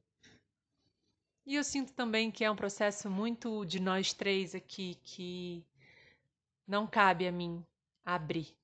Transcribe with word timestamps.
E 1.46 1.54
eu 1.54 1.64
sinto 1.64 1.92
também 1.94 2.30
que 2.30 2.44
é 2.44 2.50
um 2.50 2.56
processo 2.56 3.08
muito 3.08 3.64
de 3.64 3.80
nós 3.80 4.12
três 4.12 4.54
aqui, 4.54 4.96
que 5.02 5.64
não 6.66 6.86
cabe 6.86 7.26
a 7.26 7.32
mim 7.32 7.64
abrir. 8.04 8.54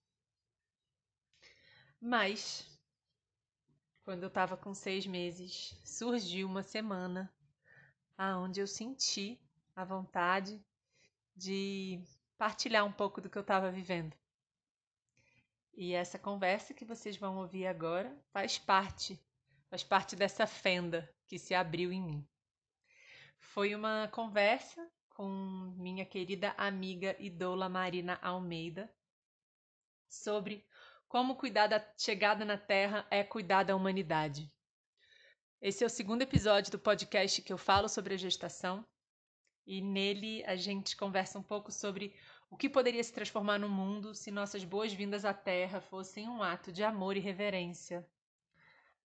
Mas 2.01 2.74
quando 4.05 4.23
eu 4.23 4.29
estava 4.29 4.57
com 4.57 4.75
seis 4.75 5.07
meses, 5.07 5.75
surgiu 5.83 6.47
uma 6.47 6.63
semana 6.63 7.33
aonde 8.17 8.61
eu 8.61 8.67
senti 8.67 9.41
a 9.75 9.85
vontade 9.85 10.63
de 11.35 12.01
partilhar 12.37 12.85
um 12.85 12.93
pouco 12.93 13.21
do 13.21 13.31
que 13.31 13.39
eu 13.39 13.43
estava 13.43 13.71
vivendo. 13.71 14.15
E 15.73 15.93
essa 15.95 16.19
conversa 16.19 16.75
que 16.75 16.85
vocês 16.85 17.17
vão 17.17 17.39
ouvir 17.39 17.67
agora 17.67 18.17
faz 18.33 18.59
parte, 18.59 19.19
faz 19.69 19.83
parte 19.83 20.15
dessa 20.15 20.47
fenda 20.47 21.13
que 21.27 21.39
se 21.39 21.55
abriu 21.55 21.91
em 21.91 22.03
mim. 22.03 22.29
Foi 23.39 23.75
uma 23.75 24.07
conversa 24.09 24.87
com 25.09 25.29
minha 25.77 26.05
querida 26.05 26.55
amiga 26.59 27.17
Idola 27.19 27.69
Marina 27.69 28.19
Almeida 28.23 28.93
sobre 30.09 30.65
como 31.15 31.37
cuidar 31.37 31.69
da 31.69 31.81
chegada 31.97 32.45
na 32.45 32.59
Terra 32.59 33.07
é 33.09 33.23
cuidar 33.23 33.63
da 33.63 33.77
humanidade. 33.77 34.53
Esse 35.63 35.85
é 35.85 35.87
o 35.87 35.89
segundo 35.89 36.23
episódio 36.23 36.73
do 36.73 36.79
podcast 36.79 37.41
que 37.41 37.53
eu 37.53 37.57
falo 37.57 37.89
sobre 37.89 38.15
a 38.15 38.17
gestação 38.17 38.85
e 39.65 39.81
nele 39.81 40.43
a 40.45 40.57
gente 40.57 40.97
conversa 40.97 41.39
um 41.39 41.43
pouco 41.45 41.71
sobre 41.71 42.13
o 42.51 42.57
que 42.57 42.69
poderia 42.69 43.05
se 43.05 43.13
transformar 43.13 43.59
no 43.59 43.69
mundo 43.69 44.13
se 44.13 44.33
nossas 44.33 44.65
boas-vindas 44.65 45.25
à 45.25 45.33
Terra 45.33 45.81
fossem 45.81 46.29
um 46.29 46.43
ato 46.43 46.73
de 46.73 46.83
amor 46.83 47.17
e 47.17 47.21
reverência. 47.21 48.05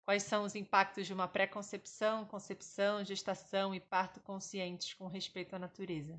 Quais 0.02 0.22
são 0.22 0.44
os 0.44 0.54
impactos 0.54 1.06
de 1.06 1.12
uma 1.12 1.28
pré-concepção, 1.28 2.24
concepção, 2.24 3.04
gestação 3.04 3.74
e 3.74 3.80
parto 3.80 4.18
conscientes 4.22 4.94
com 4.94 5.08
respeito 5.08 5.54
à 5.54 5.58
natureza? 5.58 6.18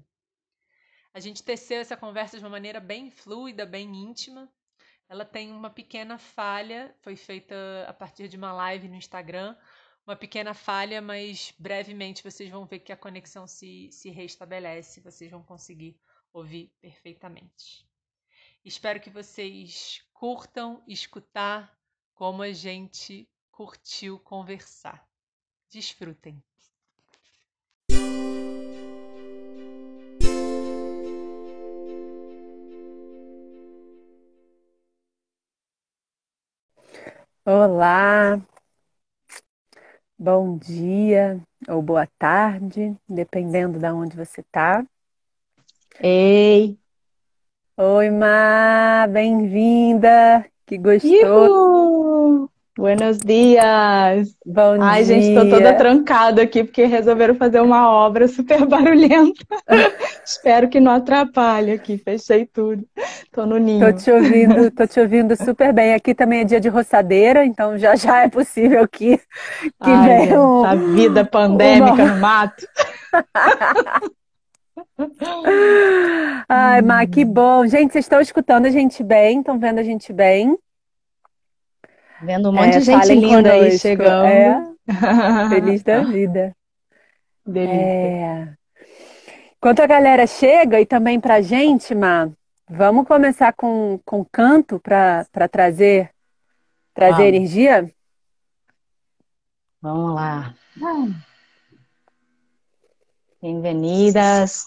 A 1.12 1.20
gente 1.20 1.42
teceu 1.42 1.82
essa 1.82 1.98
conversa 1.98 2.38
de 2.38 2.44
uma 2.44 2.52
maneira 2.52 2.80
bem 2.80 3.10
fluida, 3.10 3.66
bem 3.66 3.92
íntima, 3.96 4.48
ela 5.10 5.26
tem 5.26 5.52
uma 5.52 5.72
pequena 5.72 6.20
falha, 6.20 6.96
foi 7.02 7.16
feita 7.16 7.56
a 7.88 7.94
partir 7.94 8.28
de 8.28 8.38
uma 8.38 8.54
live 8.54 8.88
no 8.88 8.96
Instagram, 8.96 9.58
uma 10.06 10.16
pequena 10.16 10.54
falha, 10.54 11.02
mas 11.02 11.54
brevemente 11.58 12.24
vocês 12.24 12.50
vão 12.50 12.66
ver 12.66 12.80
que 12.80 12.92
a 12.92 12.98
conexão 12.98 13.48
se, 13.48 13.90
se 13.92 14.12
restabelece, 14.12 15.02
vocês 15.02 15.32
vão 15.32 15.42
conseguir 15.42 16.00
ouvir 16.32 16.72
perfeitamente. 16.80 17.88
Espero 18.64 19.00
que 19.00 19.10
vocês 19.10 20.04
curtam 20.14 20.84
escutar 20.88 21.76
como 22.14 22.44
a 22.44 22.52
gente 22.52 23.28
curtiu 23.52 24.20
conversar. 24.20 25.10
Desfrutem! 25.72 26.44
Olá, 37.52 38.40
bom 40.16 40.56
dia 40.56 41.42
ou 41.68 41.82
boa 41.82 42.08
tarde, 42.20 42.96
dependendo 43.10 43.80
de 43.80 43.92
onde 43.92 44.16
você 44.16 44.42
está. 44.42 44.86
Ei! 46.00 46.78
Oi, 47.76 48.12
Má, 48.12 49.08
bem-vinda! 49.08 50.46
Que 50.68 50.78
gostoso! 50.78 51.79
Buenos 52.80 53.18
dias! 53.18 54.34
Bom 54.46 54.82
Ai, 54.82 55.04
dia! 55.04 55.20
gente, 55.20 55.36
tô 55.36 55.50
toda 55.50 55.74
trancada 55.74 56.44
aqui 56.44 56.64
porque 56.64 56.86
resolveram 56.86 57.36
fazer 57.36 57.60
uma 57.60 57.92
obra 57.92 58.26
super 58.26 58.64
barulhenta. 58.66 59.34
Espero 60.26 60.70
que 60.70 60.80
não 60.80 60.94
atrapalhe 60.94 61.74
aqui, 61.74 61.98
fechei 61.98 62.46
tudo. 62.46 62.86
Tô 63.34 63.46
no 63.46 63.58
ninho. 63.58 63.86
Tô 63.86 63.92
te 63.92 64.10
ouvindo, 64.10 64.72
tô 64.72 64.88
te 64.88 64.98
ouvindo 64.98 65.36
super 65.36 65.74
bem. 65.74 65.94
Aqui 65.94 66.16
também 66.16 66.40
é 66.40 66.44
dia 66.46 66.62
de 66.62 66.70
roçadeira, 66.70 67.44
então 67.46 67.78
já 67.78 67.98
já 67.98 68.20
é 68.24 68.30
possível 68.30 68.88
que, 68.88 69.18
que 69.18 69.24
Ai, 69.82 70.28
venha 70.28 70.42
um, 70.42 70.66
essa 70.66 70.76
vida 70.78 71.26
pandêmica 71.26 72.02
uma- 72.02 72.14
no 72.14 72.22
mato. 72.22 72.66
Ai, 76.48 76.82
Má, 76.82 77.06
que 77.06 77.26
bom. 77.26 77.68
Gente, 77.68 77.92
vocês 77.92 78.06
estão 78.06 78.22
escutando 78.22 78.68
a 78.68 78.70
gente 78.70 79.04
bem? 79.04 79.40
Estão 79.40 79.60
vendo 79.60 79.80
a 79.80 79.84
gente 79.84 80.14
bem? 80.14 80.58
Vendo 82.22 82.50
um 82.50 82.54
monte 82.54 82.76
É, 82.76 82.80
de 82.80 82.86
gente 82.86 83.16
linda 83.16 83.54
aí 83.54 83.78
chegando. 83.78 84.26
É, 84.26 84.62
feliz 85.50 85.84
da 85.84 86.04
vida. 86.04 86.56
Delícia. 87.46 87.76
É. 87.76 88.54
Enquanto 89.58 89.82
a 89.82 89.88
galera 89.88 90.26
chega, 90.26 90.80
e 90.80 90.86
também 90.86 91.20
pra 91.20 91.42
gente, 91.42 91.94
Má, 91.94 92.30
vamos 92.70 93.08
começar 93.08 93.54
com, 93.54 94.00
com 94.06 94.24
canto 94.24 94.80
para 94.80 95.48
trazer, 95.52 96.12
trazer 96.94 97.28
energia? 97.28 97.92
Vamos 99.82 100.16
lá. 100.16 100.54
Bem-vindas. 103.42 104.66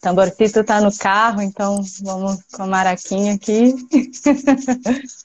Tamborcito 0.00 0.64
tá 0.64 0.80
no 0.80 0.96
carro, 0.96 1.42
então 1.42 1.82
vamos 2.02 2.42
com 2.52 2.62
a 2.62 2.66
maraquinha 2.66 3.34
aqui. 3.34 3.74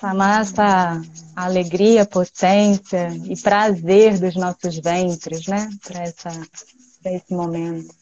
Chamar 0.00 0.42
essa 0.42 1.02
alegria, 1.34 2.06
potência 2.06 3.08
e 3.24 3.36
prazer 3.36 4.18
dos 4.20 4.36
nossos 4.36 4.78
ventres, 4.78 5.46
né? 5.48 5.68
Para 5.82 6.04
esse 7.12 7.34
momento. 7.34 7.92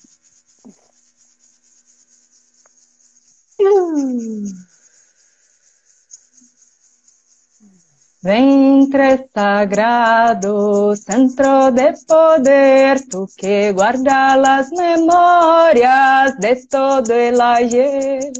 Ventre 8.22 9.28
sagrado, 9.32 10.94
centro 10.96 11.70
de 11.70 11.94
poder, 12.06 13.06
tú 13.08 13.26
que 13.36 13.72
guarda 13.72 14.36
las 14.36 14.70
memorias 14.70 16.36
de 16.38 16.56
todo 16.66 17.10
el 17.12 17.40
ayer. 17.40 18.32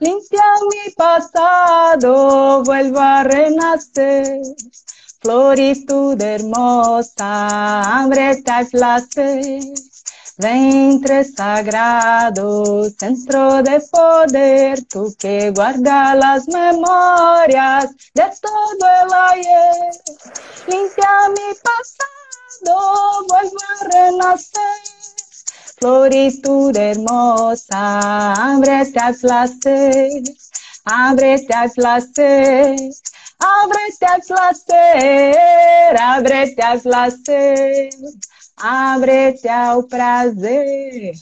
Limpia 0.00 0.42
mi 0.70 0.94
pasado, 0.94 2.62
vuelvo 2.64 2.98
a 3.00 3.22
renacer. 3.22 4.40
Floritud 5.20 6.18
hermosa, 6.18 8.00
ábrete 8.00 8.50
al 8.50 8.66
placer. 8.68 9.60
Ventre 10.38 11.22
sagrado, 11.24 12.88
centro 12.98 13.62
de 13.62 13.78
poder, 13.92 14.86
tú 14.86 15.14
que 15.18 15.50
guarda 15.50 16.14
las 16.14 16.48
memorias 16.48 17.90
de 18.14 18.24
todo 18.40 18.86
el 19.02 19.12
ayer. 19.32 19.92
Limpia 20.66 21.28
mi 21.28 21.54
pasado, 21.62 23.26
vuelvo 23.28 23.58
a 23.68 23.84
renacer. 23.84 24.99
Floritud 25.80 26.76
hermosa, 26.76 28.32
ábrete 28.52 29.00
al 29.00 29.14
placer, 29.16 30.22
ábrete 30.84 31.54
al 31.54 31.70
placer. 31.70 32.76
Ábrete 33.40 34.04
al 34.04 34.20
placer, 34.28 35.96
ábrete 35.98 36.62
al 36.62 36.80
placer. 36.82 37.88
Ábrete 38.58 39.48
ao 39.48 39.82
prazer. 39.88 41.14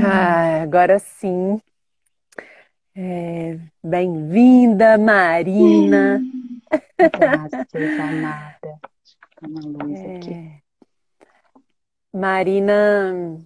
ah, 0.00 0.62
agora 0.62 1.00
sim. 1.00 1.60
É, 2.94 3.58
Bem-vinda, 3.82 4.96
Marina. 4.96 6.20
Graças, 6.98 8.00
amada. 8.00 8.80
Uma 9.42 9.60
luz 9.60 10.00
é... 10.00 10.16
aqui. 10.16 10.62
Marina 12.12 13.38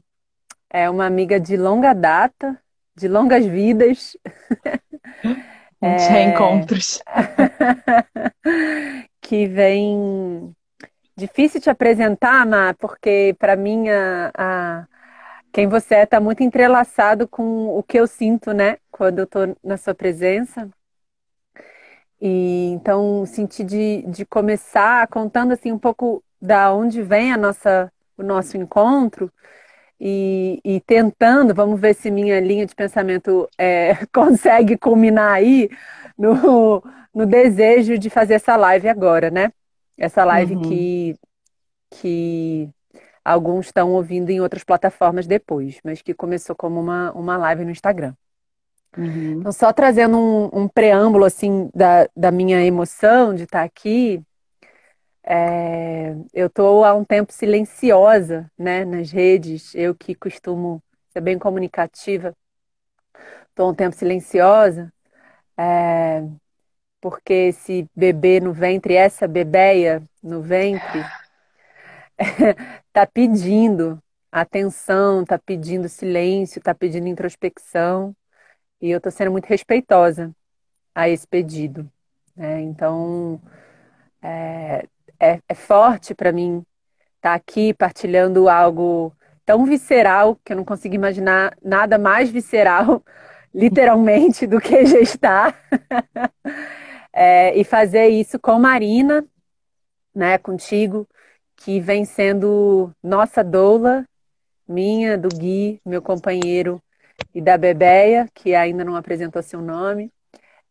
é 0.70 0.88
uma 0.88 1.04
amiga 1.04 1.38
de 1.38 1.56
longa 1.56 1.92
data, 1.92 2.58
de 2.96 3.08
longas 3.08 3.44
vidas. 3.44 4.16
Muitos 5.82 6.04
é... 6.04 6.08
reencontros. 6.08 7.02
que 9.20 9.46
vem. 9.46 10.54
Difícil 11.14 11.60
te 11.60 11.68
apresentar, 11.68 12.46
Má, 12.46 12.74
porque 12.74 13.36
para 13.38 13.54
mim 13.54 13.90
a, 13.90 14.30
a, 14.34 14.86
quem 15.52 15.68
você 15.68 15.96
é 15.96 16.02
está 16.04 16.18
muito 16.18 16.42
entrelaçado 16.42 17.28
com 17.28 17.76
o 17.76 17.82
que 17.82 18.00
eu 18.00 18.06
sinto, 18.06 18.52
né? 18.52 18.78
Quando 18.90 19.18
eu 19.18 19.24
estou 19.24 19.54
na 19.62 19.76
sua 19.76 19.94
presença. 19.94 20.70
E 22.24 22.68
então 22.68 23.26
senti 23.26 23.64
de, 23.64 24.02
de 24.06 24.24
começar 24.24 25.08
contando 25.08 25.52
assim 25.52 25.72
um 25.72 25.78
pouco 25.78 26.22
da 26.40 26.72
onde 26.72 27.02
vem 27.02 27.32
a 27.32 27.36
nossa, 27.36 27.92
o 28.16 28.22
nosso 28.22 28.56
encontro 28.56 29.28
e, 30.00 30.60
e, 30.64 30.80
tentando, 30.80 31.52
vamos 31.52 31.80
ver 31.80 31.94
se 31.94 32.10
minha 32.12 32.40
linha 32.40 32.64
de 32.64 32.74
pensamento 32.76 33.48
é, 33.58 33.94
consegue 34.14 34.76
culminar 34.78 35.32
aí 35.32 35.68
no, 36.16 36.82
no 37.12 37.26
desejo 37.26 37.98
de 37.98 38.08
fazer 38.08 38.34
essa 38.34 38.56
live 38.56 38.88
agora, 38.88 39.28
né? 39.30 39.52
Essa 39.98 40.24
live 40.24 40.56
uhum. 40.56 40.62
que, 40.62 41.16
que 41.90 42.70
alguns 43.24 43.66
estão 43.66 43.92
ouvindo 43.92 44.30
em 44.30 44.40
outras 44.40 44.64
plataformas 44.64 45.26
depois, 45.26 45.78
mas 45.84 46.02
que 46.02 46.14
começou 46.14 46.54
como 46.54 46.80
uma, 46.80 47.12
uma 47.12 47.36
live 47.36 47.64
no 47.64 47.70
Instagram. 47.70 48.14
Uhum. 48.96 49.40
Então, 49.40 49.52
só 49.52 49.72
trazendo 49.72 50.18
um, 50.18 50.62
um 50.62 50.68
preâmbulo 50.68 51.24
assim 51.24 51.70
da, 51.74 52.08
da 52.16 52.30
minha 52.30 52.64
emoção 52.64 53.34
de 53.34 53.44
estar 53.44 53.62
aqui, 53.62 54.22
é, 55.24 56.14
eu 56.34 56.48
estou 56.48 56.84
há 56.84 56.94
um 56.94 57.04
tempo 57.04 57.32
silenciosa 57.32 58.50
né, 58.58 58.84
nas 58.84 59.10
redes, 59.10 59.74
eu 59.74 59.94
que 59.94 60.14
costumo 60.14 60.82
ser 61.10 61.20
bem 61.20 61.38
comunicativa, 61.38 62.34
estou 63.48 63.70
um 63.70 63.74
tempo 63.74 63.94
silenciosa, 63.94 64.92
é, 65.56 66.24
porque 67.00 67.32
esse 67.32 67.86
bebê 67.94 68.40
no 68.40 68.52
ventre, 68.52 68.94
essa 68.94 69.28
bebeia 69.28 70.02
no 70.22 70.42
ventre, 70.42 71.04
está 72.88 73.06
pedindo 73.12 74.02
atenção, 74.30 75.22
está 75.22 75.38
pedindo 75.38 75.88
silêncio, 75.88 76.58
está 76.58 76.74
pedindo 76.74 77.06
introspecção, 77.08 78.14
e 78.82 78.90
eu 78.90 78.98
estou 78.98 79.12
sendo 79.12 79.30
muito 79.30 79.46
respeitosa 79.46 80.34
a 80.92 81.08
esse 81.08 81.26
pedido. 81.26 81.88
Né? 82.36 82.60
Então, 82.62 83.40
é, 84.20 84.86
é, 85.20 85.40
é 85.48 85.54
forte 85.54 86.14
para 86.14 86.32
mim 86.32 86.64
estar 87.16 87.30
tá 87.30 87.34
aqui 87.34 87.72
partilhando 87.72 88.48
algo 88.48 89.14
tão 89.46 89.64
visceral 89.64 90.36
que 90.44 90.52
eu 90.52 90.56
não 90.56 90.64
consigo 90.64 90.96
imaginar 90.96 91.56
nada 91.62 91.96
mais 91.96 92.28
visceral, 92.28 93.02
literalmente, 93.54 94.46
do 94.48 94.60
que 94.60 94.84
gestar. 94.84 95.56
é, 97.12 97.56
e 97.56 97.62
fazer 97.62 98.08
isso 98.08 98.38
com 98.38 98.58
Marina, 98.58 99.24
né, 100.12 100.38
contigo, 100.38 101.08
que 101.56 101.78
vem 101.78 102.04
sendo 102.04 102.92
nossa 103.02 103.44
doula, 103.44 104.04
minha, 104.66 105.16
do 105.16 105.28
Gui, 105.28 105.80
meu 105.84 106.02
companheiro, 106.02 106.82
e 107.34 107.40
da 107.40 107.56
Bebeia, 107.56 108.28
que 108.34 108.54
ainda 108.54 108.84
não 108.84 108.96
apresentou 108.96 109.42
seu 109.42 109.60
nome, 109.60 110.12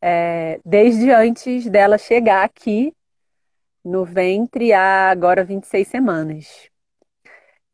é, 0.01 0.59
desde 0.65 1.11
antes 1.11 1.69
dela 1.69 1.97
chegar 1.97 2.43
aqui 2.43 2.93
no 3.83 4.05
ventre 4.05 4.73
há 4.73 5.09
agora 5.09 5.43
26 5.43 5.87
semanas. 5.87 6.69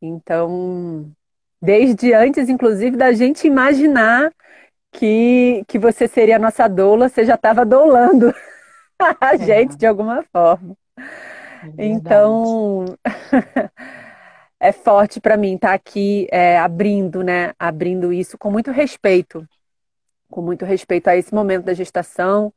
Então, 0.00 1.10
desde 1.60 2.12
antes, 2.12 2.48
inclusive, 2.48 2.96
da 2.96 3.12
gente 3.12 3.46
imaginar 3.46 4.32
que, 4.92 5.64
que 5.66 5.78
você 5.78 6.08
seria 6.08 6.36
a 6.36 6.38
nossa 6.38 6.68
doula, 6.68 7.08
você 7.08 7.24
já 7.24 7.34
estava 7.34 7.64
doulando 7.64 8.34
a 9.20 9.34
é. 9.34 9.38
gente 9.38 9.76
de 9.76 9.86
alguma 9.86 10.22
forma. 10.32 10.76
É 11.78 11.86
então, 11.86 12.84
é 14.60 14.72
forte 14.72 15.20
para 15.20 15.36
mim 15.36 15.54
estar 15.54 15.68
tá 15.68 15.74
aqui 15.74 16.26
é, 16.30 16.58
abrindo, 16.58 17.22
né? 17.22 17.52
Abrindo 17.58 18.12
isso 18.12 18.36
com 18.36 18.50
muito 18.50 18.70
respeito, 18.70 19.46
com 20.30 20.42
muito 20.42 20.64
respeito 20.64 21.08
a 21.08 21.16
esse 21.16 21.32
momento 21.34 21.64
da 21.64 21.74
gestação, 21.74 22.52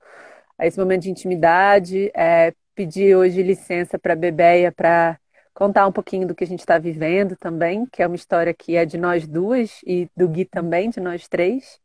a 0.57 0.65
esse 0.65 0.79
momento 0.79 1.03
de 1.03 1.11
intimidade, 1.11 2.11
é, 2.13 2.53
pedir 2.75 3.15
hoje 3.15 3.43
licença 3.43 3.99
para 3.99 4.13
a 4.13 4.15
Bebeia 4.15 4.71
para 4.71 5.17
contar 5.53 5.85
um 5.85 5.91
pouquinho 5.91 6.27
do 6.27 6.33
que 6.33 6.43
a 6.43 6.47
gente 6.47 6.61
está 6.61 6.77
vivendo 6.77 7.35
também, 7.35 7.85
que 7.85 8.01
é 8.01 8.07
uma 8.07 8.15
história 8.15 8.53
que 8.53 8.75
é 8.75 8.85
de 8.85 8.97
nós 8.97 9.27
duas 9.27 9.79
e 9.85 10.09
do 10.15 10.27
Gui 10.27 10.45
também, 10.45 10.89
de 10.89 10.99
nós 10.99 11.27
três. 11.27 11.79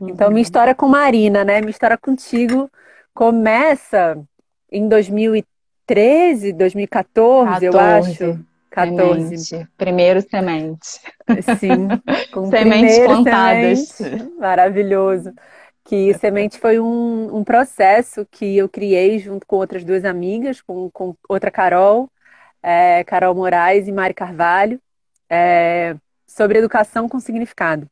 Uhum. 0.00 0.08
Então, 0.08 0.30
minha 0.30 0.42
história 0.42 0.74
com 0.74 0.88
Marina, 0.88 1.44
né? 1.44 1.60
Minha 1.60 1.70
história 1.70 1.96
contigo 1.96 2.70
começa 3.14 4.18
em 4.70 4.88
2013, 4.88 6.52
2014, 6.52 7.66
14. 7.66 7.66
eu 7.66 7.78
acho. 7.80 8.55
14. 8.76 9.38
Semente. 9.38 9.68
Primeiro 9.78 10.20
semente. 10.20 11.00
Sim, 11.58 11.88
com 12.30 12.50
sementes 12.50 12.98
plantadas. 12.98 13.78
Semente. 13.88 14.30
Maravilhoso 14.38 15.32
que 15.82 16.12
Semente 16.14 16.58
foi 16.58 16.80
um, 16.80 17.36
um, 17.36 17.44
processo 17.44 18.26
que 18.28 18.56
eu 18.56 18.68
criei 18.68 19.20
junto 19.20 19.46
com 19.46 19.54
outras 19.54 19.84
duas 19.84 20.04
amigas, 20.04 20.60
com, 20.60 20.90
com 20.90 21.14
outra 21.28 21.48
Carol, 21.48 22.10
é, 22.60 23.04
Carol 23.04 23.36
Moraes 23.36 23.86
e 23.86 23.92
Mari 23.92 24.12
Carvalho, 24.12 24.80
é, 25.30 25.94
sobre 26.26 26.58
educação 26.58 27.08
com 27.08 27.20
significado. 27.20 27.88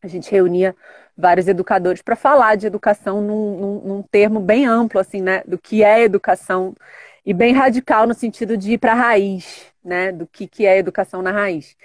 A 0.00 0.06
gente 0.06 0.30
reunia 0.30 0.76
vários 1.16 1.48
educadores 1.48 2.00
para 2.00 2.14
falar 2.14 2.54
de 2.54 2.68
educação 2.68 3.20
num, 3.20 3.58
num, 3.58 3.80
num, 3.80 4.02
termo 4.04 4.38
bem 4.38 4.64
amplo, 4.64 5.00
assim, 5.00 5.20
né, 5.20 5.42
do 5.44 5.58
que 5.58 5.82
é 5.82 6.02
educação 6.02 6.72
e 7.28 7.34
bem 7.34 7.52
radical 7.52 8.06
no 8.06 8.14
sentido 8.14 8.56
de 8.56 8.72
ir 8.72 8.78
para 8.78 8.92
a 8.92 8.94
raiz, 8.94 9.66
né, 9.84 10.10
do 10.10 10.26
que, 10.26 10.46
que 10.46 10.64
é 10.64 10.78
educação 10.78 11.20
na 11.20 11.30
raiz. 11.30 11.76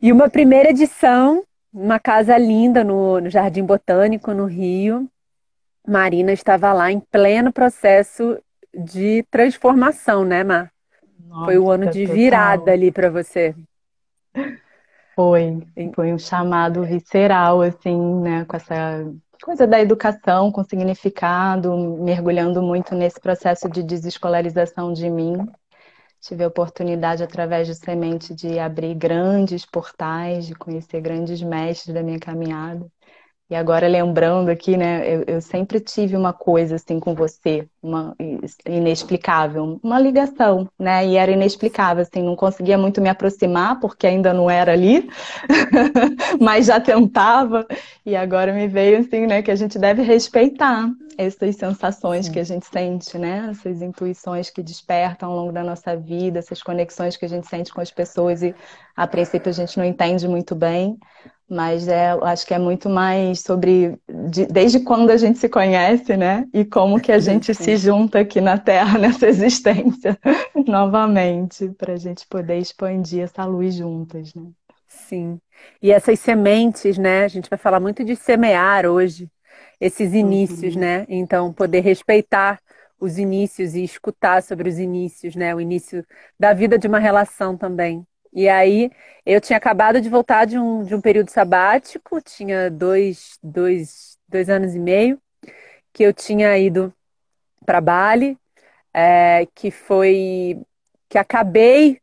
E 0.00 0.10
uma 0.10 0.30
primeira 0.30 0.70
edição 0.70 1.44
uma 1.70 1.98
casa 1.98 2.38
linda 2.38 2.84
no, 2.84 3.20
no 3.20 3.28
Jardim 3.28 3.64
Botânico, 3.64 4.32
no 4.32 4.46
Rio. 4.46 5.10
Marina 5.86 6.32
estava 6.32 6.72
lá 6.72 6.90
em 6.90 7.00
pleno 7.00 7.52
processo 7.52 8.38
de 8.72 9.24
transformação, 9.30 10.24
né, 10.24 10.44
Mar? 10.44 10.72
Nossa, 11.26 11.44
Foi 11.44 11.58
o 11.58 11.70
ano 11.70 11.90
de 11.90 12.06
virada 12.06 12.58
total. 12.58 12.74
ali 12.74 12.92
para 12.92 13.10
você. 13.10 13.54
Foi, 15.14 15.60
foi 15.94 16.12
um 16.12 16.18
chamado 16.18 16.84
visceral, 16.84 17.60
assim, 17.60 18.20
né, 18.22 18.44
com 18.44 18.56
essa 18.56 19.04
coisa 19.44 19.66
da 19.66 19.78
educação, 19.78 20.50
com 20.50 20.64
significado, 20.64 21.76
mergulhando 22.00 22.62
muito 22.62 22.94
nesse 22.94 23.20
processo 23.20 23.68
de 23.68 23.82
desescolarização 23.82 24.90
de 24.90 25.10
mim. 25.10 25.34
tive 26.20 26.42
a 26.44 26.48
oportunidade, 26.48 27.22
através 27.22 27.66
de 27.66 27.74
semente, 27.74 28.34
de 28.34 28.58
abrir 28.58 28.94
grandes 28.94 29.66
portais, 29.66 30.46
de 30.46 30.54
conhecer 30.54 31.02
grandes 31.02 31.42
mestres 31.42 31.94
da 31.94 32.02
minha 32.02 32.18
caminhada. 32.18 32.90
E 33.50 33.54
agora 33.54 33.86
lembrando 33.86 34.48
aqui, 34.48 34.74
né, 34.74 35.06
eu, 35.06 35.24
eu, 35.26 35.40
sempre 35.40 35.78
tive 35.78 36.16
uma 36.16 36.32
coisa 36.32 36.76
assim 36.76 36.98
com 36.98 37.14
você, 37.14 37.68
uma 37.82 38.16
inexplicável, 38.66 39.78
uma 39.82 40.00
ligação, 40.00 40.66
né? 40.78 41.06
E 41.06 41.16
era 41.16 41.30
inexplicável, 41.30 42.02
assim, 42.02 42.22
não 42.22 42.36
conseguia 42.36 42.78
muito 42.78 43.02
me 43.02 43.08
aproximar 43.10 43.78
porque 43.80 44.06
ainda 44.06 44.32
não 44.32 44.50
era 44.50 44.72
ali, 44.72 45.10
mas 46.40 46.66
já 46.66 46.80
tentava. 46.80 47.66
E 48.04 48.16
agora 48.16 48.50
me 48.50 48.66
veio 48.66 49.00
assim, 49.00 49.26
né, 49.26 49.42
que 49.42 49.50
a 49.50 49.56
gente 49.56 49.78
deve 49.78 50.00
respeitar 50.00 50.90
essas 51.18 51.56
sensações 51.56 52.28
que 52.30 52.40
a 52.40 52.44
gente 52.44 52.66
sente, 52.66 53.18
né? 53.18 53.48
Essas 53.50 53.82
intuições 53.82 54.48
que 54.48 54.62
despertam 54.62 55.30
ao 55.30 55.36
longo 55.36 55.52
da 55.52 55.62
nossa 55.62 55.94
vida, 55.94 56.38
essas 56.38 56.62
conexões 56.62 57.16
que 57.16 57.26
a 57.26 57.28
gente 57.28 57.46
sente 57.46 57.72
com 57.72 57.82
as 57.82 57.90
pessoas 57.90 58.42
e 58.42 58.54
a 58.96 59.06
princípio 59.06 59.50
a 59.50 59.52
gente 59.52 59.76
não 59.76 59.84
entende 59.84 60.26
muito 60.26 60.54
bem, 60.54 60.98
mas 61.48 61.88
é, 61.88 62.12
eu 62.12 62.24
acho 62.24 62.46
que 62.46 62.54
é 62.54 62.58
muito 62.58 62.88
mais 62.88 63.40
sobre 63.40 63.98
de, 64.30 64.46
desde 64.46 64.80
quando 64.80 65.10
a 65.10 65.16
gente 65.16 65.38
se 65.38 65.48
conhece, 65.48 66.16
né? 66.16 66.46
E 66.52 66.64
como 66.64 67.00
que 67.00 67.12
a 67.12 67.18
gente 67.18 67.54
se 67.54 67.76
junta 67.76 68.20
aqui 68.20 68.40
na 68.40 68.58
Terra 68.58 68.96
nessa 68.98 69.28
existência 69.28 70.18
novamente, 70.66 71.68
para 71.76 71.92
a 71.92 71.96
gente 71.96 72.26
poder 72.26 72.58
expandir 72.58 73.22
essa 73.24 73.44
luz 73.44 73.74
juntas, 73.74 74.34
né? 74.34 74.50
Sim. 74.88 75.38
E 75.82 75.90
essas 75.90 76.18
sementes, 76.20 76.96
né? 76.96 77.24
A 77.24 77.28
gente 77.28 77.50
vai 77.50 77.58
falar 77.58 77.80
muito 77.80 78.04
de 78.04 78.16
semear 78.16 78.86
hoje, 78.86 79.30
esses 79.80 80.12
inícios, 80.14 80.74
uhum. 80.74 80.80
né? 80.80 81.06
Então, 81.08 81.52
poder 81.52 81.80
respeitar 81.80 82.58
os 82.98 83.18
inícios 83.18 83.74
e 83.74 83.84
escutar 83.84 84.42
sobre 84.42 84.68
os 84.68 84.78
inícios, 84.78 85.36
né? 85.36 85.54
O 85.54 85.60
início 85.60 86.04
da 86.38 86.52
vida 86.52 86.78
de 86.78 86.86
uma 86.86 86.98
relação 86.98 87.56
também. 87.56 88.06
E 88.34 88.48
aí 88.48 88.90
eu 89.24 89.40
tinha 89.40 89.56
acabado 89.56 90.00
de 90.00 90.08
voltar 90.10 90.44
de 90.46 90.58
um, 90.58 90.84
de 90.84 90.94
um 90.94 91.00
período 91.00 91.30
sabático, 91.30 92.20
tinha 92.20 92.70
dois, 92.70 93.38
dois, 93.42 94.18
dois 94.28 94.50
anos 94.50 94.74
e 94.74 94.78
meio, 94.80 95.20
que 95.92 96.02
eu 96.04 96.12
tinha 96.14 96.56
ido 96.58 96.92
para 97.66 97.80
Bali, 97.80 98.38
é, 98.94 99.46
que 99.54 99.70
foi 99.70 100.60
que 101.08 101.18
acabei 101.18 102.00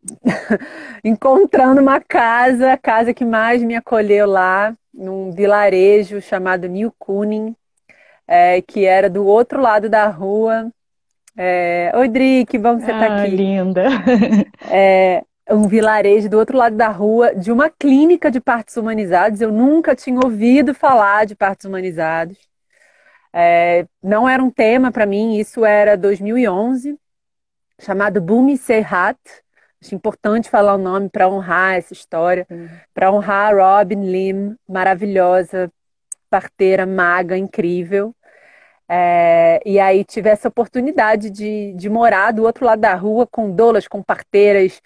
encontrando 1.04 1.80
uma 1.80 2.00
casa, 2.00 2.72
a 2.72 2.78
casa 2.78 3.14
que 3.14 3.24
mais 3.24 3.62
me 3.62 3.74
acolheu 3.76 4.26
lá, 4.26 4.76
num 4.92 5.30
vilarejo 5.32 6.20
chamado 6.20 6.68
New 6.68 6.92
Kuning, 6.98 7.54
é, 8.26 8.62
que 8.62 8.84
era 8.84 9.10
do 9.10 9.26
outro 9.26 9.60
lado 9.60 9.88
da 9.88 10.08
rua, 10.08 10.70
é... 11.36 11.92
Oi, 11.94 12.08
Dri, 12.08 12.46
que 12.46 12.58
bom 12.58 12.76
que 12.76 12.84
você 12.84 12.92
está 12.92 13.06
ah, 13.06 13.22
aqui. 13.22 13.36
linda. 13.36 13.84
É 14.70 15.24
um 15.50 15.68
vilarejo 15.68 16.28
do 16.28 16.38
outro 16.38 16.56
lado 16.56 16.76
da 16.76 16.88
rua 16.88 17.34
de 17.34 17.50
uma 17.50 17.68
clínica 17.68 18.30
de 18.30 18.40
partos 18.40 18.76
humanizados. 18.76 19.40
Eu 19.40 19.50
nunca 19.52 19.94
tinha 19.94 20.18
ouvido 20.18 20.74
falar 20.74 21.26
de 21.26 21.34
partos 21.34 21.66
humanizados. 21.66 22.38
É, 23.32 23.86
não 24.02 24.28
era 24.28 24.42
um 24.42 24.50
tema 24.50 24.92
para 24.92 25.06
mim, 25.06 25.36
isso 25.38 25.64
era 25.64 25.96
2011, 25.96 26.98
chamado 27.80 28.20
Bumi 28.20 28.56
Serhat. 28.56 29.18
Acho 29.82 29.94
importante 29.94 30.50
falar 30.50 30.74
o 30.74 30.78
nome 30.78 31.08
para 31.08 31.28
honrar 31.28 31.74
essa 31.74 31.92
história, 31.92 32.46
para 32.94 33.10
honrar 33.10 33.52
a 33.52 33.78
Robin 33.78 34.04
Lim, 34.04 34.56
maravilhosa, 34.68 35.72
parteira, 36.30 36.86
maga, 36.86 37.36
incrível. 37.36 38.14
É, 38.88 39.60
e 39.64 39.78
aí 39.80 40.04
tive 40.04 40.28
essa 40.28 40.48
oportunidade 40.48 41.30
de, 41.30 41.72
de 41.74 41.88
morar 41.88 42.32
do 42.32 42.42
outro 42.44 42.64
lado 42.66 42.80
da 42.80 42.94
rua 42.94 43.26
com 43.26 43.50
doulas, 43.50 43.88
com 43.88 44.02
parteiras, 44.02 44.80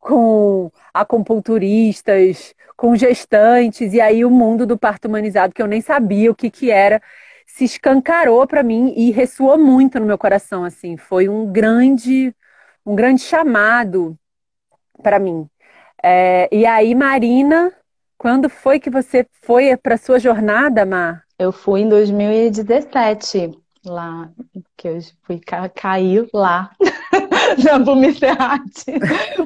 com 0.00 0.70
acupunturistas, 0.92 2.54
com 2.76 2.96
gestantes, 2.96 3.92
e 3.94 4.00
aí 4.00 4.24
o 4.24 4.30
mundo 4.30 4.66
do 4.66 4.76
parto 4.78 5.06
humanizado, 5.06 5.54
que 5.54 5.62
eu 5.62 5.66
nem 5.68 5.80
sabia 5.80 6.30
o 6.30 6.34
que, 6.34 6.50
que 6.50 6.70
era, 6.70 7.00
se 7.46 7.64
escancarou 7.64 8.46
para 8.46 8.62
mim 8.62 8.92
e 8.96 9.10
ressoou 9.10 9.58
muito 9.58 10.00
no 10.00 10.06
meu 10.06 10.18
coração, 10.18 10.64
assim, 10.64 10.96
foi 10.96 11.28
um 11.28 11.46
grande, 11.52 12.34
um 12.84 12.96
grande 12.96 13.22
chamado 13.22 14.18
para 15.02 15.18
mim. 15.18 15.48
É, 16.02 16.48
e 16.52 16.66
aí, 16.66 16.94
Marina, 16.94 17.72
quando 18.18 18.48
foi 18.48 18.80
que 18.80 18.90
você 18.90 19.26
foi 19.42 19.76
para 19.76 19.96
sua 19.96 20.18
jornada, 20.18 20.84
Mar? 20.84 21.24
Eu 21.42 21.50
fui 21.50 21.80
em 21.80 21.88
2017 21.88 23.50
lá, 23.84 24.30
que 24.76 24.86
eu 24.86 24.98
fui 25.24 25.40
ca 25.40 25.68
cair 25.68 26.28
lá 26.32 26.70
na 27.64 27.80
Bumicerrate, 27.80 28.84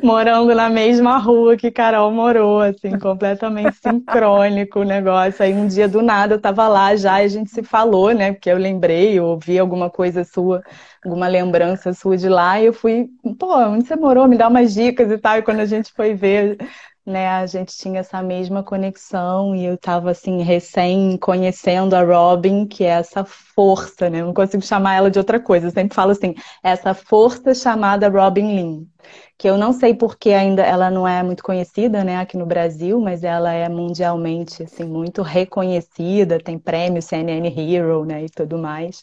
morando 0.02 0.54
na 0.54 0.68
mesma 0.68 1.16
rua 1.16 1.56
que 1.56 1.70
Carol 1.70 2.10
morou, 2.12 2.60
assim, 2.60 2.98
completamente 2.98 3.76
sincrônico 3.78 4.80
o 4.80 4.84
negócio. 4.84 5.42
Aí 5.42 5.54
um 5.54 5.66
dia 5.66 5.88
do 5.88 6.02
nada 6.02 6.34
eu 6.34 6.40
tava 6.40 6.68
lá 6.68 6.94
já 6.94 7.22
e 7.22 7.24
a 7.24 7.28
gente 7.28 7.50
se 7.50 7.62
falou, 7.62 8.12
né? 8.12 8.32
Porque 8.32 8.50
eu 8.50 8.58
lembrei, 8.58 9.18
eu 9.18 9.24
ouvi 9.24 9.58
alguma 9.58 9.88
coisa 9.88 10.22
sua, 10.22 10.62
alguma 11.02 11.26
lembrança 11.28 11.94
sua 11.94 12.18
de 12.18 12.28
lá, 12.28 12.60
e 12.60 12.66
eu 12.66 12.74
fui, 12.74 13.08
pô, 13.38 13.56
onde 13.56 13.86
você 13.86 13.96
morou? 13.96 14.28
Me 14.28 14.36
dá 14.36 14.48
umas 14.48 14.74
dicas 14.74 15.10
e 15.10 15.16
tal. 15.16 15.38
E 15.38 15.42
quando 15.42 15.60
a 15.60 15.66
gente 15.66 15.90
foi 15.94 16.12
ver, 16.12 16.58
né, 17.06 17.28
a 17.28 17.46
gente 17.46 17.76
tinha 17.76 18.00
essa 18.00 18.20
mesma 18.22 18.62
conexão 18.64 19.54
e 19.54 19.64
eu 19.64 19.74
estava 19.74 20.10
assim 20.10 20.42
recém 20.42 21.16
conhecendo 21.18 21.94
a 21.94 22.02
Robin, 22.02 22.66
que 22.66 22.84
é 22.84 22.88
essa 22.88 23.24
força, 23.24 24.10
né? 24.10 24.20
Eu 24.20 24.26
não 24.26 24.34
consigo 24.34 24.62
chamar 24.62 24.94
ela 24.96 25.10
de 25.10 25.18
outra 25.18 25.38
coisa. 25.40 25.68
Eu 25.68 25.70
sempre 25.70 25.94
falo 25.94 26.10
assim, 26.10 26.34
essa 26.62 26.92
força 26.94 27.54
chamada 27.54 28.08
Robin 28.08 28.56
Lin, 28.56 28.90
que 29.38 29.48
eu 29.48 29.56
não 29.56 29.72
sei 29.72 29.94
porque 29.94 30.30
ainda 30.30 30.62
ela 30.62 30.90
não 30.90 31.06
é 31.06 31.22
muito 31.22 31.42
conhecida, 31.44 32.02
né, 32.04 32.18
aqui 32.18 32.36
no 32.36 32.46
Brasil, 32.46 33.00
mas 33.00 33.22
ela 33.22 33.52
é 33.52 33.68
mundialmente 33.68 34.62
assim 34.64 34.84
muito 34.84 35.22
reconhecida, 35.22 36.38
tem 36.40 36.58
prêmio 36.58 37.00
CNN 37.02 37.46
Hero, 37.48 38.04
né, 38.04 38.24
e 38.24 38.28
tudo 38.30 38.58
mais. 38.58 39.02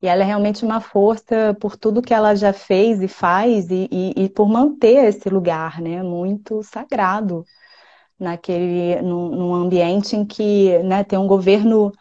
E 0.00 0.06
ela 0.06 0.22
é 0.22 0.26
realmente 0.26 0.64
uma 0.64 0.80
força 0.80 1.56
por 1.60 1.76
tudo 1.76 2.02
que 2.02 2.14
ela 2.14 2.34
já 2.36 2.52
fez 2.52 3.02
e 3.02 3.08
faz 3.08 3.68
e, 3.70 3.88
e, 3.90 4.24
e 4.24 4.28
por 4.28 4.48
manter 4.48 5.06
esse 5.06 5.28
lugar, 5.28 5.80
né, 5.80 6.02
muito 6.02 6.62
sagrado 6.62 7.44
naquele 8.18 9.00
num, 9.02 9.28
num 9.30 9.54
ambiente 9.54 10.16
em 10.16 10.24
que, 10.24 10.78
né, 10.84 11.04
tem 11.04 11.18
um 11.18 11.26
governo 11.26 11.92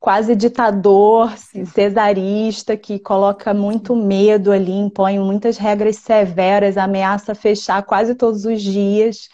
quase 0.00 0.36
ditador, 0.36 1.36
cesarista, 1.38 2.76
que 2.76 2.98
coloca 2.98 3.52
muito 3.52 3.96
medo 3.96 4.52
ali, 4.52 4.72
impõe 4.72 5.18
muitas 5.18 5.56
regras 5.56 5.96
severas, 5.96 6.76
ameaça 6.76 7.34
fechar 7.34 7.82
quase 7.82 8.14
todos 8.14 8.44
os 8.44 8.62
dias 8.62 9.28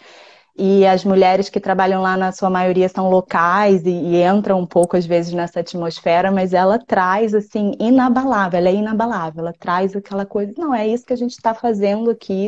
e 0.57 0.85
as 0.85 1.03
mulheres 1.03 1.49
que 1.49 1.59
trabalham 1.59 2.01
lá, 2.01 2.15
na 2.15 2.31
sua 2.31 2.49
maioria, 2.49 2.87
são 2.87 3.09
locais 3.09 3.85
e, 3.85 3.89
e, 3.89 4.23
entram 4.23 4.59
um 4.59 4.65
pouco, 4.65 4.95
às 4.95 5.05
vezes, 5.05 5.33
nessa 5.33 5.59
atmosfera, 5.59 6.31
mas 6.31 6.53
ela 6.53 6.79
traz, 6.79 7.33
assim, 7.33 7.73
inabalável, 7.79 8.57
ela 8.57 8.69
é 8.69 8.73
inabalável, 8.73 9.41
ela 9.41 9.53
traz 9.53 9.95
aquela 9.95 10.25
coisa, 10.25 10.53
não, 10.57 10.73
é 10.73 10.87
isso 10.87 11.05
que 11.05 11.13
a 11.13 11.17
gente 11.17 11.33
está 11.33 11.53
fazendo 11.53 12.09
aqui, 12.09 12.47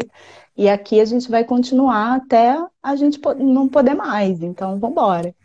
e 0.56 0.70
aqui 0.70 1.02
a 1.02 1.06
gente 1.06 1.30
vai 1.30 1.44
continuar 1.44 2.16
até 2.16 2.58
a 2.82 2.96
gente 2.96 3.20
não 3.38 3.68
poder 3.68 3.94
mais, 3.94 4.42
então 4.42 4.80
vamos 4.80 4.92
embora. 4.92 5.36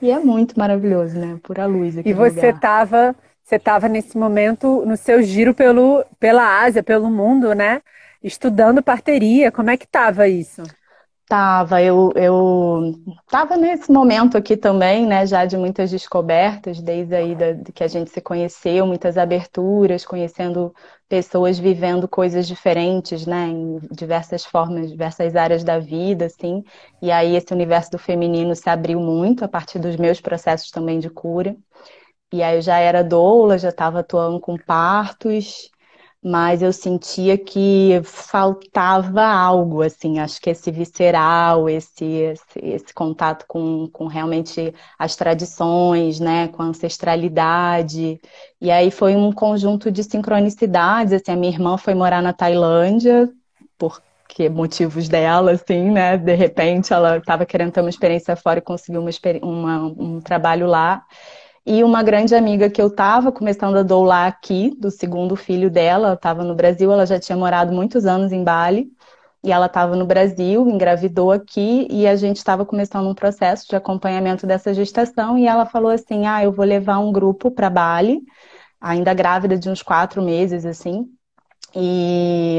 E 0.00 0.10
é 0.10 0.18
muito 0.18 0.58
maravilhoso, 0.58 1.18
né? 1.18 1.38
Pura 1.42 1.64
luz 1.64 1.96
aqui. 1.96 2.10
E 2.10 2.12
você 2.12 2.48
estava 2.48 3.14
você 3.42 3.56
estava 3.56 3.88
nesse 3.88 4.16
momento 4.16 4.84
no 4.86 4.96
seu 4.96 5.22
giro 5.22 5.52
pelo, 5.52 6.04
pela 6.18 6.62
Ásia, 6.62 6.82
pelo 6.82 7.10
mundo, 7.10 7.54
né? 7.54 7.82
Estudando 8.22 8.82
parteria. 8.82 9.50
Como 9.50 9.68
é 9.68 9.76
que 9.76 9.84
estava 9.84 10.28
isso? 10.28 10.62
Tava, 11.32 11.80
eu, 11.82 12.12
eu 12.14 12.92
tava 13.30 13.56
nesse 13.56 13.90
momento 13.90 14.36
aqui 14.36 14.54
também, 14.54 15.06
né, 15.06 15.26
já 15.26 15.46
de 15.46 15.56
muitas 15.56 15.90
descobertas, 15.90 16.78
desde 16.82 17.14
aí 17.14 17.34
da, 17.34 17.54
que 17.72 17.82
a 17.82 17.88
gente 17.88 18.10
se 18.10 18.20
conheceu, 18.20 18.86
muitas 18.86 19.16
aberturas, 19.16 20.04
conhecendo 20.04 20.74
pessoas 21.08 21.58
vivendo 21.58 22.06
coisas 22.06 22.46
diferentes, 22.46 23.24
né, 23.26 23.46
em 23.48 23.78
diversas 23.90 24.44
formas, 24.44 24.90
diversas 24.90 25.34
áreas 25.34 25.64
da 25.64 25.78
vida, 25.78 26.26
assim, 26.26 26.62
e 27.00 27.10
aí 27.10 27.34
esse 27.34 27.54
universo 27.54 27.92
do 27.92 27.98
feminino 27.98 28.54
se 28.54 28.68
abriu 28.68 29.00
muito 29.00 29.42
a 29.42 29.48
partir 29.48 29.78
dos 29.78 29.96
meus 29.96 30.20
processos 30.20 30.70
também 30.70 30.98
de 30.98 31.08
cura, 31.08 31.56
e 32.30 32.42
aí 32.42 32.56
eu 32.56 32.62
já 32.62 32.78
era 32.78 33.02
doula, 33.02 33.56
já 33.56 33.70
estava 33.70 34.00
atuando 34.00 34.38
com 34.38 34.58
partos, 34.58 35.70
mas 36.24 36.62
eu 36.62 36.72
sentia 36.72 37.36
que 37.36 38.00
faltava 38.04 39.24
algo, 39.24 39.82
assim, 39.82 40.20
acho 40.20 40.40
que 40.40 40.50
esse 40.50 40.70
visceral, 40.70 41.68
esse, 41.68 42.04
esse, 42.04 42.58
esse, 42.62 42.94
contato 42.94 43.44
com, 43.48 43.88
com 43.92 44.06
realmente 44.06 44.72
as 44.96 45.16
tradições, 45.16 46.20
né, 46.20 46.46
com 46.48 46.62
a 46.62 46.66
ancestralidade, 46.66 48.20
e 48.60 48.70
aí 48.70 48.92
foi 48.92 49.16
um 49.16 49.32
conjunto 49.32 49.90
de 49.90 50.04
sincronicidades, 50.04 51.12
assim, 51.12 51.32
a 51.32 51.36
minha 51.36 51.52
irmã 51.52 51.76
foi 51.76 51.94
morar 51.94 52.22
na 52.22 52.32
Tailândia, 52.32 53.28
porque 53.76 54.48
motivos 54.48 55.08
dela, 55.08 55.50
assim, 55.50 55.90
né, 55.90 56.16
de 56.16 56.34
repente 56.36 56.92
ela 56.92 57.16
estava 57.16 57.44
querendo 57.44 57.72
ter 57.72 57.80
uma 57.80 57.90
experiência 57.90 58.36
fora 58.36 58.60
e 58.60 58.62
conseguiu 58.62 59.00
uma, 59.00 59.10
uma, 59.42 59.78
um 59.98 60.20
trabalho 60.20 60.68
lá, 60.68 61.02
E 61.64 61.84
uma 61.84 62.02
grande 62.02 62.34
amiga 62.34 62.68
que 62.68 62.82
eu 62.82 62.88
estava 62.88 63.30
começando 63.30 63.76
a 63.76 63.82
doular 63.84 64.26
aqui, 64.26 64.74
do 64.78 64.90
segundo 64.90 65.36
filho 65.36 65.70
dela, 65.70 66.14
estava 66.14 66.42
no 66.42 66.54
Brasil, 66.56 66.90
ela 66.90 67.06
já 67.06 67.20
tinha 67.20 67.38
morado 67.38 67.72
muitos 67.72 68.04
anos 68.04 68.32
em 68.32 68.42
Bali, 68.42 68.90
e 69.44 69.52
ela 69.52 69.66
estava 69.66 69.94
no 69.94 70.04
Brasil, 70.04 70.68
engravidou 70.68 71.30
aqui, 71.30 71.86
e 71.88 72.06
a 72.06 72.16
gente 72.16 72.38
estava 72.38 72.66
começando 72.66 73.08
um 73.08 73.14
processo 73.14 73.68
de 73.68 73.76
acompanhamento 73.76 74.44
dessa 74.46 74.74
gestação, 74.74 75.38
e 75.38 75.46
ela 75.46 75.64
falou 75.64 75.90
assim: 75.90 76.26
Ah, 76.26 76.42
eu 76.42 76.52
vou 76.52 76.64
levar 76.64 76.98
um 76.98 77.12
grupo 77.12 77.50
para 77.50 77.70
Bali, 77.70 78.20
ainda 78.80 79.14
grávida 79.14 79.56
de 79.56 79.70
uns 79.70 79.82
quatro 79.82 80.20
meses, 80.20 80.66
assim, 80.66 81.06
e 81.74 82.58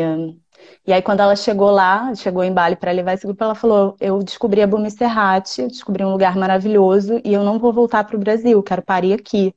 e 0.85 0.91
aí, 0.93 1.01
quando 1.01 1.21
ela 1.21 1.35
chegou 1.35 1.71
lá, 1.71 2.13
chegou 2.15 2.43
em 2.43 2.53
Bali 2.53 2.75
para 2.75 2.91
levar 2.91 3.13
esse 3.13 3.25
grupo, 3.25 3.43
ela 3.43 3.55
falou: 3.55 3.95
Eu 3.99 4.19
descobri 4.23 4.61
a 4.61 4.67
Bumi 4.67 4.91
Serrate, 4.91 5.61
eu 5.61 5.67
descobri 5.67 6.03
um 6.03 6.11
lugar 6.11 6.35
maravilhoso 6.35 7.21
e 7.23 7.33
eu 7.33 7.43
não 7.43 7.57
vou 7.59 7.71
voltar 7.73 8.03
para 8.03 8.15
o 8.17 8.19
Brasil, 8.19 8.61
quero 8.63 8.81
parir 8.81 9.13
aqui. 9.13 9.55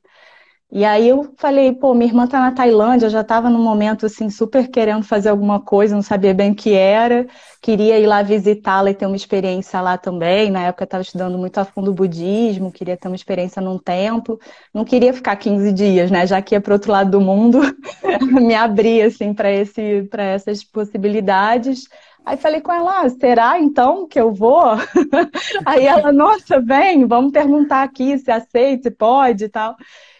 E 0.69 0.83
aí 0.83 1.07
eu 1.07 1.33
falei, 1.37 1.71
pô, 1.73 1.93
minha 1.93 2.09
irmã 2.09 2.27
tá 2.27 2.41
na 2.41 2.51
Tailândia, 2.51 3.05
eu 3.05 3.09
já 3.09 3.21
estava 3.21 3.49
num 3.49 3.63
momento 3.63 4.05
assim 4.05 4.29
super 4.29 4.67
querendo 4.67 5.01
fazer 5.03 5.29
alguma 5.29 5.61
coisa, 5.61 5.95
não 5.95 6.01
sabia 6.01 6.33
bem 6.33 6.51
o 6.51 6.55
que 6.55 6.73
era, 6.73 7.25
queria 7.61 7.97
ir 7.97 8.05
lá 8.05 8.21
visitá-la 8.21 8.91
e 8.91 8.93
ter 8.93 9.05
uma 9.05 9.15
experiência 9.15 9.79
lá 9.79 9.97
também. 9.97 10.51
Na 10.51 10.63
época 10.63 10.83
eu 10.83 10.85
estava 10.85 11.01
estudando 11.03 11.37
muito 11.37 11.57
a 11.57 11.63
fundo 11.63 11.91
o 11.91 11.93
budismo, 11.93 12.69
queria 12.69 12.97
ter 12.97 13.07
uma 13.07 13.15
experiência 13.15 13.61
num 13.61 13.79
templo, 13.79 14.37
não 14.73 14.83
queria 14.83 15.13
ficar 15.13 15.37
15 15.37 15.71
dias, 15.71 16.11
né? 16.11 16.27
Já 16.27 16.41
que 16.41 16.53
ia 16.53 16.59
para 16.59 16.73
outro 16.73 16.91
lado 16.91 17.11
do 17.11 17.21
mundo, 17.21 17.61
me 18.29 18.53
abrir 18.53 19.03
assim 19.03 19.33
para 19.33 19.49
esse 19.49 20.03
para 20.11 20.23
essas 20.23 20.65
possibilidades. 20.65 21.87
Aí 22.25 22.35
falei 22.35 22.59
com 22.59 22.73
ela, 22.73 23.03
ah, 23.03 23.09
será 23.09 23.57
então 23.57 24.05
que 24.05 24.19
eu 24.19 24.33
vou? 24.33 24.61
Aí 25.65 25.85
ela, 25.85 26.11
nossa, 26.11 26.59
vem, 26.59 27.05
vamos 27.05 27.31
perguntar 27.31 27.83
aqui 27.83 28.17
se 28.17 28.29
aceita, 28.29 28.89
se 28.89 28.91
pode 28.91 29.45
e 29.45 29.49
tal. 29.49 29.77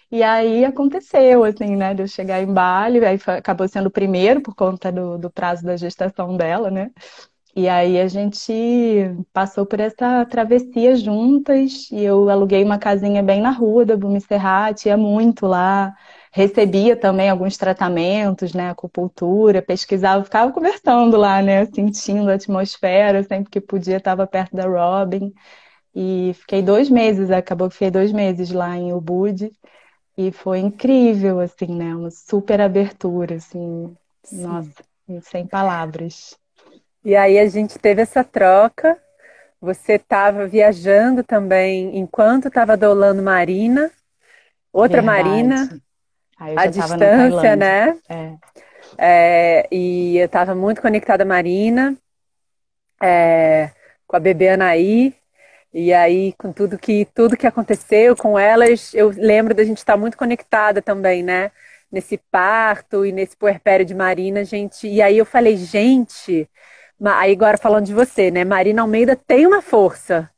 E 0.10 0.24
aí 0.24 0.64
aconteceu, 0.64 1.44
assim, 1.44 1.76
né, 1.76 1.94
de 1.94 2.02
eu 2.02 2.08
chegar 2.08 2.42
em 2.42 2.52
Bali, 2.54 3.04
aí 3.06 3.18
foi, 3.18 3.36
acabou 3.36 3.68
sendo 3.68 3.88
o 3.88 3.92
primeiro 3.92 4.42
por 4.42 4.56
conta 4.56 4.90
do, 4.92 5.18
do 5.18 5.30
prazo 5.30 5.64
da 5.66 5.76
gestação 5.76 6.38
dela, 6.38 6.72
né? 6.72 6.92
E 7.56 7.68
aí 7.70 8.00
a 8.00 8.08
gente 8.08 8.54
passou 9.34 9.66
por 9.66 9.80
essa 9.80 10.26
travessia 10.26 10.96
juntas 10.96 11.90
e 11.92 12.04
eu 12.04 12.30
aluguei 12.30 12.64
uma 12.64 12.78
casinha 12.80 13.24
bem 13.24 13.42
na 13.42 13.52
rua 13.52 13.86
da 13.86 13.98
Bumisserrat, 13.98 14.86
ia 14.88 14.98
muito 14.98 15.48
lá, 15.48 15.94
recebia 16.32 16.96
também 16.96 17.30
alguns 17.30 17.58
tratamentos, 17.58 18.54
né, 18.54 18.70
acupuntura, 18.70 19.62
pesquisava, 19.62 20.24
ficava 20.24 20.52
conversando 20.54 21.18
lá, 21.18 21.42
né, 21.42 21.66
sentindo 21.68 22.30
a 22.30 22.36
atmosfera, 22.36 23.24
sempre 23.24 23.50
que 23.52 23.62
podia 23.62 23.98
estava 23.98 24.28
perto 24.28 24.56
da 24.56 24.66
Robin. 24.68 25.34
E 25.96 26.34
fiquei 26.36 26.62
dois 26.62 26.90
meses, 26.90 27.32
acabou 27.32 27.68
que 27.70 27.74
fiquei 27.76 27.92
dois 27.92 28.12
meses 28.12 28.52
lá 28.52 28.78
em 28.78 28.94
Ubud. 28.94 29.52
E 30.18 30.32
foi 30.32 30.60
incrível, 30.60 31.40
assim, 31.40 31.68
né? 31.68 31.96
Uma 31.96 32.10
super 32.10 32.60
abertura, 32.60 33.36
assim. 33.36 33.96
Sim. 34.24 34.42
Nossa, 34.42 34.84
sem 35.22 35.46
palavras. 35.46 36.36
E 37.06 37.16
aí 37.16 37.38
a 37.38 37.48
gente 37.48 37.78
teve 37.78 38.02
essa 38.02 38.24
troca. 38.24 38.98
Você 39.62 39.94
estava 39.94 40.48
viajando 40.48 41.24
também 41.24 41.98
enquanto 41.98 42.48
estava 42.48 42.76
dolando 42.76 43.22
Marina, 43.22 43.92
outra 44.74 45.02
Verdade. 45.02 45.24
Marina, 45.24 45.82
à 46.40 46.66
distância, 46.66 47.56
né? 47.56 47.98
É. 48.10 48.36
É, 48.98 49.68
e 49.72 50.18
eu 50.18 50.26
estava 50.26 50.56
muito 50.56 50.82
conectada 50.82 51.24
à 51.24 51.26
Marina, 51.26 51.96
é, 53.02 53.72
com 54.08 54.16
a 54.16 54.20
bebê 54.20 54.50
Anaí, 54.50 55.16
e 55.74 55.94
aí, 55.94 56.34
com 56.38 56.52
tudo 56.52 56.78
que 56.78 57.06
tudo 57.14 57.38
que 57.38 57.46
aconteceu 57.48 58.16
com 58.16 58.38
elas, 58.40 58.94
eu 58.94 59.10
lembro 59.16 59.54
da 59.54 59.64
gente 59.64 59.78
estar 59.78 59.98
muito 59.98 60.18
conectada 60.18 60.82
também, 60.82 61.22
né? 61.24 61.52
Nesse 61.92 62.18
parto 62.32 63.06
e 63.06 63.12
nesse 63.12 63.36
puerpério 63.38 63.86
de 63.86 63.94
Marina, 63.96 64.44
gente. 64.44 64.88
E 64.88 65.02
aí 65.02 65.18
eu 65.18 65.26
falei, 65.26 65.58
gente, 65.58 66.50
aí 67.04 67.32
agora 67.34 67.58
falando 67.58 67.86
de 67.86 67.94
você, 67.94 68.32
né? 68.32 68.44
Marina 68.44 68.82
Almeida 68.82 69.16
tem 69.16 69.46
uma 69.46 69.62
força 69.62 70.30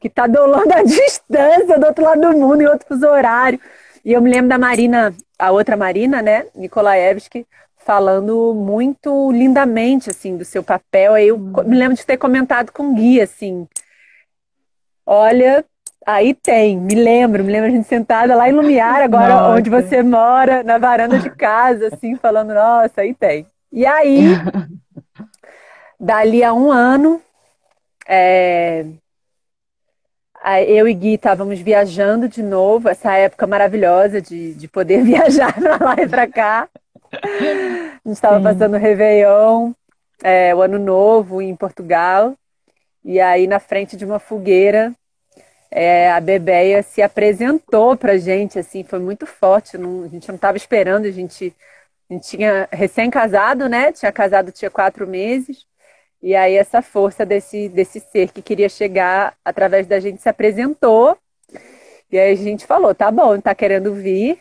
que 0.00 0.08
tá 0.08 0.26
dolando 0.26 0.72
a 0.72 0.82
distância 0.84 1.78
do 1.78 1.86
outro 1.86 2.04
lado 2.04 2.20
do 2.22 2.32
mundo, 2.38 2.62
em 2.62 2.78
fuso 2.86 3.06
horário. 3.06 3.60
E 4.04 4.12
eu 4.12 4.20
me 4.22 4.30
lembro 4.30 4.48
da 4.48 4.58
Marina, 4.58 5.14
a 5.38 5.50
outra 5.52 5.76
Marina, 5.76 6.22
né? 6.22 6.46
Nikolaevski, 6.54 7.46
falando 7.76 8.54
muito 8.54 9.30
lindamente, 9.30 10.10
assim, 10.10 10.36
do 10.36 10.44
seu 10.44 10.62
papel. 10.62 11.14
Aí 11.14 11.28
eu 11.28 11.38
me 11.38 11.76
lembro 11.76 11.96
de 11.96 12.06
ter 12.06 12.16
comentado 12.16 12.72
com 12.72 12.90
o 12.90 12.94
Gui, 12.94 13.20
assim, 13.20 13.68
Olha, 15.12 15.64
aí 16.06 16.32
tem, 16.34 16.78
me 16.78 16.94
lembro, 16.94 17.42
me 17.42 17.50
lembro 17.50 17.66
a 17.66 17.72
gente 17.72 17.88
sentada 17.88 18.36
lá 18.36 18.48
em 18.48 18.52
Lumiar, 18.52 19.02
agora 19.02 19.34
nossa. 19.34 19.56
onde 19.56 19.68
você 19.68 20.04
mora, 20.04 20.62
na 20.62 20.78
varanda 20.78 21.18
de 21.18 21.28
casa, 21.28 21.88
assim, 21.88 22.14
falando, 22.14 22.54
nossa, 22.54 23.00
aí 23.00 23.12
tem. 23.12 23.44
E 23.72 23.84
aí, 23.84 24.26
dali 25.98 26.44
a 26.44 26.54
um 26.54 26.70
ano, 26.70 27.20
é, 28.06 28.86
eu 30.68 30.86
e 30.86 30.94
Gui 30.94 31.14
estávamos 31.14 31.58
viajando 31.58 32.28
de 32.28 32.40
novo, 32.40 32.88
essa 32.88 33.12
época 33.16 33.48
maravilhosa 33.48 34.22
de, 34.22 34.54
de 34.54 34.68
poder 34.68 35.02
viajar 35.02 35.52
para 35.52 35.84
lá 35.84 35.96
e 36.00 36.08
para 36.08 36.28
cá. 36.28 36.68
A 37.12 38.06
gente 38.06 38.14
estava 38.14 38.40
passando 38.40 38.74
o 38.74 38.78
Réveillon, 38.78 39.72
é, 40.22 40.54
o 40.54 40.62
Ano 40.62 40.78
Novo 40.78 41.42
em 41.42 41.56
Portugal, 41.56 42.36
e 43.04 43.18
aí 43.18 43.48
na 43.48 43.58
frente 43.58 43.96
de 43.96 44.04
uma 44.04 44.20
fogueira 44.20 44.94
é, 45.70 46.10
a 46.10 46.20
Bebeia 46.20 46.82
se 46.82 47.00
apresentou 47.00 47.96
pra 47.96 48.18
gente, 48.18 48.58
assim, 48.58 48.82
foi 48.82 48.98
muito 48.98 49.24
forte. 49.26 49.78
Não, 49.78 50.02
a 50.02 50.08
gente 50.08 50.28
não 50.28 50.34
estava 50.34 50.56
esperando, 50.56 51.06
a 51.06 51.10
gente, 51.10 51.54
a 52.08 52.14
gente 52.14 52.28
tinha 52.28 52.68
recém-casado, 52.72 53.68
né? 53.68 53.92
Tinha 53.92 54.10
casado, 54.10 54.50
tinha 54.50 54.70
quatro 54.70 55.06
meses. 55.06 55.64
E 56.22 56.34
aí 56.34 56.56
essa 56.56 56.82
força 56.82 57.24
desse, 57.24 57.68
desse 57.68 58.00
ser 58.00 58.30
que 58.32 58.42
queria 58.42 58.68
chegar 58.68 59.34
através 59.44 59.86
da 59.86 60.00
gente 60.00 60.20
se 60.20 60.28
apresentou. 60.28 61.16
E 62.10 62.18
aí 62.18 62.32
a 62.32 62.36
gente 62.36 62.66
falou, 62.66 62.94
tá 62.94 63.10
bom, 63.10 63.40
tá 63.40 63.54
querendo 63.54 63.94
vir. 63.94 64.38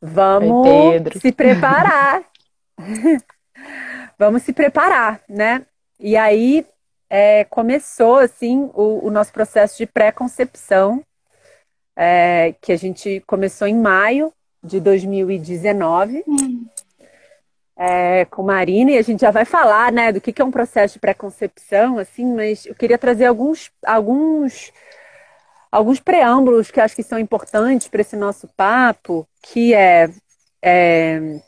Vamos 0.00 0.68
se 1.20 1.32
preparar. 1.32 2.22
Vamos 4.18 4.42
se 4.42 4.52
preparar, 4.52 5.20
né? 5.28 5.66
E 5.98 6.16
aí 6.16 6.64
é, 7.16 7.44
começou 7.44 8.16
assim 8.16 8.68
o, 8.74 9.06
o, 9.06 9.08
nosso 9.08 9.32
processo 9.32 9.78
de 9.78 9.86
pré-concepção, 9.86 11.00
é, 11.94 12.56
que 12.60 12.72
a 12.72 12.76
gente 12.76 13.22
começou 13.24 13.68
em 13.68 13.78
maio 13.78 14.32
de 14.60 14.80
2019. 14.80 16.24
Hum. 16.26 16.66
É, 17.76 18.24
com 18.26 18.42
Marina, 18.44 18.92
e 18.92 18.98
a 18.98 19.02
gente 19.02 19.20
já 19.20 19.32
vai 19.32 19.44
falar 19.44 19.90
né, 19.90 20.12
do 20.12 20.20
que, 20.20 20.32
que 20.32 20.40
é 20.40 20.44
um 20.44 20.50
processo 20.50 20.94
de 20.94 21.00
pré-concepção, 21.00 21.98
assim, 21.98 22.24
mas 22.24 22.66
eu 22.66 22.74
queria 22.74 22.96
trazer 22.96 23.26
alguns, 23.26 23.68
alguns, 23.84 24.72
alguns 25.72 25.98
preâmbulos 25.98 26.70
que 26.70 26.80
acho 26.80 26.94
que 26.94 27.02
são 27.02 27.18
importantes 27.18 27.88
para 27.88 28.00
esse 28.00 28.14
nosso 28.16 28.48
papo, 28.56 29.26
que 29.42 29.74
é, 29.74 30.08
é 30.62 31.40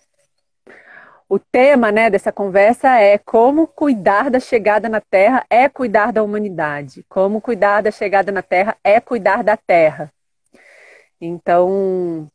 o 1.29 1.39
tema 1.39 1.91
né, 1.91 2.09
dessa 2.09 2.33
conversa 2.33 3.01
é 3.01 3.19
como 3.19 3.67
cuidar 3.67 4.31
da 4.31 4.39
chegada 4.39 4.89
na 4.89 5.01
Terra 5.01 5.45
é 5.51 5.69
cuidar 5.69 6.13
da 6.13 6.23
humanidade. 6.23 7.05
Como 7.09 7.41
cuidar 7.41 7.83
da 7.83 7.91
chegada 7.91 8.31
na 8.31 8.43
Terra 8.43 8.77
é 8.85 9.01
cuidar 9.01 9.43
da 9.43 9.57
Terra. 9.57 10.13
Então, 11.21 12.31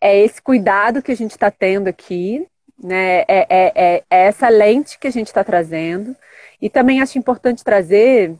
é 0.00 0.18
esse 0.18 0.42
cuidado 0.42 1.02
que 1.02 1.12
a 1.12 1.16
gente 1.16 1.32
está 1.32 1.50
tendo 1.50 1.88
aqui, 1.88 2.46
né? 2.82 3.20
É, 3.20 3.26
é, 3.28 3.72
é, 3.74 4.04
é, 4.10 4.26
essa 4.26 4.48
lente 4.48 4.98
que 4.98 5.06
a 5.06 5.12
gente 5.12 5.28
está 5.28 5.44
trazendo. 5.44 6.16
E 6.60 6.68
também 6.68 7.00
acho 7.00 7.18
importante 7.18 7.62
trazer 7.62 8.36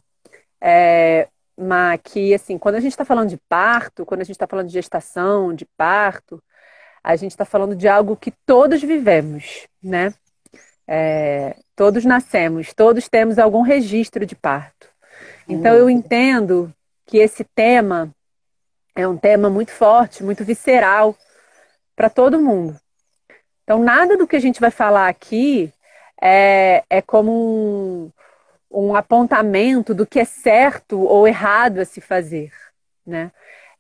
é, 0.61 1.29
uma, 1.57 1.97
que, 1.99 2.35
assim, 2.35 2.59
quando 2.59 2.77
a 2.77 2.81
gente 2.81 2.92
está 2.92 3.05
falando 3.05 3.29
de 3.31 3.37
parto, 3.49 4.05
quando 4.05 4.23
a 4.23 4.25
gente 4.25 4.35
está 4.35 4.47
falando 4.47 4.66
de 4.66 4.73
gestação, 4.73 5.55
de 5.55 5.66
parto, 5.77 6.42
a 7.03 7.17
gente 7.17 7.33
está 7.33 7.45
falando 7.45 7.75
de 7.75 7.88
algo 7.88 8.17
que 8.17 8.31
todos 8.47 8.83
vivemos, 8.83 9.67
né? 9.83 10.15
É, 10.87 11.57
todos 11.75 12.05
nascemos, 12.05 12.73
todos 12.73 13.09
temos 13.09 13.38
algum 13.38 13.62
registro 13.62 14.25
de 14.25 14.37
parto. 14.37 14.88
Então 15.49 15.75
eu 15.75 15.91
entendo 15.91 16.73
que 17.07 17.19
esse 17.19 17.45
tema 17.45 18.11
é 18.95 19.07
um 19.07 19.17
tema 19.17 19.51
muito 19.51 19.71
forte, 19.71 20.23
muito 20.23 20.45
visceral 20.45 21.17
para 21.97 22.09
todo 22.09 22.41
mundo. 22.41 22.79
Então 23.65 23.83
nada 23.83 24.17
do 24.17 24.27
que 24.27 24.37
a 24.37 24.41
gente 24.41 24.61
vai 24.61 24.71
falar 24.71 25.09
aqui 25.09 25.73
é, 26.21 26.85
é 26.88 27.03
como 27.03 27.33
um, 27.33 28.12
um 28.71 28.95
apontamento 28.95 29.95
do 29.95 30.07
que 30.07 30.21
é 30.21 30.25
certo 30.25 31.01
ou 31.01 31.27
errado 31.27 31.79
a 31.79 31.85
se 31.85 32.01
fazer, 32.01 32.53
né? 33.05 33.33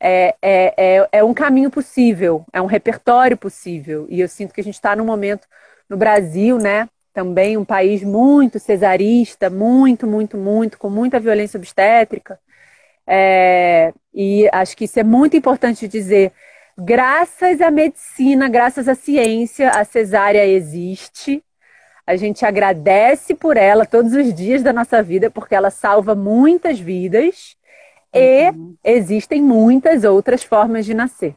É, 0.04 0.34
é, 0.42 0.74
é, 0.76 1.08
é 1.12 1.24
um 1.24 1.32
caminho 1.32 1.70
possível, 1.70 2.44
é 2.52 2.60
um 2.60 2.66
repertório 2.66 3.36
possível. 3.36 4.06
E 4.10 4.20
eu 4.20 4.28
sinto 4.28 4.52
que 4.52 4.60
a 4.60 4.64
gente 4.64 4.74
está 4.74 4.96
num 4.96 5.04
momento 5.04 5.46
no 5.88 5.96
Brasil, 5.96 6.58
né? 6.58 6.88
Também 7.14 7.56
um 7.56 7.64
país 7.64 8.02
muito 8.02 8.58
cesarista, 8.58 9.48
muito, 9.48 10.04
muito, 10.06 10.36
muito, 10.36 10.76
com 10.76 10.90
muita 10.90 11.20
violência 11.20 11.56
obstétrica. 11.56 12.40
É, 13.06 13.92
e 14.12 14.48
acho 14.52 14.76
que 14.76 14.86
isso 14.86 14.98
é 14.98 15.04
muito 15.04 15.36
importante 15.36 15.86
dizer. 15.86 16.32
Graças 16.76 17.60
à 17.60 17.70
medicina, 17.70 18.48
graças 18.48 18.88
à 18.88 18.94
ciência, 18.96 19.70
a 19.70 19.84
cesárea 19.84 20.44
existe. 20.44 21.44
A 22.04 22.16
gente 22.16 22.44
agradece 22.44 23.34
por 23.34 23.56
ela 23.56 23.86
todos 23.86 24.14
os 24.14 24.34
dias 24.34 24.62
da 24.62 24.72
nossa 24.72 25.00
vida, 25.00 25.30
porque 25.30 25.54
ela 25.54 25.70
salva 25.70 26.14
muitas 26.16 26.80
vidas. 26.80 27.56
Uhum. 28.14 28.74
E 28.84 28.90
existem 28.92 29.42
muitas 29.42 30.04
outras 30.04 30.42
formas 30.42 30.84
de 30.84 30.94
nascer. 30.94 31.34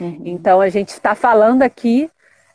Uhum. 0.00 0.22
Então, 0.24 0.60
a 0.60 0.68
gente 0.68 0.88
está 0.88 1.14
falando 1.14 1.62
aqui 1.62 2.10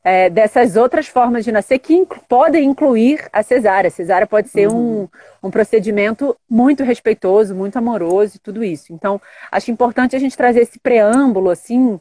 é, 0.06 0.30
dessas 0.30 0.76
outras 0.76 1.08
formas 1.08 1.44
de 1.44 1.52
nascer 1.52 1.80
que 1.80 1.96
inc 1.96 2.16
podem 2.30 2.64
incluir 2.64 3.28
a 3.34 3.42
cesárea. 3.42 3.88
A 3.88 3.92
cesárea 3.92 4.28
pode 4.28 4.50
ser 4.50 4.68
uhum. 4.68 5.10
um, 5.42 5.48
um 5.48 5.52
procedimento 5.52 6.38
muito 6.48 6.84
respeitoso, 6.84 7.56
muito 7.56 7.76
amoroso 7.78 8.36
e 8.36 8.40
tudo 8.40 8.64
isso. 8.64 8.94
Então, 8.94 9.20
acho 9.52 9.72
importante 9.72 10.16
a 10.16 10.20
gente 10.20 10.38
trazer 10.38 10.62
esse 10.62 10.80
preâmbulo, 10.80 11.50
assim, 11.50 12.00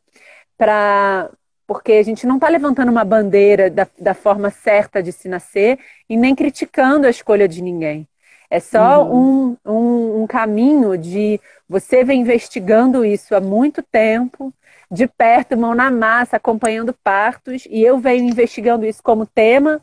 para. 0.57 1.31
Porque 1.67 1.93
a 1.93 2.03
gente 2.03 2.27
não 2.27 2.35
está 2.35 2.47
levantando 2.47 2.91
uma 2.91 3.07
bandeira 3.07 3.71
da, 3.71 3.89
da 3.99 4.13
forma 4.13 4.51
certa 4.51 5.03
de 5.03 5.11
se 5.11 5.27
nascer 5.27 5.79
e 6.07 6.15
nem 6.15 6.35
criticando 6.35 7.07
a 7.07 7.11
escolha 7.11 7.49
de 7.49 7.63
ninguém. 7.63 8.07
É 8.51 8.61
só 8.61 9.03
uhum. 9.03 9.57
um, 9.65 9.73
um, 9.73 10.23
um, 10.23 10.27
caminho 10.27 10.97
de 10.97 11.41
você 11.69 12.05
vem 12.05 12.21
investigando 12.21 13.05
isso 13.05 13.35
há 13.35 13.41
muito 13.41 13.83
tempo, 13.83 14.53
de 14.91 15.07
perto, 15.07 15.57
mão 15.57 15.75
na 15.75 15.91
massa, 15.91 16.37
acompanhando 16.37 16.95
partos, 17.03 17.67
e 17.69 17.83
eu 17.83 17.99
venho 17.99 18.29
investigando 18.29 18.87
isso 18.87 19.03
como 19.03 19.27
tema 19.27 19.81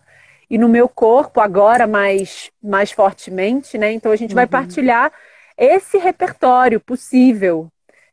e 0.49 0.57
no 0.57 0.69
meu 0.69 0.87
corpo 0.87 1.39
agora 1.39 1.87
mais, 1.87 2.51
mais 2.61 2.91
fortemente, 2.91 3.77
né? 3.77 3.91
Então 3.93 4.11
a 4.11 4.15
gente 4.15 4.31
uhum. 4.31 4.35
vai 4.35 4.47
partilhar 4.47 5.11
esse 5.57 5.97
repertório 5.97 6.79
possível 6.79 7.69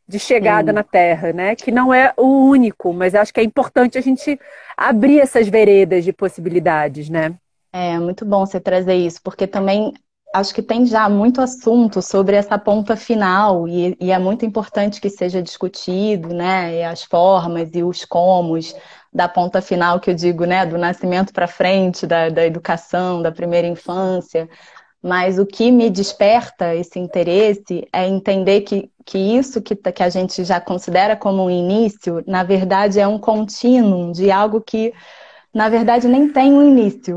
de 0.07 0.19
chegada 0.19 0.73
na 0.73 0.83
Terra, 0.83 1.33
né? 1.33 1.55
Que 1.55 1.71
não 1.71 1.93
é 1.93 2.15
o 2.17 2.49
único, 2.49 2.95
mas 2.95 3.15
acho 3.15 3.33
que 3.33 3.41
é 3.41 3.43
importante 3.43 3.99
a 3.99 4.01
gente 4.01 4.41
abrir 4.77 5.21
essas 5.21 5.49
veredas 5.49 6.05
de 6.05 6.13
possibilidades, 6.13 7.11
né? 7.11 7.35
É 7.73 7.99
muito 7.99 8.25
bom 8.25 8.47
você 8.47 8.59
trazer 8.59 8.95
isso, 8.95 9.21
porque 9.23 9.47
também 9.47 9.93
acho 10.35 10.55
que 10.55 10.63
tem 10.63 10.85
já 10.87 11.09
muito 11.09 11.41
assunto 11.41 12.03
sobre 12.03 12.37
essa 12.37 12.59
ponta 12.59 12.97
final 12.97 13.67
e, 13.67 13.97
e, 14.01 14.11
é 14.11 14.19
muito 14.19 14.45
importante 14.45 15.01
que 15.01 15.09
seja 15.09 15.43
discutido, 15.43 16.29
né? 16.29 16.77
E 16.77 16.83
as 16.85 17.03
formas 17.03 17.71
e 17.75 17.83
os 17.83 18.05
comos 18.05 18.75
da 19.13 19.29
ponta 19.29 19.63
final 19.63 19.99
que 20.01 20.11
eu 20.11 20.15
digo, 20.15 20.45
né? 20.45 20.67
Do 20.67 20.77
nascimento 20.77 21.33
para 21.33 21.47
frente, 21.47 22.07
da, 22.07 22.29
da 22.29 22.47
educação, 22.47 23.23
da 23.23 23.33
primeira 23.33 23.67
infância. 23.67 24.49
Mas 25.03 25.39
o 25.39 25.47
que 25.47 25.71
me 25.71 25.89
desperta 25.89 26.75
esse 26.75 26.99
interesse 26.99 27.87
é 27.93 28.07
entender 28.07 28.63
que, 28.63 28.91
que 29.07 29.19
isso 29.19 29.63
que, 29.63 29.77
que 29.77 30.03
a 30.03 30.09
gente 30.09 30.45
já 30.45 30.61
considera 30.61 31.17
como 31.17 31.45
um 31.45 31.51
início, 31.51 32.23
na 32.27 32.43
verdade, 32.43 32.99
é 32.99 33.07
um 33.07 33.19
contínuo 33.19 34.13
de 34.13 34.31
algo 34.31 34.61
que 34.61 34.93
na 35.59 35.69
verdade 35.69 36.07
nem 36.07 36.29
tem 36.29 36.53
um 36.53 36.63
início. 36.63 37.17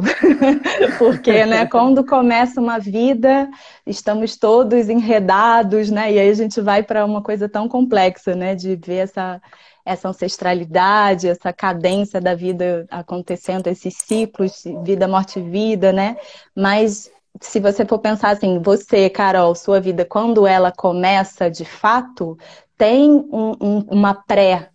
Porque, 0.98 1.46
né, 1.46 1.68
quando 1.68 2.04
começa 2.04 2.60
uma 2.60 2.80
vida, 2.80 3.48
estamos 3.86 4.36
todos 4.36 4.90
enredados, 4.90 5.92
né? 5.92 6.12
E 6.12 6.18
aí 6.18 6.28
a 6.28 6.34
gente 6.34 6.60
vai 6.60 6.82
para 6.82 7.06
uma 7.06 7.22
coisa 7.22 7.48
tão 7.48 7.68
complexa, 7.68 8.36
né, 8.36 8.56
de 8.56 8.76
ver 8.76 9.04
essa 9.04 9.40
essa 9.84 10.10
ancestralidade, 10.10 11.28
essa 11.28 11.52
cadência 11.52 12.22
da 12.22 12.36
vida 12.36 12.86
acontecendo, 12.90 13.66
esses 13.66 13.96
ciclos, 13.96 14.64
vida, 14.84 15.08
morte, 15.08 15.40
vida, 15.40 15.92
né? 15.92 16.18
Mas 16.56 17.12
se 17.40 17.60
você 17.60 17.84
for 17.86 17.98
pensar 17.98 18.30
assim, 18.30 18.60
você, 18.60 19.10
Carol, 19.10 19.56
sua 19.56 19.80
vida, 19.80 20.06
quando 20.06 20.46
ela 20.46 20.72
começa 20.72 21.50
de 21.50 21.66
fato, 21.66 22.38
tem 22.78 23.10
um, 23.12 23.56
um, 23.60 23.80
uma 23.90 24.14
pré 24.14 24.71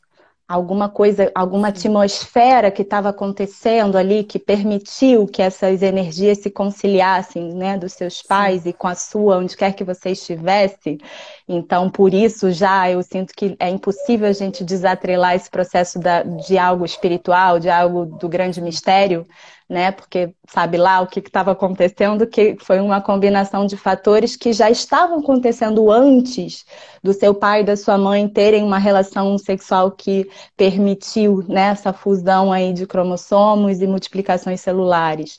alguma 0.49 0.89
coisa, 0.89 1.31
alguma 1.35 1.69
atmosfera 1.69 2.71
que 2.71 2.83
estava 2.83 3.09
acontecendo 3.09 3.99
ali 3.99 4.23
que 4.23 4.39
permitiu 4.39 5.27
que 5.27 5.43
essas 5.43 5.83
energias 5.83 6.39
se 6.39 6.51
conciliassem, 6.51 7.53
né, 7.53 7.77
dos 7.77 7.95
seus 7.95 8.23
pais 8.23 8.63
Sim. 8.63 8.69
e 8.69 8.73
com 8.73 8.87
a 8.87 8.95
sua, 8.95 9.39
onde 9.39 9.57
quer 9.57 9.73
que 9.73 9.83
você 9.83 10.11
estivesse. 10.11 10.99
Então, 11.49 11.91
por 11.91 12.15
isso 12.15 12.53
já 12.53 12.89
eu 12.91 13.03
sinto 13.03 13.33
que 13.37 13.57
é 13.59 13.69
impossível 13.69 14.29
a 14.29 14.33
gente 14.33 14.63
desatrelar 14.63 15.35
esse 15.35 15.51
processo 15.51 15.99
da, 15.99 16.23
de 16.23 16.57
algo 16.57 16.85
espiritual, 16.85 17.59
de 17.59 17.69
algo 17.69 18.07
do 18.07 18.29
grande 18.29 18.61
mistério, 18.61 19.27
né? 19.69 19.91
Porque 19.91 20.33
sabe 20.49 20.77
lá 20.77 21.01
o 21.01 21.07
que 21.07 21.21
estava 21.21 21.53
acontecendo, 21.53 22.27
que 22.27 22.57
foi 22.61 22.81
uma 22.81 23.01
combinação 23.01 23.67
de 23.67 23.77
fatores 23.77 24.37
que 24.37 24.53
já 24.53 24.71
estavam 24.71 25.19
acontecendo 25.19 25.91
antes 25.91 26.65
do 27.03 27.13
seu 27.13 27.35
pai 27.35 27.61
e 27.61 27.65
da 27.65 27.77
sua 27.77 27.99
mãe 27.99 28.29
terem 28.29 28.63
uma 28.63 28.79
relação 28.79 29.37
sexual 29.39 29.91
que 29.91 30.29
permitiu 30.57 31.45
né, 31.49 31.69
essa 31.69 31.93
fusão 31.93 32.53
aí 32.53 32.73
de 32.73 32.87
cromossomos 32.87 33.81
e 33.81 33.87
multiplicações 33.87 34.61
celulares. 34.61 35.39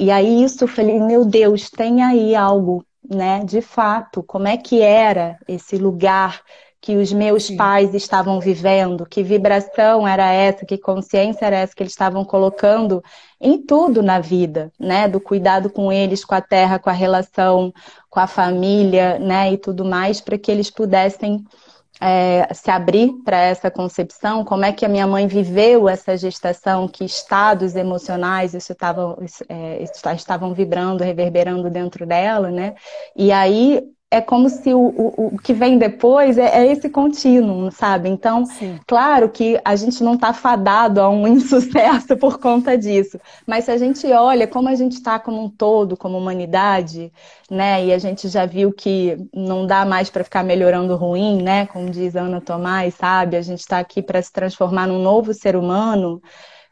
E 0.00 0.10
aí 0.10 0.44
isso 0.44 0.64
eu 0.64 0.68
falei, 0.68 1.00
meu 1.00 1.24
Deus, 1.24 1.70
tem 1.70 2.02
aí 2.02 2.34
algo, 2.34 2.84
né? 3.08 3.44
De 3.44 3.60
fato, 3.60 4.22
como 4.22 4.46
é 4.46 4.56
que 4.56 4.80
era 4.80 5.38
esse 5.48 5.76
lugar 5.76 6.40
que 6.80 6.96
os 6.96 7.12
meus 7.12 7.44
Sim. 7.44 7.56
pais 7.56 7.92
estavam 7.92 8.38
vivendo, 8.38 9.04
que 9.04 9.22
vibração 9.22 10.06
era 10.06 10.32
essa, 10.32 10.64
que 10.64 10.78
consciência 10.78 11.44
era 11.44 11.56
essa 11.56 11.74
que 11.74 11.82
eles 11.82 11.92
estavam 11.92 12.24
colocando 12.24 13.02
em 13.40 13.58
tudo 13.60 14.02
na 14.02 14.20
vida, 14.20 14.72
né? 14.78 15.08
Do 15.08 15.20
cuidado 15.20 15.70
com 15.70 15.92
eles, 15.92 16.24
com 16.24 16.34
a 16.34 16.40
terra, 16.40 16.78
com 16.78 16.90
a 16.90 16.92
relação 16.92 17.72
com 18.08 18.20
a 18.20 18.26
família, 18.26 19.18
né? 19.18 19.52
E 19.52 19.58
tudo 19.58 19.84
mais, 19.84 20.20
para 20.20 20.38
que 20.38 20.50
eles 20.50 20.70
pudessem 20.70 21.44
é, 22.00 22.48
se 22.54 22.70
abrir 22.70 23.12
para 23.24 23.38
essa 23.38 23.70
concepção, 23.70 24.44
como 24.44 24.64
é 24.64 24.72
que 24.72 24.84
a 24.84 24.88
minha 24.88 25.06
mãe 25.06 25.26
viveu 25.26 25.88
essa 25.88 26.16
gestação, 26.16 26.86
que 26.86 27.04
estados 27.04 27.74
emocionais 27.74 28.54
isso 28.54 28.72
estavam, 28.72 29.18
é, 29.48 29.84
estavam 30.14 30.54
vibrando, 30.54 31.02
reverberando 31.02 31.68
dentro 31.68 32.06
dela, 32.06 32.50
né? 32.50 32.74
E 33.16 33.32
aí 33.32 33.82
é 34.10 34.22
como 34.22 34.48
se 34.48 34.72
o, 34.72 34.80
o, 34.80 35.26
o 35.34 35.38
que 35.38 35.52
vem 35.52 35.76
depois 35.76 36.38
é, 36.38 36.60
é, 36.60 36.72
esse 36.72 36.88
contínuo, 36.88 37.70
sabe? 37.70 38.08
Então, 38.08 38.46
Sim. 38.46 38.78
claro 38.86 39.28
que 39.28 39.60
a 39.62 39.76
gente 39.76 40.02
não 40.02 40.14
está 40.14 40.32
fadado 40.32 41.00
a 41.00 41.10
um 41.10 41.26
insucesso 41.28 42.16
por 42.16 42.38
conta 42.38 42.76
disso, 42.76 43.20
mas 43.46 43.64
se 43.64 43.70
a 43.70 43.76
gente 43.76 44.06
olha 44.06 44.46
como 44.46 44.68
a 44.68 44.74
gente 44.74 44.92
está 44.92 45.18
como 45.18 45.44
um 45.44 45.50
todo, 45.50 45.96
como 45.96 46.16
humanidade, 46.16 47.12
né? 47.50 47.84
E 47.84 47.92
a 47.92 47.98
gente 47.98 48.28
já 48.28 48.46
viu 48.46 48.72
que 48.72 49.16
não 49.34 49.66
dá 49.66 49.84
mais 49.84 50.08
para 50.08 50.24
ficar 50.24 50.42
melhorando 50.42 50.96
ruim, 50.96 51.42
né? 51.42 51.66
Como 51.66 51.90
diz 51.90 52.16
Ana 52.16 52.40
Tomás, 52.40 52.94
sabe? 52.94 53.36
A 53.36 53.42
gente 53.42 53.60
está 53.60 53.78
aqui 53.78 54.02
para 54.02 54.22
se 54.22 54.32
transformar 54.32 54.86
num 54.86 55.02
novo 55.02 55.34
ser 55.34 55.54
humano 55.54 56.22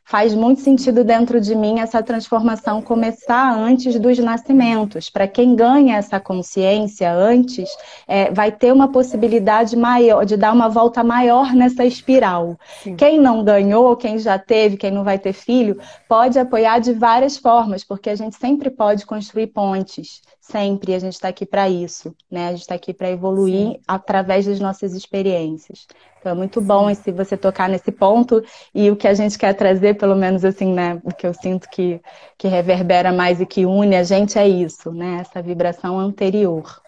faz 0.07 0.33
muito 0.35 0.61
sentido 0.61 1.03
dentro 1.03 1.41
de 1.41 1.55
mim 1.55 1.81
essa 1.81 2.01
transformação 2.01 2.81
começar 2.81 3.53
antes 3.59 3.99
dos 3.99 4.17
nascimentos. 4.19 5.11
Para 5.11 5.27
quem 5.27 5.57
ganha 5.57 5.97
essa 5.97 6.21
consciência 6.21 7.13
antes, 7.13 7.69
é, 8.07 8.31
vai 8.33 8.53
ter 8.53 8.73
uma 8.73 8.89
possibilidade 8.93 9.77
maior 9.77 10.25
de 10.25 10.37
dar 10.37 10.53
uma 10.53 10.69
volta 10.69 11.03
maior 11.03 11.53
nessa 11.53 11.85
espiral. 11.85 12.57
Sim. 12.85 12.95
Quem 12.95 13.21
não 13.21 13.43
ganhou, 13.43 13.97
quem 13.97 14.17
já 14.17 14.39
teve, 14.39 14.77
quem 14.77 14.93
não 14.93 15.03
vai 15.03 15.19
ter 15.19 15.33
filho, 15.33 15.77
pode 16.09 16.39
apoiar 16.39 16.79
de 16.79 16.93
várias 16.93 17.37
formas, 17.37 17.83
porque 17.83 18.09
a 18.09 18.15
gente 18.15 18.37
sempre 18.37 18.71
pode 18.71 19.05
construir 19.05 19.49
pontes 19.49 20.23
sempre. 20.51 20.95
A 20.95 20.99
gente 20.99 21.15
está 21.15 21.29
aqui 21.29 21.45
para 21.45 21.69
isso, 21.69 22.15
né? 22.31 22.49
A 22.49 22.51
gente 22.53 22.63
está 22.63 22.75
aqui 22.75 22.95
para 22.95 23.11
evoluir 23.11 23.73
Sim. 23.73 23.81
através 23.87 24.47
das 24.47 24.61
nossas 24.61 24.95
experiências. 24.95 25.87
Então 26.19 26.33
é 26.33 26.35
muito 26.35 26.61
Sim. 26.61 26.67
bom 26.67 26.95
se 26.95 27.13
você 27.13 27.37
tocar 27.37 27.69
nesse 27.69 27.93
ponto 27.93 28.43
e 28.75 28.91
o 28.91 28.97
que 28.97 29.09
a 29.09 29.15
gente 29.15 29.39
quer 29.39 29.55
trazer, 29.55 29.95
pelo 29.95 30.17
menos 30.17 30.45
assim, 30.45 30.73
né? 30.73 31.01
O 31.05 31.15
que 31.15 31.27
eu 31.27 31.35
sinto 31.35 31.69
que, 31.69 32.01
que 32.39 32.49
reverbera 32.49 33.13
mais 33.13 33.41
e 33.41 33.47
que 33.47 33.67
une 33.67 33.97
a 33.97 34.03
gente 34.03 34.39
é 34.39 34.49
isso, 34.49 34.93
né? 34.93 35.19
Essa 35.21 35.43
vibração 35.43 35.99
anterior. 35.99 36.81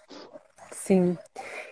Sim. 0.71 1.17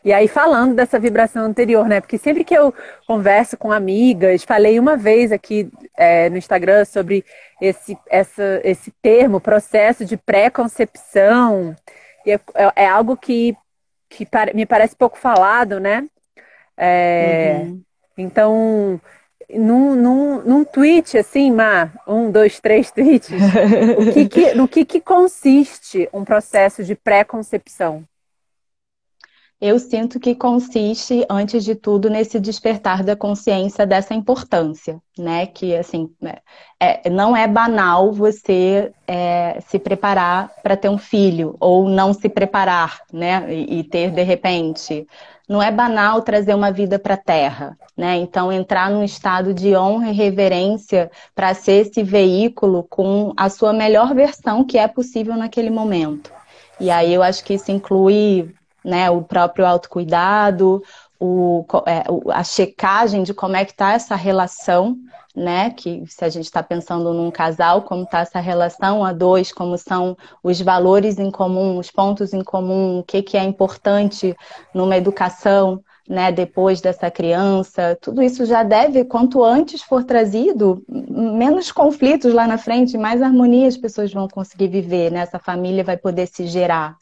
E 0.07 0.13
aí, 0.13 0.25
falando 0.25 0.73
dessa 0.73 0.97
vibração 0.97 1.43
anterior, 1.43 1.85
né? 1.85 1.99
Porque 1.99 2.17
sempre 2.17 2.45
que 2.45 2.53
eu 2.53 2.73
converso 3.05 3.57
com 3.57 3.73
amigas, 3.73 4.41
falei 4.41 4.79
uma 4.79 4.95
vez 4.95 5.33
aqui 5.33 5.69
é, 5.97 6.29
no 6.29 6.37
Instagram 6.37 6.85
sobre 6.85 7.25
esse, 7.59 7.97
essa, 8.09 8.61
esse 8.63 8.89
termo, 9.01 9.41
processo 9.41 10.05
de 10.05 10.15
pré-concepção. 10.15 11.75
É, 12.25 12.35
é, 12.35 12.39
é, 12.77 12.87
algo 12.87 13.17
que, 13.17 13.53
que 14.07 14.25
me 14.53 14.65
parece 14.65 14.95
pouco 14.95 15.17
falado, 15.17 15.77
né? 15.77 16.07
É, 16.77 17.63
uhum. 17.63 17.81
Então, 18.17 19.01
num, 19.49 19.93
num, 19.93 20.41
num 20.41 20.63
tweet 20.63 21.17
assim, 21.17 21.51
Mar, 21.51 21.91
um, 22.07 22.31
dois, 22.31 22.61
três 22.61 22.91
tweets, 22.91 23.27
que 24.13 24.29
que, 24.29 24.53
no 24.53 24.69
que, 24.69 24.85
que 24.85 25.01
consiste 25.01 26.07
um 26.13 26.23
processo 26.23 26.81
de 26.81 26.95
pré-concepção? 26.95 28.05
Eu 29.59 29.79
sinto 29.79 30.19
que 30.19 30.35
consiste, 30.35 31.25
antes 31.27 31.63
de 31.63 31.73
tudo, 31.73 32.11
nesse 32.11 32.39
despertar 32.39 33.03
da 33.03 33.15
consciência 33.15 33.87
dessa 33.87 34.13
importância, 34.13 35.01
né? 35.17 35.47
Que, 35.47 35.75
assim, 35.75 36.09
é, 36.79 37.09
não 37.09 37.35
é 37.35 37.47
banal 37.47 38.11
você 38.11 38.91
é, 39.07 39.59
se 39.61 39.79
preparar 39.79 40.51
para 40.61 40.77
ter 40.77 40.89
um 40.89 40.97
filho, 40.97 41.55
ou 41.59 41.89
não 41.89 42.13
se 42.13 42.29
preparar, 42.29 43.01
né? 43.11 43.51
E, 43.51 43.79
e 43.79 43.83
ter, 43.83 44.11
de 44.11 44.21
repente. 44.21 45.07
Não 45.49 45.63
é 45.63 45.71
banal 45.71 46.21
trazer 46.21 46.53
uma 46.53 46.71
vida 46.71 46.99
para 46.99 47.15
a 47.15 47.17
Terra, 47.17 47.75
né? 47.95 48.17
Então, 48.17 48.51
entrar 48.51 48.91
num 48.91 49.03
estado 49.03 49.55
de 49.55 49.75
honra 49.75 50.09
e 50.09 50.13
reverência 50.13 51.09
para 51.33 51.53
ser 51.55 51.87
esse 51.87 52.03
veículo 52.03 52.83
com 52.83 53.33
a 53.35 53.49
sua 53.49 53.73
melhor 53.73 54.13
versão 54.13 54.63
que 54.63 54.77
é 54.77 54.87
possível 54.87 55.35
naquele 55.35 55.71
momento. 55.71 56.31
E 56.79 56.91
aí 56.91 57.11
eu 57.11 57.23
acho 57.23 57.43
que 57.43 57.55
isso 57.55 57.71
inclui 57.71 58.53
né? 58.87 59.09
O 59.09 59.21
próprio 59.21 59.65
autocuidado, 59.65 60.81
o, 61.19 61.65
é, 61.85 62.03
a 62.31 62.41
checagem 62.41 63.21
de 63.21 63.33
como 63.33 63.57
é 63.57 63.65
que 63.65 63.71
está 63.71 63.91
essa 63.91 64.15
relação, 64.15 64.97
né? 65.35 65.71
Que 65.71 66.05
se 66.07 66.23
a 66.23 66.29
gente 66.29 66.45
está 66.45 66.63
pensando 66.63 67.13
num 67.13 67.29
casal, 67.29 67.81
como 67.81 68.03
está 68.03 68.21
essa 68.21 68.39
relação 68.39 69.03
a 69.03 69.11
dois, 69.11 69.51
como 69.51 69.77
são 69.77 70.17
os 70.41 70.61
valores 70.61 71.19
em 71.19 71.29
comum, 71.29 71.77
os 71.77 71.91
pontos 71.91 72.33
em 72.33 72.41
comum, 72.41 72.99
o 72.99 73.03
que, 73.03 73.21
que 73.21 73.35
é 73.35 73.43
importante 73.43 74.33
numa 74.73 74.95
educação, 74.95 75.83
né? 76.07 76.31
Depois 76.31 76.79
dessa 76.79 77.11
criança, 77.11 77.97
tudo 78.01 78.21
isso 78.21 78.45
já 78.45 78.63
deve, 78.63 79.03
quanto 79.03 79.43
antes 79.43 79.81
for 79.81 80.05
trazido, 80.05 80.81
menos 80.87 81.73
conflitos 81.73 82.33
lá 82.33 82.47
na 82.47 82.57
frente, 82.57 82.97
mais 82.97 83.21
harmonia 83.21 83.67
as 83.67 83.75
pessoas 83.75 84.13
vão 84.13 84.29
conseguir 84.29 84.69
viver, 84.69 85.11
né? 85.11 85.19
Essa 85.19 85.39
família 85.39 85.83
vai 85.83 85.97
poder 85.97 86.27
se 86.27 86.47
gerar. 86.47 86.95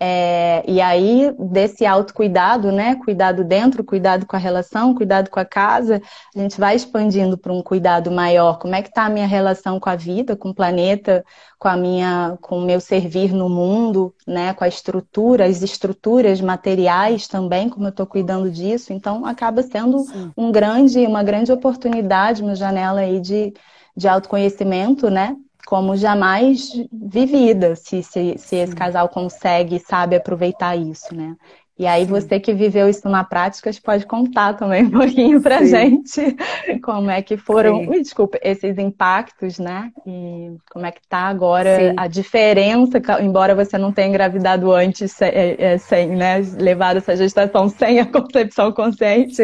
É, 0.00 0.64
e 0.66 0.80
aí, 0.80 1.32
desse 1.38 1.86
autocuidado, 1.86 2.72
né? 2.72 2.96
Cuidado 2.96 3.44
dentro, 3.44 3.84
cuidado 3.84 4.26
com 4.26 4.34
a 4.34 4.38
relação, 4.38 4.94
cuidado 4.94 5.30
com 5.30 5.38
a 5.38 5.44
casa, 5.44 6.02
a 6.34 6.38
gente 6.38 6.58
vai 6.58 6.74
expandindo 6.74 7.38
para 7.38 7.52
um 7.52 7.62
cuidado 7.62 8.10
maior. 8.10 8.58
Como 8.58 8.74
é 8.74 8.82
que 8.82 8.88
está 8.88 9.04
a 9.06 9.08
minha 9.08 9.26
relação 9.26 9.78
com 9.78 9.88
a 9.88 9.94
vida, 9.96 10.36
com 10.36 10.50
o 10.50 10.54
planeta, 10.54 11.24
com 11.58 11.68
a 11.68 11.76
minha, 11.76 12.36
com 12.40 12.58
o 12.58 12.64
meu 12.64 12.80
servir 12.80 13.32
no 13.32 13.48
mundo, 13.48 14.12
né? 14.26 14.52
Com 14.52 14.64
a 14.64 14.68
estrutura, 14.68 15.46
as 15.46 15.62
estruturas 15.62 16.40
materiais 16.40 17.28
também, 17.28 17.68
como 17.68 17.86
eu 17.86 17.90
estou 17.90 18.06
cuidando 18.06 18.50
disso. 18.50 18.92
Então, 18.92 19.24
acaba 19.24 19.62
sendo 19.62 20.04
um 20.36 20.50
grande, 20.50 21.06
uma 21.06 21.22
grande 21.22 21.52
oportunidade, 21.52 22.42
uma 22.42 22.56
janela 22.56 23.00
aí 23.00 23.20
de, 23.20 23.54
de 23.96 24.08
autoconhecimento, 24.08 25.08
né? 25.08 25.36
Como 25.66 25.96
jamais 25.96 26.68
vivida, 26.92 27.74
se, 27.76 28.02
se, 28.02 28.34
se 28.38 28.56
esse 28.56 28.74
casal 28.74 29.08
consegue, 29.08 29.78
sabe 29.78 30.16
aproveitar 30.16 30.76
isso, 30.76 31.14
né? 31.14 31.34
E 31.76 31.88
aí 31.88 32.04
Sim. 32.04 32.10
você 32.10 32.38
que 32.38 32.54
viveu 32.54 32.88
isso 32.88 33.08
na 33.08 33.24
prática 33.24 33.68
pode 33.82 34.06
contar 34.06 34.54
também 34.54 34.84
um 34.84 34.90
pouquinho 34.90 35.42
pra 35.42 35.58
Sim. 35.58 35.66
gente 35.66 36.36
como 36.84 37.10
é 37.10 37.20
que 37.20 37.36
foram, 37.36 37.88
ui, 37.88 38.00
desculpa, 38.00 38.38
esses 38.42 38.78
impactos, 38.78 39.58
né? 39.58 39.90
E 40.06 40.52
como 40.70 40.86
é 40.86 40.92
que 40.92 41.00
tá 41.08 41.22
agora 41.22 41.76
Sim. 41.76 41.94
a 41.96 42.06
diferença, 42.06 43.02
embora 43.20 43.56
você 43.56 43.76
não 43.76 43.90
tenha 43.90 44.08
engravidado 44.08 44.70
antes 44.72 45.10
sem, 45.12 45.28
é, 45.28 45.56
é, 45.58 45.78
sem, 45.78 46.10
né, 46.10 46.38
levado 46.58 46.98
essa 46.98 47.16
gestação 47.16 47.68
sem 47.68 47.98
a 47.98 48.06
concepção 48.06 48.70
consciente, 48.70 49.42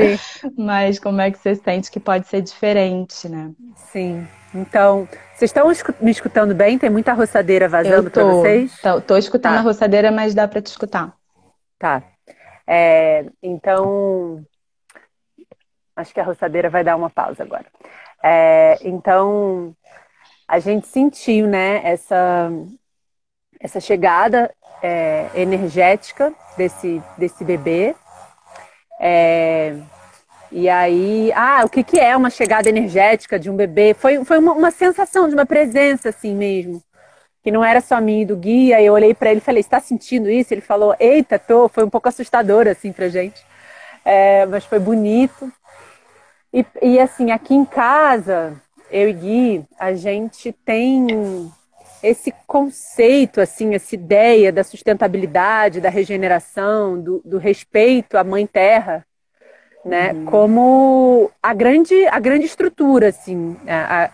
mas 0.57 1.01
como 1.01 1.21
é 1.21 1.33
que 1.33 1.39
você 1.39 1.57
sente 1.57 1.91
que 1.91 1.99
pode 1.99 2.29
ser 2.29 2.43
diferente, 2.43 3.29
né? 3.29 3.51
Sim. 3.75 4.25
Então, 4.55 5.09
vocês 5.41 5.51
estão 5.51 5.97
me 6.03 6.11
escutando 6.11 6.55
bem? 6.55 6.79
Tem 6.79 6.91
muita 6.91 7.15
roçadeira 7.15 7.67
vazando 7.67 8.11
para 8.11 8.25
vocês? 8.25 8.79
Tô, 8.83 9.01
tô 9.01 9.17
escutando 9.17 9.55
tá. 9.55 9.61
a 9.61 9.63
roçadeira, 9.63 10.13
mas 10.13 10.35
dá 10.35 10.47
para 10.47 10.61
te 10.61 10.67
escutar. 10.67 11.17
Tá. 11.79 12.03
É, 12.67 13.25
então, 13.43 14.45
acho 15.97 16.13
que 16.13 16.21
a 16.21 16.25
roçadeira 16.25 16.69
vai 16.69 16.85
dar 16.85 16.95
uma 16.95 17.09
pausa 17.09 17.43
agora. 17.43 17.65
É, 18.23 18.77
então, 18.83 19.75
a 20.47 20.59
gente 20.59 20.87
sentiu, 20.87 21.47
né, 21.47 21.81
essa, 21.85 22.53
essa 23.59 23.81
chegada 23.81 24.55
é, 24.83 25.31
energética 25.35 26.35
desse, 26.59 27.03
desse 27.17 27.43
bebê. 27.45 27.97
É, 29.01 29.75
e 30.53 30.69
aí, 30.69 31.33
ah, 31.33 31.63
o 31.65 31.69
que, 31.69 31.85
que 31.85 31.99
é 31.99 32.17
uma 32.17 32.29
chegada 32.29 32.69
energética 32.69 33.39
de 33.39 33.49
um 33.49 33.55
bebê? 33.55 33.95
Foi, 33.95 34.25
foi 34.25 34.39
uma, 34.39 34.53
uma 34.53 34.71
sensação 34.73 35.29
de 35.29 35.35
uma 35.35 35.47
presença, 35.47 36.09
assim 36.09 36.35
mesmo. 36.35 36.83
Que 37.43 37.53
não 37.53 37.65
era 37.65 37.81
só 37.81 38.01
minha 38.01 38.23
e 38.23 38.27
do 38.27 38.37
guia. 38.37 38.83
Eu 38.83 38.95
olhei 38.95 39.15
para 39.15 39.31
ele 39.31 39.39
e 39.39 39.43
falei: 39.43 39.61
está 39.61 39.81
sentindo 39.81 40.29
isso? 40.29 40.53
Ele 40.53 40.61
falou: 40.61 40.95
eita, 40.99 41.39
tô. 41.39 41.69
Foi 41.69 41.85
um 41.85 41.91
pouco 41.91 42.09
assustador, 42.09 42.67
assim, 42.67 42.93
pra 42.93 43.09
gente. 43.09 43.41
É, 44.05 44.45
mas 44.47 44.65
foi 44.65 44.81
bonito. 44.81 45.51
E, 46.53 46.67
e, 46.83 46.99
assim, 46.99 47.31
aqui 47.31 47.55
em 47.55 47.65
casa, 47.65 48.61
eu 48.91 49.09
e 49.09 49.13
Gui, 49.13 49.65
a 49.79 49.95
gente 49.95 50.53
tem 50.65 51.07
esse 52.03 52.35
conceito, 52.47 53.41
assim, 53.41 53.75
essa 53.75 53.95
ideia 53.95 54.53
da 54.53 54.65
sustentabilidade, 54.65 55.81
da 55.81 55.91
regeneração, 55.91 57.01
do, 57.01 57.23
do 57.25 57.39
respeito 57.39 58.19
à 58.19 58.25
Mãe 58.25 58.47
Terra 58.47 59.07
né? 59.85 60.13
Uhum. 60.13 60.25
Como 60.27 61.31
a 61.43 61.55
grande, 61.55 62.07
a 62.07 62.19
grande 62.19 62.47
estrutura, 62.47 63.09
assim, 63.09 63.57
a, 63.67 64.05
a, 64.05 64.11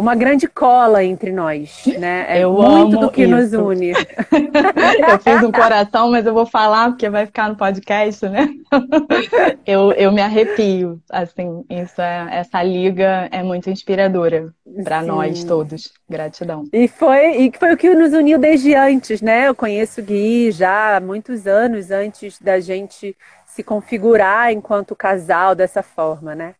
uma 0.00 0.14
grande 0.14 0.46
cola 0.46 1.02
entre 1.02 1.32
nós, 1.32 1.84
né? 1.98 2.26
É 2.28 2.40
eu 2.40 2.52
muito 2.52 2.98
do 2.98 3.10
que 3.10 3.22
isso. 3.22 3.30
nos 3.30 3.52
une. 3.52 3.92
eu 5.08 5.18
fiz 5.20 5.42
um 5.42 5.50
coração, 5.50 6.10
mas 6.10 6.26
eu 6.26 6.34
vou 6.34 6.44
falar 6.44 6.90
porque 6.90 7.08
vai 7.08 7.24
ficar 7.24 7.48
no 7.48 7.56
podcast, 7.56 8.28
né? 8.28 8.48
eu, 9.66 9.92
eu 9.92 10.12
me 10.12 10.20
arrepio, 10.20 11.00
assim, 11.10 11.64
isso 11.70 12.00
é, 12.00 12.28
essa 12.32 12.62
liga 12.62 13.28
é 13.30 13.42
muito 13.42 13.70
inspiradora 13.70 14.52
para 14.84 15.02
nós 15.02 15.44
todos. 15.44 15.92
Gratidão. 16.08 16.64
E 16.72 16.86
foi, 16.88 17.36
e 17.38 17.52
foi 17.58 17.72
o 17.72 17.76
que 17.76 17.94
nos 17.94 18.12
uniu 18.12 18.38
desde 18.38 18.74
antes, 18.74 19.22
né? 19.22 19.48
Eu 19.48 19.54
conheço 19.54 20.00
o 20.00 20.04
Gui 20.04 20.50
já 20.50 20.96
há 20.96 21.00
muitos 21.00 21.46
anos 21.46 21.90
antes 21.90 22.38
da 22.38 22.60
gente 22.60 23.16
se 23.56 23.62
configurar 23.64 24.52
enquanto 24.52 24.94
casal 24.94 25.54
dessa 25.54 25.82
forma, 25.82 26.34
né? 26.34 26.54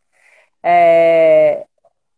É... 0.63 1.67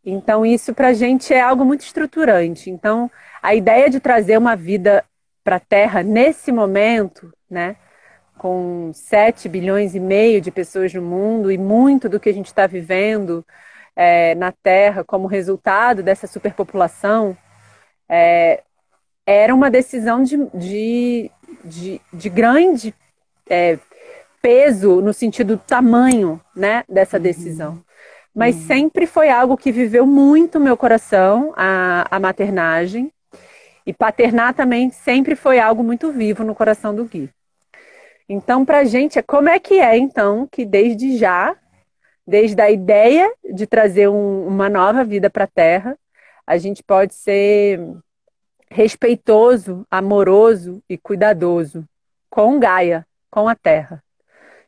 Então, 0.05 0.47
isso 0.47 0.73
para 0.73 0.89
a 0.89 0.93
gente 0.93 1.35
é 1.35 1.41
algo 1.41 1.65
muito 1.65 1.81
estruturante. 1.81 2.71
Então, 2.71 3.11
a 3.43 3.55
ideia 3.55 3.91
de 3.91 3.99
trazer 3.99 4.39
uma 4.39 4.55
vida 4.55 5.05
para 5.43 5.57
a 5.57 5.61
Terra 5.61 6.03
nesse 6.03 6.53
momento, 6.53 7.33
né? 7.51 7.77
Com 8.39 8.93
7 8.95 9.49
bilhões 9.49 9.97
e 9.97 10.01
meio 10.01 10.41
de 10.41 10.53
pessoas 10.53 10.95
no 10.95 11.03
mundo 11.03 11.51
e 11.51 11.59
muito 11.59 12.09
do 12.09 12.21
que 12.21 12.29
a 12.29 12.33
gente 12.33 12.47
está 12.47 12.67
vivendo 12.67 13.45
é, 13.97 14.37
na 14.37 14.53
Terra 14.53 15.03
como 15.03 15.27
resultado 15.27 16.05
dessa 16.05 16.29
superpopulação, 16.29 17.37
é, 18.09 18.63
era 19.27 19.53
uma 19.53 19.71
decisão 19.71 20.23
de, 20.23 20.37
de, 20.55 21.31
de, 21.65 22.01
de 22.13 22.29
grande 22.29 22.95
é, 23.51 23.79
peso 24.41 25.01
no 25.01 25.13
sentido 25.13 25.57
do 25.57 25.63
tamanho, 25.63 26.41
né, 26.55 26.85
dessa 26.89 27.17
uhum. 27.17 27.23
decisão. 27.23 27.73
Uhum. 27.73 27.83
Mas 28.35 28.57
uhum. 28.57 28.67
sempre 28.67 29.07
foi 29.07 29.31
algo 29.31 29.57
que 29.57 29.73
viveu 29.73 30.07
muito 30.07 30.61
meu 30.61 30.77
coração, 30.77 31.53
a, 31.57 32.07
a 32.11 32.21
maternagem. 32.21 33.13
E 33.87 33.93
paternar 33.93 34.53
também 34.53 34.91
sempre 34.91 35.35
foi 35.35 35.59
algo 35.59 35.83
muito 35.83 36.13
vivo 36.13 36.45
no 36.45 36.55
coração 36.55 36.95
do 36.95 37.07
Gui. 37.07 37.31
Então, 38.29 38.65
para 38.65 38.81
a 38.81 38.85
gente, 38.85 39.23
como 39.23 39.49
é 39.49 39.59
que 39.59 39.81
é, 39.81 39.97
então, 39.97 40.47
que 40.47 40.67
desde 40.67 41.17
já, 41.17 41.57
desde 42.27 42.61
a 42.61 42.71
ideia 42.71 43.33
de 43.55 43.67
trazer 43.67 44.09
um, 44.09 44.47
uma 44.47 44.69
nova 44.69 45.03
vida 45.03 45.31
para 45.31 45.45
a 45.45 45.49
Terra, 45.49 45.97
a 46.47 46.59
gente 46.59 46.83
pode 46.83 47.15
ser 47.15 47.81
respeitoso, 48.71 49.87
amoroso 49.91 50.83
e 50.89 50.99
cuidadoso 50.99 51.85
com 52.29 52.61
Gaia, 52.61 53.07
com 53.31 53.49
a 53.49 53.55
Terra. 53.55 54.05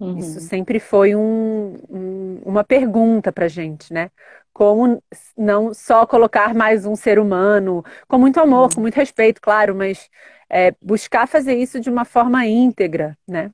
Uhum. 0.00 0.16
Isso 0.16 0.40
sempre 0.40 0.80
foi 0.80 1.14
um, 1.14 1.76
um, 1.88 2.40
uma 2.44 2.64
pergunta 2.64 3.30
para 3.30 3.46
gente, 3.48 3.92
né? 3.92 4.10
Como 4.52 5.02
não 5.36 5.74
só 5.74 6.06
colocar 6.06 6.54
mais 6.54 6.86
um 6.86 6.96
ser 6.96 7.18
humano, 7.18 7.84
com 8.08 8.18
muito 8.18 8.40
amor, 8.40 8.64
uhum. 8.64 8.74
com 8.76 8.80
muito 8.80 8.94
respeito, 8.94 9.40
claro, 9.40 9.74
mas 9.74 10.08
é, 10.48 10.74
buscar 10.82 11.28
fazer 11.28 11.54
isso 11.54 11.78
de 11.78 11.90
uma 11.90 12.06
forma 12.06 12.46
íntegra, 12.46 13.16
né? 13.28 13.50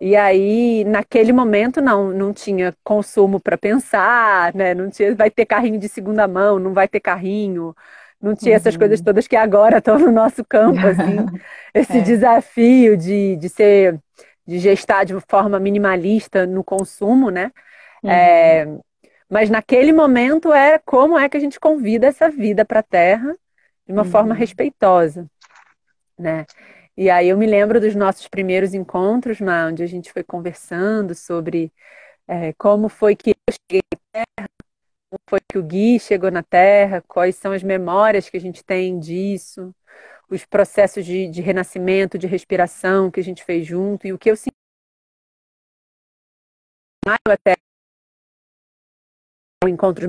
E 0.00 0.16
aí, 0.16 0.82
naquele 0.84 1.30
momento, 1.30 1.82
não, 1.82 2.10
não 2.10 2.32
tinha 2.32 2.74
consumo 2.82 3.38
para 3.38 3.58
pensar, 3.58 4.54
né? 4.54 4.72
Não 4.74 4.88
tinha, 4.88 5.14
vai 5.14 5.30
ter 5.30 5.44
carrinho 5.44 5.78
de 5.78 5.90
segunda 5.90 6.26
mão, 6.26 6.58
não 6.58 6.72
vai 6.72 6.88
ter 6.88 7.00
carrinho, 7.00 7.76
não 8.20 8.34
tinha 8.34 8.52
uhum. 8.52 8.56
essas 8.56 8.78
coisas 8.78 9.02
todas 9.02 9.28
que 9.28 9.36
agora 9.36 9.76
estão 9.78 9.98
no 9.98 10.10
nosso 10.10 10.42
campo, 10.42 10.80
assim. 10.86 11.26
Esse 11.74 11.98
é. 11.98 12.00
desafio 12.00 12.96
de, 12.96 13.36
de 13.36 13.48
ser 13.50 14.00
de 14.50 14.58
gestar 14.58 15.04
de 15.04 15.14
forma 15.28 15.60
minimalista 15.60 16.44
no 16.44 16.64
consumo, 16.64 17.30
né? 17.30 17.52
Uhum. 18.02 18.10
É, 18.10 18.66
mas 19.28 19.48
naquele 19.48 19.92
momento 19.92 20.52
é 20.52 20.76
como 20.76 21.16
é 21.16 21.28
que 21.28 21.36
a 21.36 21.40
gente 21.40 21.60
convida 21.60 22.08
essa 22.08 22.28
vida 22.28 22.64
para 22.64 22.80
a 22.80 22.82
Terra 22.82 23.32
de 23.86 23.92
uma 23.92 24.02
uhum. 24.02 24.10
forma 24.10 24.34
respeitosa, 24.34 25.30
né? 26.18 26.46
E 26.96 27.08
aí 27.08 27.28
eu 27.28 27.38
me 27.38 27.46
lembro 27.46 27.80
dos 27.80 27.94
nossos 27.94 28.26
primeiros 28.26 28.74
encontros, 28.74 29.38
onde 29.40 29.84
a 29.84 29.86
gente 29.86 30.12
foi 30.12 30.24
conversando 30.24 31.14
sobre 31.14 31.72
é, 32.26 32.52
como 32.54 32.88
foi 32.88 33.14
que 33.14 33.30
eu 33.30 33.54
cheguei 33.54 33.82
na 33.92 34.24
Terra, 34.36 34.48
como 35.08 35.20
foi 35.28 35.40
que 35.48 35.58
o 35.58 35.62
Gui 35.62 36.00
chegou 36.00 36.30
na 36.32 36.42
Terra, 36.42 37.04
quais 37.06 37.36
são 37.36 37.52
as 37.52 37.62
memórias 37.62 38.28
que 38.28 38.36
a 38.36 38.40
gente 38.40 38.64
tem 38.64 38.98
disso, 38.98 39.72
os 40.30 40.44
processos 40.44 41.04
de, 41.04 41.28
de 41.28 41.42
renascimento, 41.42 42.16
de 42.16 42.26
respiração 42.26 43.10
que 43.10 43.18
a 43.20 43.24
gente 43.24 43.44
fez 43.44 43.66
junto, 43.66 44.06
e 44.06 44.12
o 44.12 44.18
que 44.18 44.30
eu 44.30 44.36
senti 44.36 44.54
até 47.26 47.56
encontros 49.66 50.08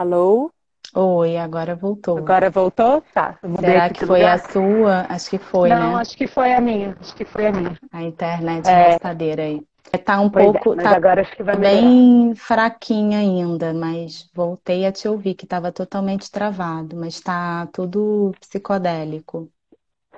Alô? 0.00 0.50
Oi, 0.94 1.36
agora 1.36 1.76
voltou. 1.76 2.16
Agora 2.16 2.48
voltou? 2.48 3.04
Tá. 3.12 3.38
Será 3.60 3.90
que 3.90 4.06
foi 4.06 4.20
lugar. 4.20 4.34
a 4.34 4.38
sua? 4.38 5.06
Acho 5.10 5.28
que 5.28 5.36
foi, 5.36 5.68
Não, 5.68 5.92
né? 5.92 6.00
acho 6.00 6.16
que 6.16 6.26
foi 6.26 6.54
a 6.54 6.58
minha. 6.58 6.96
Acho 6.98 7.14
que 7.14 7.26
foi 7.26 7.46
a 7.46 7.52
minha. 7.52 7.78
A 7.92 8.02
internet 8.02 8.66
é. 8.66 9.42
aí. 9.42 9.62
Tá 10.02 10.18
um 10.18 10.30
pois 10.30 10.52
pouco, 10.52 10.80
é, 10.80 10.84
tá 10.84 10.96
agora 10.96 11.20
acho 11.20 11.36
que 11.36 11.42
vai 11.42 11.54
bem 11.54 12.34
fraquinha 12.34 13.18
ainda, 13.18 13.74
mas 13.74 14.30
voltei 14.32 14.86
a 14.86 14.92
te 14.92 15.06
ouvir, 15.06 15.34
que 15.34 15.44
estava 15.44 15.70
totalmente 15.70 16.30
travado, 16.30 16.96
mas 16.96 17.20
tá 17.20 17.68
tudo 17.70 18.32
psicodélico. 18.40 19.50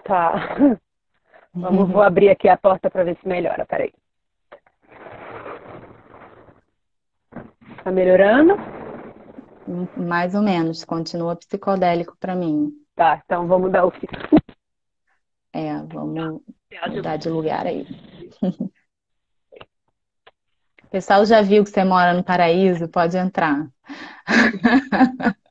Tá. 0.05 0.79
Vamos, 1.53 1.91
vou 1.91 2.03
abrir 2.03 2.29
aqui 2.29 2.49
a 2.49 2.57
porta 2.57 2.89
para 2.89 3.03
ver 3.03 3.19
se 3.21 3.27
melhora, 3.27 3.67
peraí. 3.67 3.93
Tá 7.83 7.91
melhorando? 7.91 8.55
Mais 9.97 10.35
ou 10.35 10.43
menos, 10.43 10.85
continua 10.85 11.37
psicodélico 11.37 12.17
para 12.19 12.35
mim. 12.35 12.73
Tá, 12.95 13.23
então 13.25 13.47
vamos 13.47 13.71
dar 13.71 13.87
o 13.87 13.93
É, 15.53 15.77
vamos 15.85 16.43
mudar 16.89 17.17
de 17.17 17.29
lugar 17.29 17.67
aí. 17.67 17.87
O 20.85 20.93
pessoal 20.93 21.25
já 21.25 21.41
viu 21.41 21.65
que 21.65 21.71
você 21.71 21.83
mora 21.85 22.13
no 22.13 22.23
paraíso? 22.23 22.87
Pode 22.87 23.17
entrar. 23.17 23.67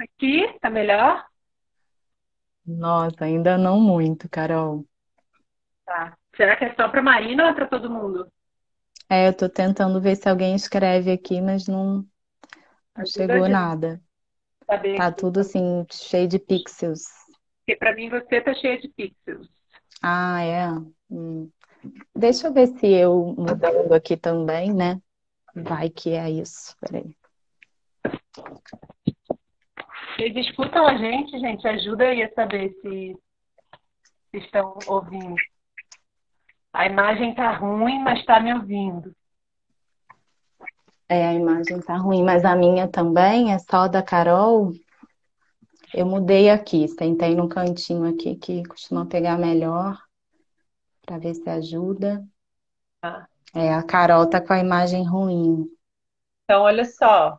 Aqui, 0.00 0.58
tá 0.60 0.68
melhor? 0.68 1.24
Nossa, 2.66 3.24
ainda 3.24 3.56
não 3.56 3.80
muito, 3.80 4.28
Carol. 4.28 4.84
Tá. 5.84 6.18
Será 6.36 6.56
que 6.56 6.64
é 6.64 6.74
só 6.74 6.88
para 6.88 7.00
Marina 7.00 7.44
ou 7.44 7.50
é 7.50 7.54
para 7.54 7.68
todo 7.68 7.88
mundo? 7.88 8.28
É, 9.08 9.28
eu 9.28 9.36
tô 9.36 9.48
tentando 9.48 10.00
ver 10.00 10.16
se 10.16 10.28
alguém 10.28 10.54
escreve 10.54 11.12
aqui, 11.12 11.40
mas 11.40 11.66
não, 11.66 12.04
não 12.96 13.06
chegou 13.06 13.48
nada. 13.48 14.00
Saber 14.64 14.96
Tá 14.96 15.12
tudo 15.12 15.40
assim, 15.40 15.86
cheio 15.92 16.26
de 16.26 16.38
pixels. 16.38 17.04
Porque 17.60 17.76
para 17.76 17.94
mim 17.94 18.08
você 18.10 18.40
tá 18.40 18.52
cheia 18.54 18.80
de 18.80 18.88
pixels. 18.88 19.48
Ah, 20.02 20.42
é? 20.42 20.68
Hum. 21.10 21.50
Deixa 22.14 22.48
eu 22.48 22.52
ver 22.52 22.66
se 22.66 22.86
eu 22.86 23.34
mudando 23.38 23.92
aqui 23.92 24.16
também, 24.16 24.74
né? 24.74 25.00
Vai 25.54 25.88
que 25.88 26.10
é 26.10 26.28
isso. 26.28 26.76
Peraí. 26.80 27.16
Vocês 30.16 30.34
escutam 30.36 30.86
a 30.86 30.96
gente, 30.96 31.38
gente? 31.38 31.66
Ajuda 31.68 32.04
aí 32.04 32.22
a 32.22 32.32
saber 32.32 32.72
se, 32.80 33.16
se 34.30 34.38
estão 34.38 34.78
ouvindo. 34.86 35.36
A 36.76 36.84
imagem 36.84 37.34
tá 37.34 37.56
ruim, 37.56 37.98
mas 38.00 38.22
tá 38.26 38.38
me 38.38 38.52
ouvindo. 38.52 39.16
É, 41.08 41.26
a 41.26 41.32
imagem 41.32 41.80
tá 41.80 41.96
ruim, 41.96 42.22
mas 42.22 42.44
a 42.44 42.54
minha 42.54 42.86
também 42.86 43.50
é 43.50 43.58
só 43.58 43.88
da 43.88 44.02
Carol. 44.02 44.72
Eu 45.94 46.04
mudei 46.04 46.50
aqui, 46.50 46.86
sentei 46.86 47.34
no 47.34 47.48
cantinho 47.48 48.06
aqui 48.06 48.36
que 48.36 48.62
costuma 48.66 49.06
pegar 49.06 49.38
melhor, 49.38 49.98
para 51.00 51.16
ver 51.16 51.32
se 51.32 51.48
ajuda. 51.48 52.22
Ah. 53.00 53.26
É, 53.54 53.72
a 53.72 53.82
Carol 53.82 54.28
tá 54.28 54.38
com 54.38 54.52
a 54.52 54.58
imagem 54.58 55.02
ruim. 55.08 55.64
Então, 56.44 56.60
olha 56.60 56.84
só. 56.84 57.38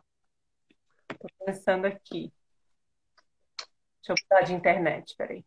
Tô 1.16 1.28
pensando 1.46 1.84
aqui. 1.84 2.32
Deixa 4.02 4.08
eu 4.08 4.16
mudar 4.20 4.44
de 4.44 4.52
internet, 4.52 5.14
peraí. 5.16 5.44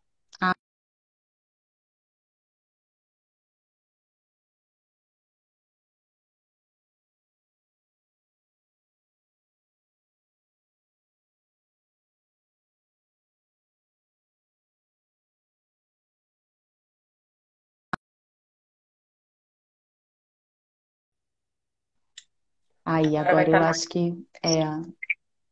Aí, 22.94 23.16
Agora 23.18 23.34
vai 23.34 23.50
eu 23.50 23.62
tá 23.62 23.62
acho 23.62 23.88
que 23.90 24.26
é. 24.44 24.64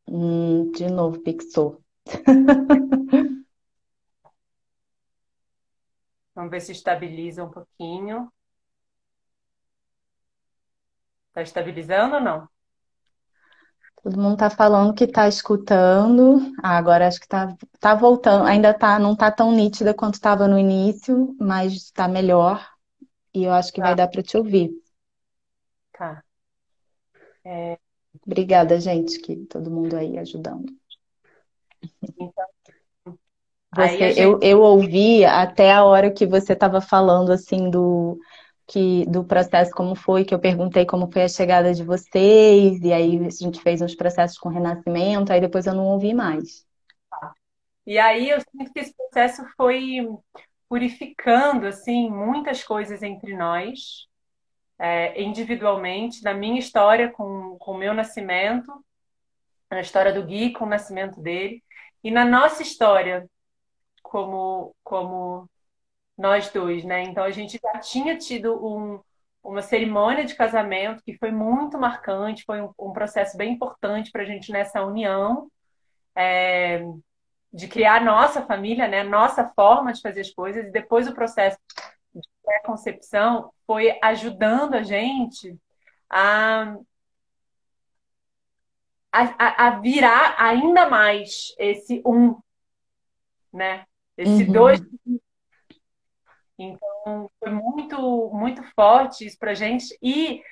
Hum, 0.07 0.71
de 0.73 0.87
novo, 0.89 1.19
pixou. 1.21 1.81
Vamos 6.35 6.49
ver 6.51 6.61
se 6.61 6.71
estabiliza 6.71 7.43
um 7.43 7.51
pouquinho. 7.51 8.31
Tá 11.33 11.41
estabilizando 11.41 12.15
ou 12.17 12.21
não? 12.21 12.47
Todo 14.03 14.17
mundo 14.21 14.37
tá 14.37 14.49
falando 14.49 14.93
que 14.93 15.05
tá 15.07 15.27
escutando. 15.27 16.39
Ah, 16.63 16.77
agora 16.77 17.07
acho 17.07 17.19
que 17.19 17.27
tá, 17.27 17.55
tá 17.79 17.95
voltando. 17.95 18.45
Ainda 18.45 18.73
tá, 18.73 18.97
não 18.99 19.15
tá 19.15 19.31
tão 19.31 19.51
nítida 19.51 19.93
quanto 19.93 20.15
estava 20.15 20.47
no 20.47 20.57
início, 20.57 21.35
mas 21.39 21.91
tá 21.91 22.07
melhor. 22.07 22.65
E 23.33 23.43
eu 23.45 23.53
acho 23.53 23.73
que 23.73 23.81
vai 23.81 23.93
Tá, 23.93 23.95
dar 23.95 24.07
para 24.09 24.23
te 24.23 24.37
ouvir. 24.37 24.71
tá. 25.91 26.23
É, 27.45 27.77
Obrigada, 28.25 28.79
gente, 28.79 29.19
que 29.19 29.35
todo 29.45 29.71
mundo 29.71 29.95
aí 29.95 30.17
ajudando. 30.17 30.73
então, 32.19 32.45
Você, 33.75 34.13
eu, 34.17 34.33
gente. 34.33 34.45
eu 34.45 34.61
ouvi 34.61 35.23
até 35.23 35.71
a 35.71 35.83
hora 35.83 36.11
que 36.11 36.25
você 36.25 36.53
estava 36.53 36.81
falando 36.81 37.31
assim 37.31 37.69
do 37.69 38.17
que 38.67 39.05
do 39.07 39.23
processo 39.23 39.71
como 39.71 39.95
foi, 39.95 40.23
que 40.23 40.33
eu 40.33 40.39
perguntei 40.39 40.85
como 40.85 41.11
foi 41.11 41.23
a 41.23 41.27
chegada 41.27 41.73
de 41.73 41.83
vocês, 41.83 42.79
e 42.81 42.93
aí 42.93 43.25
a 43.25 43.29
gente 43.29 43.61
fez 43.61 43.81
uns 43.81 43.95
processos 43.95 44.37
com 44.37 44.49
renascimento, 44.49 45.31
aí 45.31 45.41
depois 45.41 45.65
eu 45.65 45.73
não 45.73 45.87
ouvi 45.87 46.13
mais. 46.13 46.67
E 47.85 47.97
aí 47.97 48.29
eu 48.29 48.39
sinto 48.41 48.71
que 48.71 48.79
esse 48.79 48.93
processo 48.95 49.43
foi 49.57 50.07
purificando 50.67 51.65
assim 51.65 52.09
muitas 52.11 52.63
coisas 52.63 53.01
entre 53.01 53.35
nós, 53.35 54.07
é, 54.79 55.21
individualmente, 55.21 56.23
na 56.23 56.33
minha 56.33 56.59
história 56.59 57.11
com, 57.11 57.57
com 57.59 57.71
o 57.71 57.77
meu 57.77 57.93
nascimento, 57.93 58.83
na 59.69 59.81
história 59.81 60.13
do 60.13 60.23
Gui 60.23 60.51
com 60.53 60.65
o 60.65 60.69
nascimento 60.69 61.21
dele, 61.21 61.63
e 62.03 62.09
na 62.09 62.25
nossa 62.25 62.63
história 62.63 63.29
como, 64.01 64.75
como 64.83 65.49
nós 66.17 66.49
dois, 66.49 66.83
né? 66.83 67.03
Então 67.03 67.23
a 67.23 67.31
gente 67.31 67.59
já 67.61 67.79
tinha 67.79 68.17
tido 68.17 68.55
um, 68.65 69.01
uma 69.43 69.61
cerimônia 69.61 70.25
de 70.25 70.35
casamento 70.35 71.03
que 71.03 71.17
foi 71.17 71.31
muito 71.31 71.77
marcante, 71.77 72.45
foi 72.45 72.61
um, 72.61 72.71
um 72.79 72.93
processo 72.93 73.37
bem 73.37 73.53
importante 73.53 74.11
para 74.11 74.23
a 74.23 74.25
gente 74.25 74.51
nessa 74.51 74.83
união. 74.83 75.49
É, 76.15 76.83
de 77.51 77.67
criar 77.67 78.03
nossa 78.03 78.43
família, 78.43 78.87
né, 78.87 79.03
nossa 79.03 79.47
forma 79.55 79.91
de 79.91 80.01
fazer 80.01 80.21
as 80.21 80.29
coisas, 80.29 80.67
e 80.67 80.71
depois 80.71 81.07
o 81.07 81.15
processo 81.15 81.57
de 82.49 82.53
pré-concepção 82.53 83.51
foi 83.65 83.97
ajudando 84.01 84.75
a 84.75 84.83
gente 84.83 85.57
a, 86.09 86.75
a, 89.11 89.67
a, 89.67 89.79
virar 89.79 90.35
ainda 90.39 90.89
mais 90.89 91.53
esse 91.57 92.01
um, 92.05 92.35
né? 93.53 93.85
Esse 94.17 94.43
uhum. 94.43 94.51
dois. 94.51 94.81
Então, 96.57 97.31
foi 97.39 97.51
muito, 97.51 98.29
muito 98.33 98.63
forte 98.75 99.25
isso 99.25 99.37
pra 99.37 99.53
gente. 99.53 99.97
E 100.01 100.43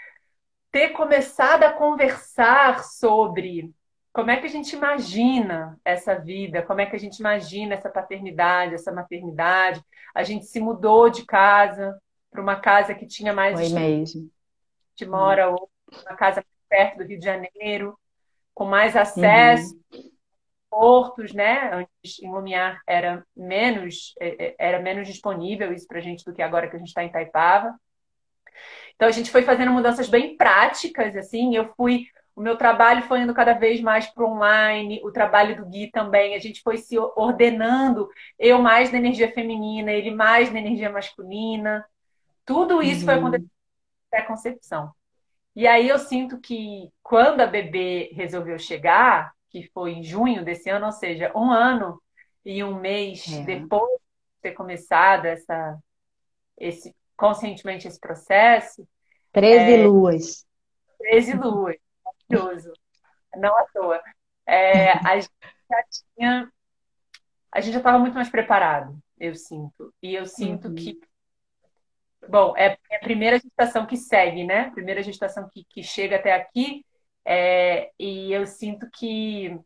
ter 0.71 0.89
começado 0.89 1.63
a 1.63 1.73
conversar 1.73 2.83
sobre 2.83 3.73
como 4.17 4.31
é 4.31 4.37
que 4.37 4.47
a 4.47 4.49
gente 4.49 4.75
imagina 4.75 5.79
essa 5.85 6.15
vida, 6.15 6.63
como 6.63 6.81
é 6.81 6.87
que 6.87 6.95
a 6.95 6.99
gente 6.99 7.19
imagina 7.19 7.75
essa 7.75 7.87
paternidade, 7.87 8.73
essa 8.73 8.91
maternidade. 8.91 9.79
A 10.11 10.23
gente 10.23 10.47
se 10.47 10.59
mudou 10.59 11.07
de 11.07 11.23
casa 11.23 11.95
para 12.31 12.41
uma 12.41 12.55
casa 12.55 12.95
que 12.95 13.05
tinha 13.05 13.31
mais. 13.31 13.59
Foi 13.59 13.69
mesmo. 13.69 14.21
A 14.21 15.03
gente 15.03 15.07
mora 15.07 15.51
hoje 15.51 15.69
uma 16.03 16.15
casa 16.15 16.43
perto 16.67 16.97
do 16.97 17.03
Rio 17.03 17.19
de 17.19 17.25
Janeiro, 17.25 17.95
com 18.55 18.65
mais 18.65 18.95
acesso, 18.95 19.79
uhum. 19.93 20.11
portos, 20.67 21.31
né? 21.31 21.69
Antes 21.71 22.19
em 22.19 22.31
Lumiar 22.31 22.81
era 22.87 23.23
menos, 23.35 24.15
é, 24.19 24.47
é, 24.47 24.55
era 24.57 24.79
menos 24.79 25.07
disponível 25.07 25.71
isso 25.71 25.85
para 25.87 25.99
a 25.99 26.01
gente 26.01 26.25
do 26.25 26.33
que 26.33 26.41
agora 26.41 26.67
que 26.67 26.75
a 26.75 26.79
gente 26.79 26.87
está 26.87 27.03
em 27.03 27.11
Taipava. 27.11 27.79
Então 28.95 29.07
a 29.07 29.11
gente 29.11 29.29
foi 29.29 29.43
fazendo 29.43 29.71
mudanças 29.71 30.09
bem 30.09 30.35
práticas, 30.35 31.15
assim. 31.15 31.55
Eu 31.55 31.71
fui 31.75 32.07
o 32.37 32.41
meu 32.41 32.55
trabalho 32.55 33.01
foi 33.01 33.21
indo 33.21 33.33
cada 33.33 33.53
vez 33.53 33.81
mais 33.81 34.05
para 34.05 34.23
online, 34.23 35.01
o 35.03 35.11
trabalho 35.11 35.55
do 35.55 35.65
Gui 35.65 35.89
também. 35.89 36.35
A 36.35 36.39
gente 36.39 36.61
foi 36.61 36.77
se 36.77 36.95
ordenando, 36.95 38.07
eu 38.37 38.61
mais 38.61 38.91
na 38.91 38.99
energia 38.99 39.31
feminina, 39.31 39.91
ele 39.91 40.11
mais 40.11 40.53
na 40.53 40.59
energia 40.59 40.91
masculina. 40.91 41.83
Tudo 42.45 42.79
isso 42.79 42.99
uhum. 42.99 43.05
foi 43.05 43.13
acontecendo 43.15 43.51
na 44.13 44.21
concepção. 44.21 44.91
E 45.55 45.65
aí 45.65 45.89
eu 45.89 45.97
sinto 45.97 46.39
que 46.39 46.91
quando 47.01 47.41
a 47.41 47.47
bebê 47.47 48.11
resolveu 48.13 48.59
chegar, 48.59 49.33
que 49.49 49.63
foi 49.73 49.93
em 49.93 50.03
junho 50.03 50.45
desse 50.45 50.69
ano, 50.69 50.85
ou 50.85 50.91
seja, 50.91 51.31
um 51.35 51.49
ano 51.49 51.99
e 52.45 52.63
um 52.63 52.79
mês 52.79 53.33
é. 53.33 53.41
depois 53.45 53.89
de 53.89 54.41
ter 54.43 54.51
começado 54.51 55.25
essa, 55.25 55.75
esse, 56.55 56.95
conscientemente 57.17 57.87
esse 57.87 57.99
processo. 57.99 58.87
13 59.31 59.73
é, 59.73 59.87
luas. 59.87 60.45
13 60.99 61.33
luas 61.33 61.86
maravilhoso. 62.29 62.73
Não 63.35 63.55
à 63.57 63.65
toa. 63.73 64.01
É, 64.45 64.91
a 64.93 65.19
gente 65.19 65.31
já 65.69 65.83
tinha. 65.89 66.51
A 67.51 67.61
gente 67.61 67.73
já 67.73 67.79
estava 67.79 67.99
muito 67.99 68.13
mais 68.13 68.29
preparado, 68.29 68.97
eu 69.19 69.35
sinto. 69.35 69.93
E 70.01 70.15
eu 70.15 70.25
sinto 70.25 70.69
uhum. 70.69 70.75
que. 70.75 70.99
Bom, 72.29 72.55
é 72.57 72.77
a 72.91 72.99
primeira 72.99 73.39
gestação 73.39 73.85
que 73.85 73.97
segue, 73.97 74.43
né? 74.43 74.69
Primeira 74.71 75.01
gestação 75.01 75.49
que, 75.49 75.63
que 75.65 75.83
chega 75.83 76.15
até 76.17 76.33
aqui. 76.33 76.85
É, 77.25 77.91
e 77.99 78.31
eu 78.31 78.45
sinto 78.45 78.89
que. 78.91 79.57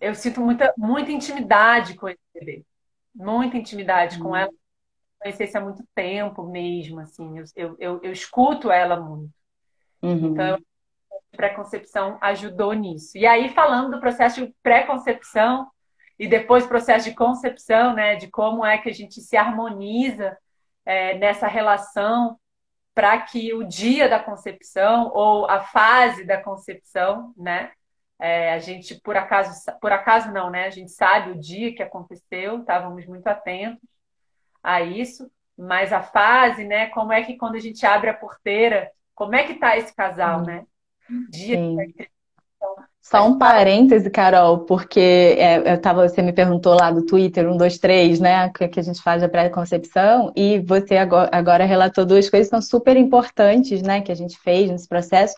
Eu 0.00 0.14
sinto 0.14 0.40
muita, 0.40 0.72
muita 0.76 1.10
intimidade 1.10 1.94
com 1.94 2.08
esse 2.08 2.20
bebê. 2.32 2.64
Muita 3.14 3.56
intimidade 3.56 4.16
uhum. 4.16 4.24
com 4.24 4.36
ela. 4.36 4.52
Conhecesse 5.20 5.56
há 5.56 5.60
muito 5.60 5.84
tempo 5.94 6.44
mesmo, 6.44 7.00
assim. 7.00 7.38
Eu, 7.56 7.76
eu, 7.78 8.00
eu 8.02 8.12
escuto 8.12 8.70
ela 8.70 8.98
muito. 9.00 9.37
Uhum. 10.02 10.32
Então, 10.32 10.58
pré-concepção 11.32 12.18
ajudou 12.20 12.72
nisso. 12.72 13.16
E 13.16 13.26
aí, 13.26 13.48
falando 13.50 13.92
do 13.92 14.00
processo 14.00 14.44
de 14.44 14.54
pré-concepção 14.62 15.68
e 16.18 16.26
depois 16.26 16.66
processo 16.66 17.08
de 17.08 17.14
concepção, 17.14 17.94
né, 17.94 18.16
de 18.16 18.28
como 18.28 18.64
é 18.64 18.78
que 18.78 18.88
a 18.88 18.92
gente 18.92 19.20
se 19.20 19.36
harmoniza 19.36 20.36
é, 20.84 21.16
nessa 21.18 21.46
relação 21.46 22.38
para 22.94 23.20
que 23.22 23.54
o 23.54 23.62
dia 23.62 24.08
da 24.08 24.18
concepção 24.18 25.12
ou 25.14 25.48
a 25.48 25.60
fase 25.60 26.24
da 26.24 26.42
concepção, 26.42 27.32
né, 27.36 27.70
é, 28.18 28.52
a 28.52 28.58
gente 28.58 29.00
por 29.00 29.16
acaso, 29.16 29.52
por 29.80 29.92
acaso 29.92 30.32
não, 30.32 30.50
né, 30.50 30.64
a 30.64 30.70
gente 30.70 30.90
sabe 30.90 31.30
o 31.30 31.38
dia 31.38 31.72
que 31.72 31.82
aconteceu, 31.82 32.58
estávamos 32.58 33.06
muito 33.06 33.28
atentos 33.28 33.88
a 34.60 34.80
isso, 34.80 35.30
mas 35.56 35.92
a 35.92 36.02
fase, 36.02 36.64
né, 36.64 36.86
como 36.88 37.12
é 37.12 37.22
que 37.22 37.36
quando 37.36 37.54
a 37.54 37.60
gente 37.60 37.86
abre 37.86 38.10
a 38.10 38.14
porteira 38.14 38.90
como 39.18 39.34
é 39.34 39.42
que 39.42 39.54
tá 39.54 39.76
esse 39.76 39.92
casal, 39.92 40.42
né? 40.42 40.62
Dia 41.28 41.58
Só 43.02 43.26
um 43.26 43.36
parêntese, 43.36 44.08
Carol, 44.10 44.60
porque 44.60 45.00
é, 45.00 45.72
eu 45.74 45.80
tava, 45.80 46.08
você 46.08 46.22
me 46.22 46.32
perguntou 46.32 46.74
lá 46.74 46.92
do 46.92 47.04
Twitter, 47.04 47.50
um, 47.50 47.56
dois, 47.56 47.78
três, 47.78 48.20
né? 48.20 48.48
Que, 48.50 48.68
que 48.68 48.78
a 48.78 48.82
gente 48.82 49.02
faz 49.02 49.20
a 49.24 49.28
pré-concepção, 49.28 50.32
e 50.36 50.60
você 50.60 50.96
agora, 50.96 51.28
agora 51.32 51.64
relatou 51.64 52.06
duas 52.06 52.30
coisas 52.30 52.46
que 52.46 52.50
são 52.50 52.62
super 52.62 52.96
importantes, 52.96 53.82
né? 53.82 54.00
Que 54.02 54.12
a 54.12 54.14
gente 54.14 54.38
fez 54.38 54.70
nesse 54.70 54.86
processo, 54.86 55.34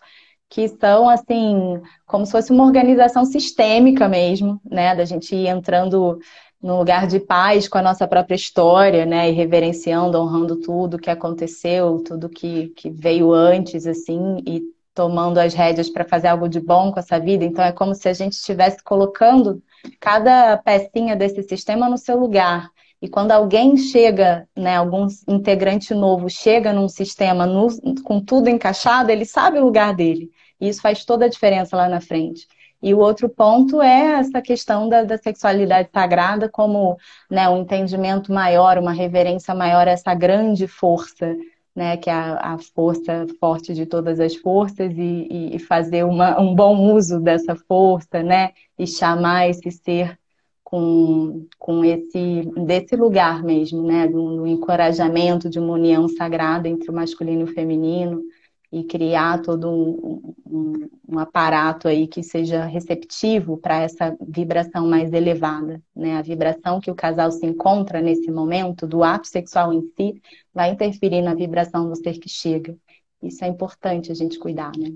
que 0.47 0.67
são 0.67 1.09
assim, 1.09 1.81
como 2.05 2.23
se 2.23 2.33
fosse 2.33 2.51
uma 2.51 2.65
organização 2.65 3.25
sistêmica 3.25 4.07
mesmo, 4.07 4.61
né? 4.63 4.93
Da 4.95 5.05
gente 5.05 5.35
ir 5.35 5.47
entrando 5.47 6.19
no 6.61 6.77
lugar 6.77 7.07
de 7.07 7.19
paz 7.19 7.67
com 7.67 7.77
a 7.77 7.81
nossa 7.81 8.07
própria 8.07 8.35
história, 8.35 9.05
né? 9.05 9.29
E 9.29 9.33
reverenciando, 9.33 10.19
honrando 10.19 10.57
tudo 10.57 10.99
que 10.99 11.09
aconteceu, 11.09 12.03
tudo 12.05 12.29
que, 12.29 12.69
que 12.69 12.89
veio 12.89 13.33
antes, 13.33 13.87
assim, 13.87 14.37
e 14.45 14.61
tomando 14.93 15.39
as 15.39 15.53
rédeas 15.53 15.89
para 15.89 16.05
fazer 16.05 16.27
algo 16.27 16.47
de 16.47 16.59
bom 16.59 16.91
com 16.91 16.99
essa 16.99 17.19
vida. 17.19 17.43
Então 17.45 17.63
é 17.63 17.71
como 17.71 17.95
se 17.95 18.07
a 18.07 18.13
gente 18.13 18.33
estivesse 18.33 18.83
colocando 18.83 19.61
cada 19.99 20.57
pecinha 20.57 21.15
desse 21.15 21.41
sistema 21.43 21.89
no 21.89 21.97
seu 21.97 22.19
lugar. 22.19 22.69
E 23.01 23.09
quando 23.09 23.31
alguém 23.31 23.75
chega, 23.77 24.47
né, 24.55 24.75
algum 24.77 25.07
integrante 25.27 25.93
novo 25.93 26.29
chega 26.29 26.71
num 26.71 26.87
sistema 26.87 27.47
no, 27.47 27.67
com 28.03 28.23
tudo 28.23 28.47
encaixado, 28.47 29.09
ele 29.09 29.25
sabe 29.25 29.57
o 29.57 29.63
lugar 29.65 29.95
dele. 29.95 30.29
E 30.59 30.69
isso 30.69 30.81
faz 30.81 31.03
toda 31.03 31.25
a 31.25 31.29
diferença 31.29 31.75
lá 31.75 31.89
na 31.89 31.99
frente. 31.99 32.47
E 32.81 32.93
o 32.93 32.99
outro 32.99 33.29
ponto 33.29 33.81
é 33.81 34.19
essa 34.19 34.41
questão 34.41 34.89
da, 34.89 35.03
da 35.03 35.17
sexualidade 35.17 35.89
sagrada 35.93 36.49
como 36.49 36.97
né, 37.29 37.47
um 37.47 37.61
entendimento 37.61 38.33
maior, 38.33 38.77
uma 38.77 38.91
reverência 38.91 39.53
maior 39.53 39.87
a 39.87 39.91
essa 39.91 40.13
grande 40.15 40.67
força, 40.67 41.37
né, 41.75 41.95
que 41.97 42.09
é 42.09 42.13
a, 42.13 42.53
a 42.53 42.57
força 42.57 43.27
forte 43.39 43.73
de 43.73 43.85
todas 43.85 44.19
as 44.19 44.35
forças 44.35 44.91
e, 44.97 45.55
e 45.55 45.59
fazer 45.59 46.03
uma, 46.03 46.39
um 46.41 46.55
bom 46.55 46.93
uso 46.93 47.19
dessa 47.19 47.55
força, 47.55 48.23
né, 48.23 48.51
e 48.77 48.87
chamar 48.87 49.47
esse 49.47 49.69
ser 49.71 50.17
com, 50.63 51.45
com 51.59 51.83
esse 51.83 52.49
desse 52.65 52.95
lugar 52.95 53.43
mesmo, 53.43 53.83
né, 53.83 54.07
do, 54.07 54.37
do 54.37 54.47
encorajamento 54.47 55.49
de 55.49 55.59
uma 55.59 55.73
união 55.73 56.07
sagrada 56.07 56.67
entre 56.67 56.89
o 56.89 56.93
masculino 56.93 57.41
e 57.41 57.43
o 57.43 57.53
feminino 57.53 58.23
e 58.71 58.83
criar 58.83 59.41
todo 59.41 59.69
um, 59.69 60.33
um, 60.45 60.89
um 61.09 61.19
aparato 61.19 61.87
aí 61.87 62.07
que 62.07 62.23
seja 62.23 62.65
receptivo 62.65 63.57
para 63.57 63.81
essa 63.81 64.15
vibração 64.21 64.87
mais 64.87 65.11
elevada, 65.11 65.81
né? 65.95 66.17
A 66.17 66.21
vibração 66.21 66.79
que 66.79 66.89
o 66.89 66.95
casal 66.95 67.31
se 67.31 67.45
encontra 67.45 68.01
nesse 68.01 68.31
momento 68.31 68.87
do 68.87 69.03
ato 69.03 69.27
sexual 69.27 69.73
em 69.73 69.81
si 69.95 70.21
vai 70.53 70.69
interferir 70.69 71.21
na 71.21 71.35
vibração 71.35 71.89
do 71.89 71.95
ser 71.95 72.17
que 72.17 72.29
chega. 72.29 72.77
Isso 73.21 73.43
é 73.43 73.47
importante 73.47 74.11
a 74.11 74.15
gente 74.15 74.39
cuidar, 74.39 74.71
né? 74.77 74.93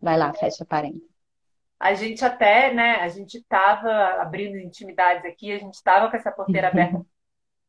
Vai 0.00 0.16
lá, 0.16 0.32
fecha 0.32 0.64
parênteses. 0.64 1.08
A 1.78 1.94
gente 1.94 2.24
até, 2.24 2.74
né, 2.74 2.96
a 2.96 3.08
gente 3.08 3.38
estava 3.38 3.90
abrindo 4.20 4.58
intimidades 4.58 5.24
aqui, 5.24 5.50
a 5.50 5.58
gente 5.58 5.74
estava 5.74 6.10
com 6.10 6.16
essa 6.16 6.30
porteira 6.30 6.68
aberta 6.68 7.04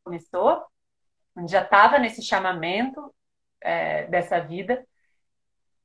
começou, 0.04 0.64
a 1.36 1.39
gente 1.39 1.52
já 1.52 1.64
estava 1.64 1.97
nesse 1.99 2.22
chamamento 2.22 3.14
é, 3.62 4.06
dessa 4.08 4.39
vida, 4.39 4.86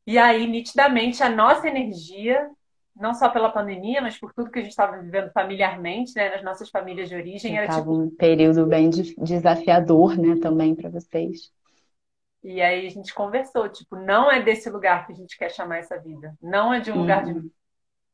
e 0.06 0.18
aí, 0.18 0.46
nitidamente, 0.46 1.20
a 1.22 1.28
nossa 1.28 1.66
energia, 1.66 2.48
não 2.94 3.12
só 3.12 3.28
pela 3.28 3.50
pandemia, 3.50 4.00
mas 4.00 4.16
por 4.16 4.32
tudo 4.32 4.50
que 4.50 4.60
a 4.60 4.62
gente 4.62 4.70
estava 4.70 4.98
vivendo 4.98 5.32
familiarmente, 5.32 6.14
né, 6.14 6.30
nas 6.30 6.44
nossas 6.44 6.70
famílias 6.70 7.08
de 7.08 7.16
origem, 7.16 7.58
era 7.58 7.76
tipo... 7.76 7.92
um 7.92 8.08
período 8.08 8.64
bem 8.66 8.88
desafiador, 8.88 10.16
né, 10.16 10.36
também 10.40 10.76
para 10.76 10.88
vocês. 10.88 11.50
E 12.44 12.62
aí 12.62 12.86
a 12.86 12.90
gente 12.90 13.12
conversou, 13.12 13.68
tipo, 13.68 13.96
não 13.96 14.30
é 14.30 14.40
desse 14.40 14.70
lugar 14.70 15.04
que 15.04 15.12
a 15.12 15.16
gente 15.16 15.36
quer 15.36 15.50
chamar 15.50 15.78
essa 15.78 15.98
vida. 15.98 16.36
Não 16.40 16.72
é 16.72 16.78
de 16.78 16.92
um 16.92 17.00
lugar 17.00 17.24
de, 17.24 17.32
uhum. 17.32 17.50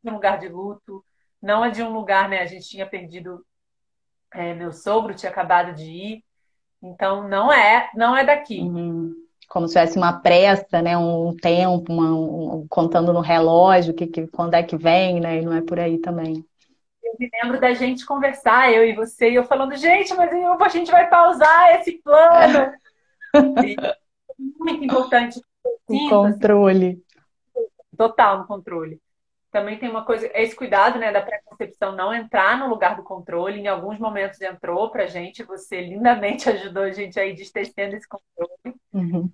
de 0.03 0.11
um 0.11 0.15
lugar 0.15 0.39
de 0.39 0.49
luto, 0.49 1.05
não 1.43 1.63
é 1.63 1.71
de 1.71 1.83
um 1.83 1.93
lugar, 1.93 2.31
né? 2.31 2.41
A 2.41 2.47
gente 2.47 2.67
tinha 2.67 2.87
perdido 2.87 3.45
é, 4.33 4.55
meu 4.55 4.73
sogro, 4.73 5.15
tinha 5.15 5.31
acabado 5.31 5.75
de 5.75 5.85
ir. 5.85 6.25
Então 6.83 7.29
não 7.29 7.53
é, 7.53 7.91
não 7.95 8.17
é 8.17 8.25
daqui. 8.25 8.63
Uhum 8.63 9.23
como 9.49 9.67
se 9.67 9.75
tivesse 9.75 9.99
uma 9.99 10.13
pressa, 10.21 10.81
né? 10.81 10.97
Um 10.97 11.35
tempo, 11.37 11.93
uma, 11.93 12.11
um, 12.13 12.67
contando 12.69 13.13
no 13.13 13.21
relógio 13.21 13.95
que, 13.95 14.07
que, 14.07 14.27
quando 14.27 14.55
é 14.55 14.63
que 14.63 14.77
vem, 14.77 15.21
né? 15.21 15.39
E 15.39 15.45
não 15.45 15.55
é 15.55 15.61
por 15.61 15.79
aí 15.79 15.99
também. 15.99 16.45
Eu 17.03 17.15
me 17.19 17.31
lembro 17.43 17.61
da 17.61 17.75
gente 17.75 18.07
conversar, 18.07 18.73
eu 18.73 18.87
e 18.87 18.95
você, 18.95 19.31
e 19.31 19.35
eu 19.35 19.45
falando, 19.45 19.77
gente, 19.77 20.15
mas 20.15 20.31
a 20.33 20.69
gente 20.69 20.91
vai 20.91 21.09
pausar 21.09 21.77
esse 21.77 21.93
plano. 22.03 22.73
e 23.65 23.77
muito 24.59 24.85
importante. 24.85 25.41
O 25.87 26.09
controle. 26.09 27.03
Total 27.97 28.39
no 28.39 28.47
controle. 28.47 28.99
Também 29.53 29.79
tem 29.79 29.91
uma 29.91 30.03
coisa, 30.05 30.31
esse 30.35 30.57
cuidado, 30.57 30.99
né, 30.99 31.13
da 31.13 31.21
pré-concepção 31.21 31.95
não 31.95 32.13
entrar 32.13 32.59
no 32.59 32.69
lugar 32.69 32.97
do 32.97 33.03
controle. 33.03 33.61
Em 33.61 33.69
alguns 33.69 33.99
momentos 33.99 34.41
entrou 34.41 34.91
pra 34.91 35.07
gente, 35.07 35.43
você 35.45 35.83
lindamente 35.83 36.49
ajudou 36.51 36.85
a 36.85 36.91
gente 36.91 37.21
aí 37.21 37.35
destecendo 37.35 37.95
esse 37.95 38.09
controle. 38.09 38.77
Uhum. 38.95 39.31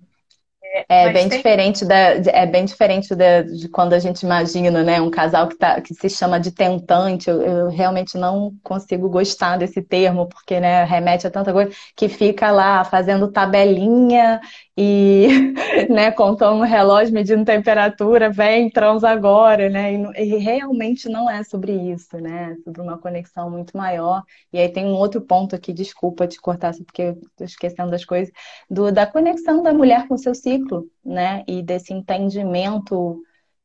É, 0.87 1.11
bem 1.11 1.27
tem... 1.27 1.37
diferente 1.37 1.83
da, 1.85 1.95
é 1.95 2.45
bem 2.45 2.65
diferente 2.65 3.15
da, 3.15 3.41
de 3.41 3.67
quando 3.69 3.93
a 3.93 3.99
gente 3.99 4.21
imagina, 4.21 4.83
né, 4.83 5.01
um 5.01 5.09
casal 5.09 5.47
que, 5.47 5.57
tá, 5.57 5.81
que 5.81 5.93
se 5.93 6.09
chama 6.09 6.39
de 6.39 6.51
tentante. 6.51 7.29
Eu, 7.29 7.41
eu, 7.41 7.69
realmente 7.69 8.17
não 8.17 8.53
consigo 8.63 9.09
gostar 9.09 9.57
desse 9.57 9.81
termo, 9.81 10.27
porque 10.27 10.59
né, 10.59 10.83
remete 10.83 11.25
a 11.25 11.31
tanta 11.31 11.51
coisa 11.51 11.71
que 11.95 12.07
fica 12.07 12.51
lá 12.51 12.83
fazendo 12.83 13.31
tabelinha 13.31 14.39
e 14.81 15.27
né, 15.89 16.09
contando 16.09 16.61
o 16.61 16.63
relógio, 16.63 17.13
medindo 17.13 17.43
temperatura, 17.43 18.29
vem, 18.29 18.69
transa 18.69 19.09
agora, 19.09 19.67
né? 19.69 19.93
E, 19.93 20.35
e, 20.35 20.37
realmente 20.37 21.09
não 21.09 21.29
é 21.29 21.43
sobre 21.43 21.73
isso, 21.73 22.17
né? 22.17 22.53
É 22.53 22.63
sobre 22.63 22.81
uma 22.81 22.97
conexão 22.97 23.49
muito 23.49 23.75
maior. 23.75 24.23
E 24.53 24.57
aí 24.57 24.69
tem 24.69 24.85
um 24.85 24.93
outro 24.93 25.19
ponto 25.19 25.53
aqui, 25.53 25.73
desculpa 25.73 26.25
te 26.25 26.39
cortar, 26.39 26.73
porque 26.85 27.01
estou 27.01 27.45
esquecendo 27.45 27.91
das 27.91 28.05
coisas, 28.05 28.33
do, 28.69 28.89
da 28.89 29.05
conexão 29.05 29.61
da 29.61 29.73
mulher 29.73 30.07
com 30.07 30.13
o 30.13 30.17
seu 30.17 30.33
ciclo, 30.33 30.58
né? 31.03 31.43
E 31.47 31.61
desse 31.63 31.93
entendimento 31.93 33.21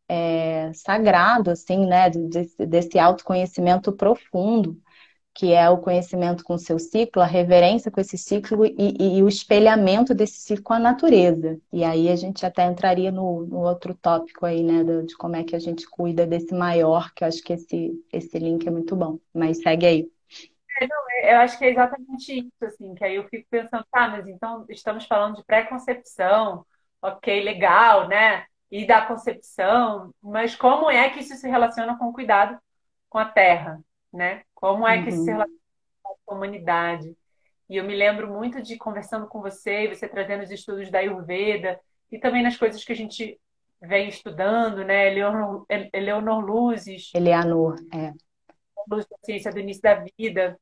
é, 0.08 0.72
sagrado, 0.74 1.50
assim, 1.50 1.86
né? 1.86 2.10
Desse, 2.10 2.66
desse 2.66 2.98
autoconhecimento 2.98 3.92
profundo 3.92 4.80
que 5.34 5.52
é 5.52 5.68
o 5.68 5.78
conhecimento 5.78 6.44
com 6.44 6.56
seu 6.56 6.78
ciclo, 6.78 7.20
a 7.20 7.26
reverência 7.26 7.90
com 7.90 8.00
esse 8.00 8.16
ciclo 8.16 8.64
e, 8.64 8.74
e, 8.78 9.18
e, 9.18 9.22
o 9.22 9.28
espelhamento 9.28 10.14
desse 10.14 10.38
ciclo 10.38 10.62
com 10.62 10.72
a 10.72 10.78
natureza. 10.78 11.60
E 11.72 11.82
aí 11.82 12.08
a 12.08 12.14
gente 12.14 12.46
até 12.46 12.64
entraria 12.64 13.10
no, 13.10 13.44
no 13.44 13.58
outro 13.58 13.94
tópico 13.96 14.46
aí, 14.46 14.62
né, 14.62 14.84
de, 14.84 15.06
de, 15.06 15.16
como 15.16 15.34
é 15.34 15.42
que 15.42 15.56
a 15.56 15.58
gente 15.58 15.90
cuida 15.90 16.24
desse 16.24 16.54
maior, 16.54 17.12
que 17.12 17.24
eu 17.24 17.28
acho 17.28 17.42
que 17.42 17.52
esse, 17.52 18.00
esse 18.12 18.38
link 18.38 18.64
é 18.66 18.70
muito 18.70 18.94
bom. 18.94 19.18
Mas 19.34 19.60
segue 19.60 19.86
aí. 19.86 20.10
É, 20.80 20.84
é, 20.84 21.34
eu 21.34 21.38
acho 21.38 21.58
que 21.58 21.64
é 21.64 21.70
exatamente 21.72 22.38
isso, 22.38 22.64
assim, 22.64 22.94
que 22.94 23.04
aí 23.04 23.16
eu 23.16 23.28
fico 23.28 23.46
pensando, 23.50 23.84
tá, 23.90 24.08
mas 24.08 24.28
então 24.28 24.64
estamos 24.68 25.04
falando 25.04 25.36
de 25.36 25.44
pré-concepção, 25.44 26.64
ok, 27.04 27.42
legal, 27.42 28.08
né? 28.08 28.46
E 28.70 28.86
da 28.86 29.04
concepção, 29.04 30.12
mas 30.22 30.56
como 30.56 30.90
é 30.90 31.10
que 31.10 31.20
isso 31.20 31.34
se 31.36 31.48
relaciona 31.48 31.96
com 31.98 32.06
o 32.06 32.12
cuidado 32.12 32.58
com 33.08 33.18
a 33.18 33.26
terra, 33.26 33.80
né? 34.12 34.42
Como 34.54 34.88
é 34.88 35.02
que 35.02 35.10
uhum. 35.10 35.24
se 35.24 35.30
relaciona 35.30 35.60
com 36.02 36.34
a 36.34 36.36
humanidade? 36.36 37.14
E 37.68 37.76
eu 37.76 37.84
me 37.84 37.94
lembro 37.94 38.32
muito 38.32 38.62
de 38.62 38.76
conversando 38.76 39.26
com 39.26 39.40
você, 39.40 39.86
você 39.86 40.08
trazendo 40.08 40.42
os 40.42 40.50
estudos 40.50 40.90
da 40.90 40.98
Ayurveda 40.98 41.78
e 42.10 42.18
também 42.18 42.42
nas 42.42 42.56
coisas 42.56 42.82
que 42.82 42.92
a 42.92 42.96
gente 42.96 43.38
vem 43.80 44.08
estudando, 44.08 44.82
né? 44.82 45.08
Eleonor, 45.08 45.66
Eleonor 45.92 46.40
Luzes. 46.40 47.10
Eleanor, 47.14 47.76
é. 47.92 48.12
Luz 48.90 49.06
da 49.06 49.16
Ciência 49.22 49.52
do 49.52 49.60
Início 49.60 49.82
da 49.82 50.04
Vida, 50.18 50.58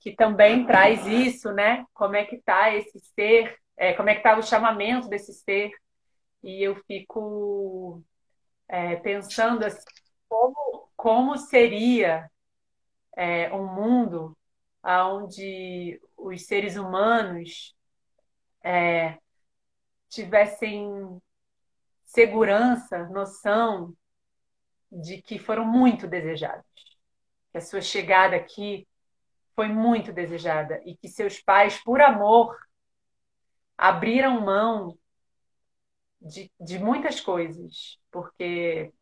que 0.00 0.14
também 0.14 0.64
traz 0.64 1.06
isso, 1.06 1.52
né? 1.52 1.84
Como 1.92 2.16
é 2.16 2.24
que 2.24 2.36
está 2.36 2.74
esse 2.74 2.98
ser, 3.14 3.56
é, 3.76 3.92
como 3.94 4.10
é 4.10 4.14
que 4.14 4.20
está 4.20 4.38
o 4.38 4.42
chamamento 4.42 5.08
desse 5.08 5.32
ser. 5.32 5.70
E 6.42 6.62
eu 6.62 6.76
fico 6.86 8.02
é, 8.68 8.96
pensando 8.96 9.64
assim, 9.64 9.84
como, 10.28 10.88
como 10.96 11.36
seria 11.36 12.30
é, 13.16 13.52
um 13.52 13.66
mundo 13.66 14.36
onde 14.84 16.00
os 16.16 16.46
seres 16.46 16.76
humanos 16.76 17.74
é, 18.64 19.18
tivessem 20.08 21.20
segurança, 22.04 23.08
noção 23.08 23.94
de 24.90 25.22
que 25.22 25.38
foram 25.38 25.64
muito 25.64 26.06
desejados, 26.06 26.66
que 27.50 27.58
a 27.58 27.60
sua 27.60 27.80
chegada 27.80 28.36
aqui 28.36 28.86
foi 29.54 29.68
muito 29.68 30.12
desejada 30.12 30.82
e 30.84 30.96
que 30.96 31.08
seus 31.08 31.40
pais, 31.40 31.82
por 31.82 32.00
amor, 32.00 32.56
abriram 33.82 34.40
mão 34.40 34.96
de, 36.20 36.52
de 36.60 36.78
muitas 36.78 37.20
coisas, 37.20 37.98
porque 38.12 38.92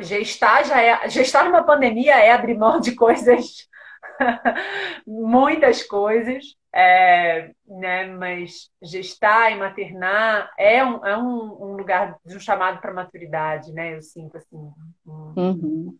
gestar 0.00 0.64
já 0.64 0.82
é 0.82 1.08
gestar 1.08 1.44
numa 1.44 1.62
pandemia 1.62 2.16
é 2.16 2.32
abrir 2.32 2.58
mão 2.58 2.80
de 2.80 2.94
coisas 2.96 3.68
muitas 5.06 5.84
coisas 5.84 6.56
é, 6.74 7.52
né 7.66 8.06
mas 8.08 8.68
gestar 8.82 9.52
e 9.52 9.56
maternar 9.56 10.52
é 10.58 10.84
um, 10.84 11.06
é 11.06 11.16
um, 11.16 11.70
um 11.70 11.76
lugar 11.76 12.18
de 12.26 12.36
um 12.36 12.40
chamado 12.40 12.80
para 12.80 12.92
maturidade 12.92 13.72
né 13.72 13.94
eu 13.94 14.02
sinto 14.02 14.36
assim 14.36 14.72
um, 15.06 15.32
uhum. 15.36 15.98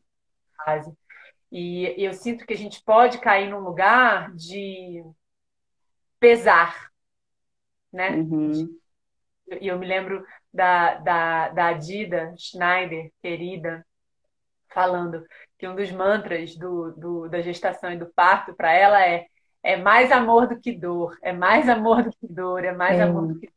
e 1.50 1.94
eu 1.96 2.12
sinto 2.12 2.44
que 2.44 2.52
a 2.52 2.58
gente 2.58 2.82
pode 2.82 3.18
cair 3.18 3.48
num 3.48 3.60
lugar 3.60 4.30
de 4.34 5.02
pesar 6.20 6.92
né 7.94 8.10
uhum. 8.10 8.78
e 9.60 9.68
eu 9.68 9.78
me 9.78 9.86
lembro 9.86 10.24
da, 10.52 10.94
da, 10.96 11.48
da 11.48 11.66
Adida 11.68 12.34
Schneider, 12.36 13.10
querida, 13.22 13.84
falando 14.68 15.24
que 15.58 15.66
um 15.66 15.74
dos 15.74 15.90
mantras 15.90 16.56
do, 16.56 16.92
do 16.92 17.28
da 17.28 17.40
gestação 17.40 17.92
e 17.92 17.98
do 17.98 18.12
parto 18.14 18.54
para 18.54 18.72
ela 18.72 19.04
é 19.06 19.26
é 19.62 19.78
mais 19.78 20.12
amor 20.12 20.46
do 20.46 20.60
que 20.60 20.72
dor, 20.72 21.16
é 21.22 21.32
mais 21.32 21.70
amor 21.70 22.02
do 22.02 22.10
que 22.10 22.28
dor, 22.28 22.62
é 22.64 22.72
mais 22.72 22.98
é. 22.98 23.02
amor 23.02 23.28
do 23.28 23.40
que 23.40 23.48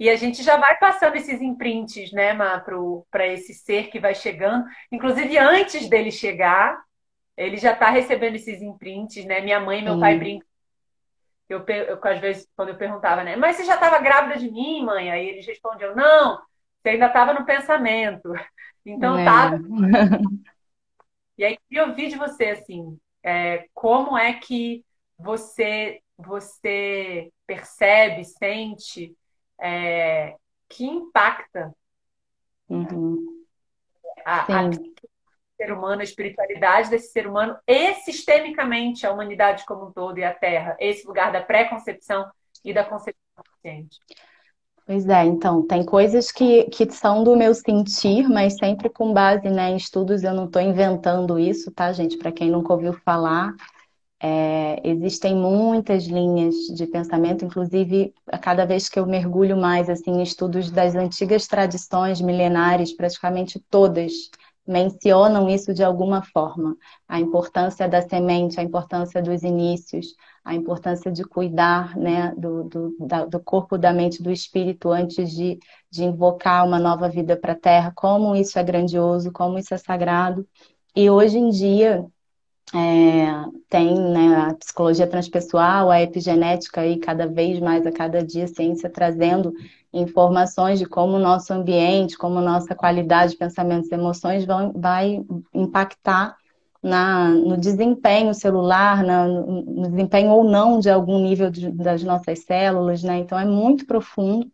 e 0.00 0.08
a 0.08 0.16
gente 0.16 0.42
já 0.42 0.56
vai 0.56 0.78
passando 0.78 1.14
esses 1.16 1.42
imprints, 1.42 2.10
né, 2.10 2.34
para 3.10 3.26
esse 3.26 3.52
ser 3.52 3.90
que 3.90 4.00
vai 4.00 4.14
chegando. 4.14 4.64
Inclusive, 4.90 5.36
antes 5.36 5.90
dele 5.90 6.10
chegar, 6.10 6.82
ele 7.36 7.58
já 7.58 7.74
está 7.74 7.90
recebendo 7.90 8.36
esses 8.36 8.62
imprints, 8.62 9.22
né? 9.26 9.42
Minha 9.42 9.60
mãe 9.60 9.80
e 9.80 9.82
meu 9.82 9.94
Sim. 9.94 10.00
pai 10.00 10.18
brincam 10.18 10.48
eu, 11.50 11.64
eu, 11.66 11.98
às 12.02 12.20
vezes, 12.20 12.48
quando 12.56 12.68
eu 12.68 12.76
perguntava, 12.76 13.24
né? 13.24 13.34
Mas 13.34 13.56
você 13.56 13.64
já 13.64 13.74
estava 13.74 13.98
grávida 13.98 14.38
de 14.38 14.50
mim, 14.50 14.84
mãe? 14.84 15.10
Aí 15.10 15.28
eles 15.28 15.46
respondiam, 15.46 15.96
não, 15.96 16.40
você 16.80 16.90
ainda 16.90 17.06
estava 17.06 17.34
no 17.34 17.44
pensamento. 17.44 18.32
Então, 18.82 19.18
é. 19.18 19.24
tava. 19.26 19.58
E 21.36 21.44
aí, 21.44 21.58
eu 21.70 21.88
ouvir 21.88 22.08
de 22.08 22.16
você, 22.16 22.46
assim, 22.46 22.98
é, 23.22 23.66
como 23.72 24.16
é 24.16 24.34
que 24.34 24.84
você, 25.18 26.00
você 26.16 27.30
percebe, 27.46 28.24
sente, 28.24 29.14
é, 29.58 30.36
que 30.68 30.84
impacta 30.84 31.74
uhum. 32.68 33.44
a, 34.24 34.40
a, 34.40 34.70
ser 35.60 35.72
humano, 35.72 36.00
a 36.00 36.04
espiritualidade 36.04 36.88
desse 36.88 37.12
ser 37.12 37.26
humano 37.26 37.54
e 37.66 37.94
sistemicamente 37.96 39.06
a 39.06 39.12
humanidade 39.12 39.66
como 39.66 39.88
um 39.88 39.92
todo 39.92 40.18
e 40.18 40.24
a 40.24 40.32
Terra, 40.32 40.74
esse 40.80 41.06
lugar 41.06 41.30
da 41.30 41.42
pré-concepção 41.42 42.30
e 42.64 42.72
da 42.72 42.82
concepção 42.82 43.20
consciente. 43.36 43.98
Pois 44.86 45.06
é, 45.08 45.24
então, 45.24 45.64
tem 45.66 45.84
coisas 45.84 46.32
que, 46.32 46.64
que 46.64 46.90
são 46.90 47.22
do 47.22 47.36
meu 47.36 47.54
sentir, 47.54 48.28
mas 48.28 48.54
sempre 48.54 48.88
com 48.88 49.12
base 49.12 49.48
né, 49.48 49.70
em 49.70 49.76
estudos, 49.76 50.24
eu 50.24 50.32
não 50.32 50.46
estou 50.46 50.62
inventando 50.62 51.38
isso, 51.38 51.70
tá, 51.70 51.92
gente? 51.92 52.16
Para 52.16 52.32
quem 52.32 52.50
nunca 52.50 52.72
ouviu 52.72 52.94
falar, 53.04 53.54
é, 54.18 54.80
existem 54.82 55.34
muitas 55.34 56.06
linhas 56.06 56.54
de 56.74 56.86
pensamento, 56.86 57.44
inclusive 57.44 58.12
a 58.26 58.38
cada 58.38 58.64
vez 58.64 58.88
que 58.88 58.98
eu 58.98 59.06
mergulho 59.06 59.56
mais 59.56 59.88
assim, 59.88 60.10
em 60.10 60.22
estudos 60.22 60.70
das 60.70 60.94
antigas 60.94 61.46
tradições 61.46 62.20
milenares, 62.20 62.92
praticamente 62.92 63.60
todas 63.70 64.12
mencionam 64.70 65.48
isso 65.50 65.74
de 65.74 65.82
alguma 65.82 66.22
forma. 66.22 66.76
A 67.08 67.18
importância 67.18 67.88
da 67.88 68.00
semente, 68.00 68.60
a 68.60 68.62
importância 68.62 69.20
dos 69.20 69.42
inícios, 69.42 70.14
a 70.44 70.54
importância 70.54 71.10
de 71.10 71.24
cuidar 71.24 71.96
né, 71.96 72.32
do, 72.36 72.64
do, 72.64 72.96
da, 73.00 73.24
do 73.26 73.40
corpo, 73.40 73.76
da 73.76 73.92
mente, 73.92 74.22
do 74.22 74.30
espírito 74.30 74.90
antes 74.90 75.32
de, 75.32 75.58
de 75.90 76.04
invocar 76.04 76.64
uma 76.66 76.78
nova 76.78 77.08
vida 77.08 77.36
para 77.36 77.52
a 77.52 77.58
Terra, 77.58 77.92
como 77.94 78.36
isso 78.36 78.58
é 78.58 78.62
grandioso, 78.62 79.32
como 79.32 79.58
isso 79.58 79.74
é 79.74 79.78
sagrado. 79.78 80.46
E 80.94 81.10
hoje 81.10 81.38
em 81.38 81.50
dia, 81.50 82.06
é, 82.74 83.44
tem 83.68 83.98
né, 83.98 84.36
a 84.36 84.54
psicologia 84.54 85.06
transpessoal, 85.06 85.90
a 85.90 86.00
epigenética 86.00 86.86
e 86.86 86.98
cada 86.98 87.26
vez 87.26 87.58
mais, 87.58 87.84
a 87.84 87.90
cada 87.90 88.22
dia, 88.22 88.44
a 88.44 88.48
ciência 88.48 88.88
trazendo 88.88 89.52
informações 89.92 90.78
de 90.78 90.86
como 90.86 91.16
o 91.16 91.20
nosso 91.20 91.52
ambiente, 91.52 92.16
como 92.16 92.40
nossa 92.40 92.74
qualidade 92.74 93.32
de 93.32 93.38
pensamentos 93.38 93.90
e 93.90 93.94
emoções 93.94 94.44
vão, 94.44 94.72
vai 94.72 95.20
impactar 95.52 96.36
na, 96.80 97.28
no 97.28 97.56
desempenho 97.56 98.32
celular, 98.32 99.02
na, 99.02 99.26
no, 99.26 99.62
no, 99.62 99.90
desempenho 99.90 100.30
ou 100.30 100.44
não 100.44 100.78
de 100.78 100.88
algum 100.88 101.18
nível 101.18 101.50
de, 101.50 101.70
das 101.72 102.04
nossas 102.04 102.44
células, 102.44 103.02
né? 103.02 103.18
Então 103.18 103.38
é 103.38 103.44
muito 103.44 103.84
profundo 103.84 104.50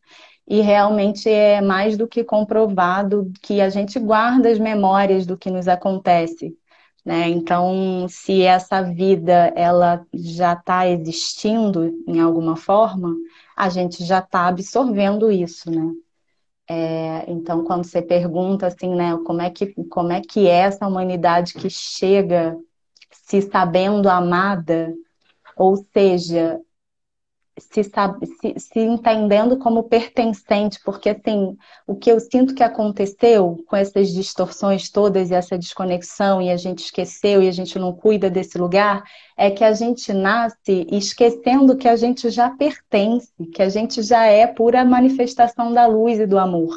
e 0.48 0.60
realmente 0.62 1.28
é 1.28 1.60
mais 1.60 1.96
do 1.96 2.08
que 2.08 2.24
comprovado 2.24 3.30
que 3.42 3.60
a 3.60 3.68
gente 3.68 3.98
guarda 3.98 4.48
as 4.48 4.58
memórias 4.58 5.26
do 5.26 5.36
que 5.36 5.50
nos 5.50 5.68
acontece 5.68 6.56
né? 7.06 7.28
Então, 7.28 8.08
se 8.08 8.42
essa 8.42 8.82
vida 8.82 9.52
ela 9.54 10.04
já 10.12 10.54
está 10.54 10.88
existindo 10.88 12.02
em 12.04 12.18
alguma 12.20 12.56
forma, 12.56 13.14
a 13.56 13.68
gente 13.68 14.04
já 14.04 14.18
está 14.18 14.48
absorvendo 14.48 15.30
isso, 15.30 15.70
né? 15.70 15.92
É, 16.68 17.30
então, 17.30 17.62
quando 17.62 17.84
você 17.84 18.02
pergunta 18.02 18.66
assim, 18.66 18.92
né, 18.92 19.16
como 19.24 19.40
é 19.40 19.48
que 19.50 19.72
como 19.88 20.10
é 20.10 20.20
que 20.20 20.48
é 20.48 20.62
essa 20.62 20.88
humanidade 20.88 21.54
que 21.54 21.70
chega 21.70 22.58
se 23.12 23.40
sabendo 23.40 24.08
amada, 24.08 24.92
ou 25.56 25.76
seja, 25.76 26.60
se, 27.58 27.82
se, 27.82 28.54
se, 28.58 28.80
entendendo 28.80 29.56
como 29.56 29.84
pertencente, 29.84 30.78
porque 30.84 31.10
assim, 31.10 31.56
o 31.86 31.94
que 31.94 32.10
eu 32.10 32.20
sinto 32.20 32.54
que 32.54 32.62
aconteceu 32.62 33.64
com 33.66 33.76
essas 33.76 34.10
distorções 34.10 34.90
todas 34.90 35.30
e 35.30 35.34
essa 35.34 35.56
desconexão, 35.56 36.42
e 36.42 36.50
a 36.50 36.56
gente 36.56 36.84
esqueceu 36.84 37.42
e 37.42 37.48
a 37.48 37.52
gente 37.52 37.78
não 37.78 37.92
cuida 37.92 38.28
desse 38.28 38.58
lugar, 38.58 39.02
é 39.36 39.50
que 39.50 39.64
a 39.64 39.72
gente 39.72 40.12
nasce 40.12 40.86
esquecendo 40.90 41.76
que 41.76 41.88
a 41.88 41.96
gente 41.96 42.28
já 42.30 42.50
pertence, 42.50 43.32
que 43.54 43.62
a 43.62 43.68
gente 43.68 44.02
já 44.02 44.26
é 44.26 44.46
pura 44.46 44.84
manifestação 44.84 45.72
da 45.72 45.86
luz 45.86 46.18
e 46.18 46.26
do 46.26 46.38
amor 46.38 46.74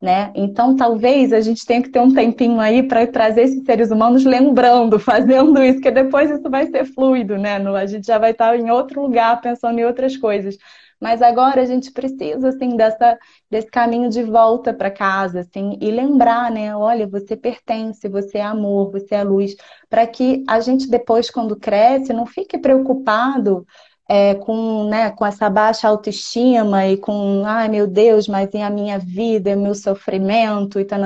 né? 0.00 0.32
Então, 0.34 0.76
talvez 0.76 1.32
a 1.32 1.40
gente 1.40 1.66
tenha 1.66 1.82
que 1.82 1.90
ter 1.90 2.00
um 2.00 2.12
tempinho 2.14 2.60
aí 2.60 2.82
para 2.86 3.06
trazer 3.06 3.42
esses 3.42 3.64
seres 3.64 3.90
humanos 3.90 4.24
lembrando, 4.24 4.98
fazendo 5.00 5.62
isso, 5.62 5.80
que 5.80 5.90
depois 5.90 6.30
isso 6.30 6.48
vai 6.48 6.66
ser 6.66 6.84
fluido, 6.84 7.36
né? 7.36 7.56
A 7.56 7.86
gente 7.86 8.06
já 8.06 8.18
vai 8.18 8.30
estar 8.30 8.56
em 8.58 8.70
outro 8.70 9.02
lugar, 9.02 9.40
pensando 9.40 9.78
em 9.78 9.84
outras 9.84 10.16
coisas. 10.16 10.56
Mas 11.00 11.22
agora 11.22 11.62
a 11.62 11.64
gente 11.64 11.92
precisa, 11.92 12.48
assim, 12.48 12.76
dessa, 12.76 13.16
desse 13.50 13.68
caminho 13.68 14.08
de 14.08 14.22
volta 14.24 14.74
para 14.74 14.90
casa, 14.90 15.40
assim, 15.40 15.78
e 15.80 15.90
lembrar, 15.90 16.50
né? 16.50 16.74
Olha, 16.76 17.06
você 17.06 17.36
pertence, 17.36 18.08
você 18.08 18.38
é 18.38 18.42
amor, 18.42 18.90
você 18.90 19.14
é 19.14 19.22
luz, 19.22 19.54
para 19.88 20.06
que 20.06 20.42
a 20.48 20.58
gente 20.60 20.88
depois, 20.88 21.30
quando 21.30 21.56
cresce, 21.56 22.12
não 22.12 22.26
fique 22.26 22.58
preocupado 22.58 23.64
é, 24.08 24.34
com, 24.36 24.88
né, 24.88 25.10
com 25.10 25.26
essa 25.26 25.50
baixa 25.50 25.86
autoestima 25.86 26.86
e 26.88 26.96
com, 26.96 27.44
ai 27.44 27.68
meu 27.68 27.86
Deus, 27.86 28.26
mas 28.26 28.48
em 28.54 28.62
a 28.64 28.70
minha 28.70 28.98
vida, 28.98 29.54
meu 29.54 29.74
sofrimento 29.74 30.80
e 30.80 30.84
tal, 30.84 30.98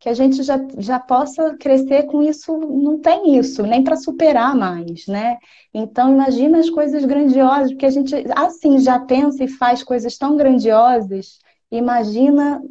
que 0.00 0.08
a 0.08 0.14
gente 0.14 0.42
já, 0.42 0.58
já 0.78 0.98
possa 0.98 1.56
crescer 1.58 2.04
com 2.04 2.22
isso, 2.22 2.56
não 2.56 2.98
tem 3.00 3.36
isso, 3.38 3.62
nem 3.64 3.84
para 3.84 3.96
superar 3.96 4.56
mais, 4.56 5.06
né? 5.06 5.36
Então 5.74 6.12
imagina 6.12 6.58
as 6.58 6.70
coisas 6.70 7.04
grandiosas, 7.04 7.70
porque 7.72 7.86
a 7.86 7.90
gente 7.90 8.14
assim 8.34 8.78
já 8.78 8.98
pensa 8.98 9.44
e 9.44 9.48
faz 9.48 9.82
coisas 9.82 10.16
tão 10.16 10.36
grandiosas, 10.36 11.38
imagina 11.70 12.62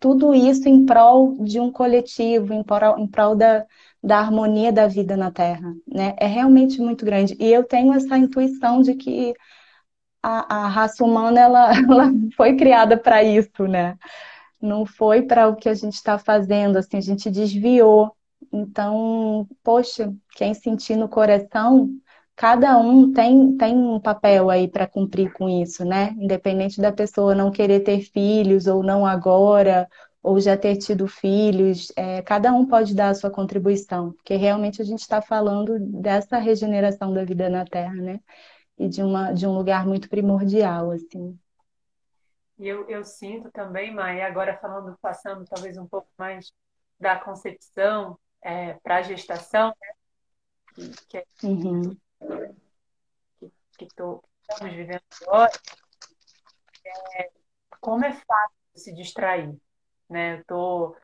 tudo 0.00 0.34
isso 0.34 0.68
em 0.68 0.84
prol 0.86 1.36
de 1.44 1.60
um 1.60 1.70
coletivo, 1.70 2.52
em 2.52 2.62
prol, 2.62 2.98
em 2.98 3.06
prol 3.06 3.34
da, 3.36 3.64
da 4.06 4.20
harmonia 4.20 4.72
da 4.72 4.86
vida 4.86 5.16
na 5.16 5.32
Terra, 5.32 5.74
né? 5.86 6.14
É 6.18 6.26
realmente 6.28 6.80
muito 6.80 7.04
grande. 7.04 7.36
E 7.40 7.52
eu 7.52 7.64
tenho 7.64 7.92
essa 7.92 8.16
intuição 8.16 8.80
de 8.80 8.94
que 8.94 9.34
a, 10.22 10.64
a 10.64 10.68
raça 10.68 11.04
humana 11.04 11.40
ela, 11.40 11.70
ela 11.76 12.12
foi 12.36 12.56
criada 12.56 12.96
para 12.96 13.22
isso, 13.24 13.66
né? 13.68 13.96
Não 14.60 14.86
foi 14.86 15.22
para 15.22 15.48
o 15.48 15.56
que 15.56 15.68
a 15.68 15.74
gente 15.74 15.94
está 15.94 16.18
fazendo, 16.18 16.78
assim, 16.78 16.96
a 16.98 17.00
gente 17.00 17.30
desviou. 17.30 18.12
Então, 18.52 19.46
poxa, 19.64 20.12
quem 20.36 20.54
sentir 20.54 20.96
no 20.96 21.08
coração, 21.08 21.90
cada 22.36 22.78
um 22.78 23.12
tem, 23.12 23.56
tem 23.56 23.76
um 23.76 24.00
papel 24.00 24.50
aí 24.50 24.68
para 24.68 24.86
cumprir 24.86 25.32
com 25.34 25.48
isso, 25.48 25.84
né? 25.84 26.10
Independente 26.18 26.80
da 26.80 26.92
pessoa 26.92 27.34
não 27.34 27.50
querer 27.50 27.80
ter 27.80 28.00
filhos 28.02 28.66
ou 28.66 28.82
não 28.82 29.06
agora, 29.06 29.88
ou 30.26 30.40
já 30.40 30.56
ter 30.56 30.76
tido 30.76 31.06
filhos, 31.06 31.92
é, 31.94 32.20
cada 32.20 32.52
um 32.52 32.66
pode 32.66 32.96
dar 32.96 33.10
a 33.10 33.14
sua 33.14 33.30
contribuição, 33.30 34.10
porque 34.10 34.34
realmente 34.34 34.82
a 34.82 34.84
gente 34.84 34.98
está 34.98 35.22
falando 35.22 35.78
dessa 35.78 36.36
regeneração 36.36 37.14
da 37.14 37.24
vida 37.24 37.48
na 37.48 37.64
Terra, 37.64 37.94
né? 37.94 38.20
E 38.76 38.88
de, 38.88 39.04
uma, 39.04 39.30
de 39.30 39.46
um 39.46 39.56
lugar 39.56 39.86
muito 39.86 40.08
primordial, 40.08 40.90
assim. 40.90 41.38
E 42.58 42.66
eu, 42.66 42.88
eu 42.88 43.04
sinto 43.04 43.52
também, 43.52 43.94
Maia, 43.94 44.26
agora 44.26 44.58
falando, 44.58 44.98
passando 45.00 45.44
talvez 45.44 45.78
um 45.78 45.86
pouco 45.86 46.08
mais 46.18 46.52
da 46.98 47.16
concepção 47.16 48.18
é, 48.42 48.72
para 48.82 48.96
a 48.96 49.02
gestação, 49.02 49.72
né? 49.80 50.90
que, 51.08 51.18
é, 51.18 51.24
uhum. 51.44 51.96
que, 53.38 53.52
que 53.78 53.86
tô, 53.94 54.24
estamos 54.40 54.74
vivendo 54.74 55.02
agora, 55.22 55.52
é, 57.14 57.30
como 57.80 58.04
é 58.04 58.12
fácil 58.12 58.56
se 58.74 58.92
distrair 58.92 59.56
né? 60.08 60.34
Eu 60.34 60.40
estou 60.40 60.96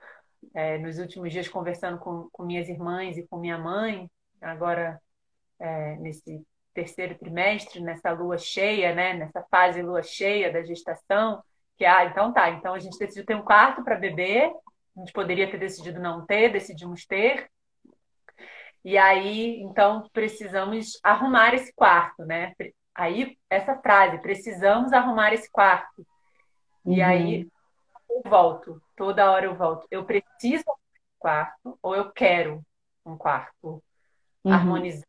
é, 0.55 0.79
nos 0.79 0.99
últimos 0.99 1.33
dias 1.33 1.49
conversando 1.49 1.99
com, 1.99 2.29
com 2.33 2.45
minhas 2.45 2.69
irmãs 2.69 3.17
e 3.17 3.27
com 3.27 3.39
minha 3.39 3.59
mãe, 3.59 4.11
agora 4.41 5.01
é, 5.59 5.97
nesse 5.97 6.45
terceiro 6.75 7.17
trimestre, 7.19 7.81
nessa 7.81 8.11
lua 8.13 8.39
cheia, 8.39 8.95
né? 8.95 9.15
Nessa 9.15 9.43
fase 9.51 9.83
lua 9.83 10.03
cheia 10.03 10.53
da 10.53 10.63
gestação, 10.63 11.43
que 11.77 11.85
ah, 11.85 12.05
então 12.05 12.33
tá, 12.33 12.51
então 12.51 12.75
a 12.75 12.79
gente 12.79 12.99
decidiu 12.99 13.25
ter 13.25 13.35
um 13.35 13.43
quarto 13.43 13.83
para 13.85 13.97
bebê, 13.97 14.53
a 14.97 15.01
gente 15.01 15.13
poderia 15.13 15.51
ter 15.51 15.59
decidido 15.59 16.01
não 16.01 16.25
ter, 16.27 16.53
decidimos 16.53 17.07
ter. 17.07 17.51
E 18.85 18.99
aí, 18.99 19.61
então, 19.63 20.09
precisamos 20.13 20.99
arrumar 21.05 21.55
esse 21.55 21.73
quarto, 21.73 22.25
né? 22.25 22.53
Aí, 22.95 23.39
essa 23.49 23.77
frase, 23.77 24.21
precisamos 24.21 24.93
arrumar 24.93 25.33
esse 25.33 25.51
quarto. 25.51 26.05
Uhum. 26.85 26.95
E 26.95 27.01
aí, 27.03 27.49
eu 28.13 28.31
volto, 28.31 28.83
toda 28.97 29.31
hora 29.31 29.47
eu 29.47 29.55
volto. 29.55 29.87
Eu 29.91 30.05
preciso 30.05 30.65
de 30.65 30.71
um 30.71 31.19
quarto 31.19 31.79
ou 31.83 31.97
eu 31.97 32.11
quero 32.11 32.63
um 33.05 33.17
quarto 33.17 33.83
uhum. 34.45 34.53
harmonizado, 34.53 35.07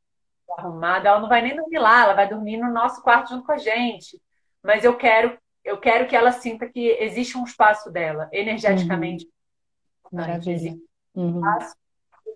arrumado. 0.58 1.08
Ela 1.08 1.20
não 1.20 1.30
vai 1.30 1.42
nem 1.42 1.56
dormir 1.56 1.80
lá, 1.80 2.04
ela 2.04 2.14
vai 2.14 2.28
dormir 2.28 2.58
no 2.58 2.72
nosso 2.72 3.02
quarto 3.02 3.30
junto 3.30 3.46
com 3.46 3.52
a 3.52 3.58
gente. 3.58 4.20
Mas 4.64 4.84
eu 4.84 4.96
quero, 4.96 5.38
eu 5.64 5.78
quero 5.80 6.08
que 6.08 6.16
ela 6.16 6.32
sinta 6.32 6.68
que 6.68 6.88
existe 7.00 7.38
um 7.38 7.44
espaço 7.44 7.92
dela, 7.92 8.30
energeticamente. 8.32 9.26
Uhum. 9.26 10.20
Maravilha. 10.20 10.54
Existe 10.54 10.84
um 11.16 11.22
uhum. 11.22 11.40
espaço, 11.40 11.76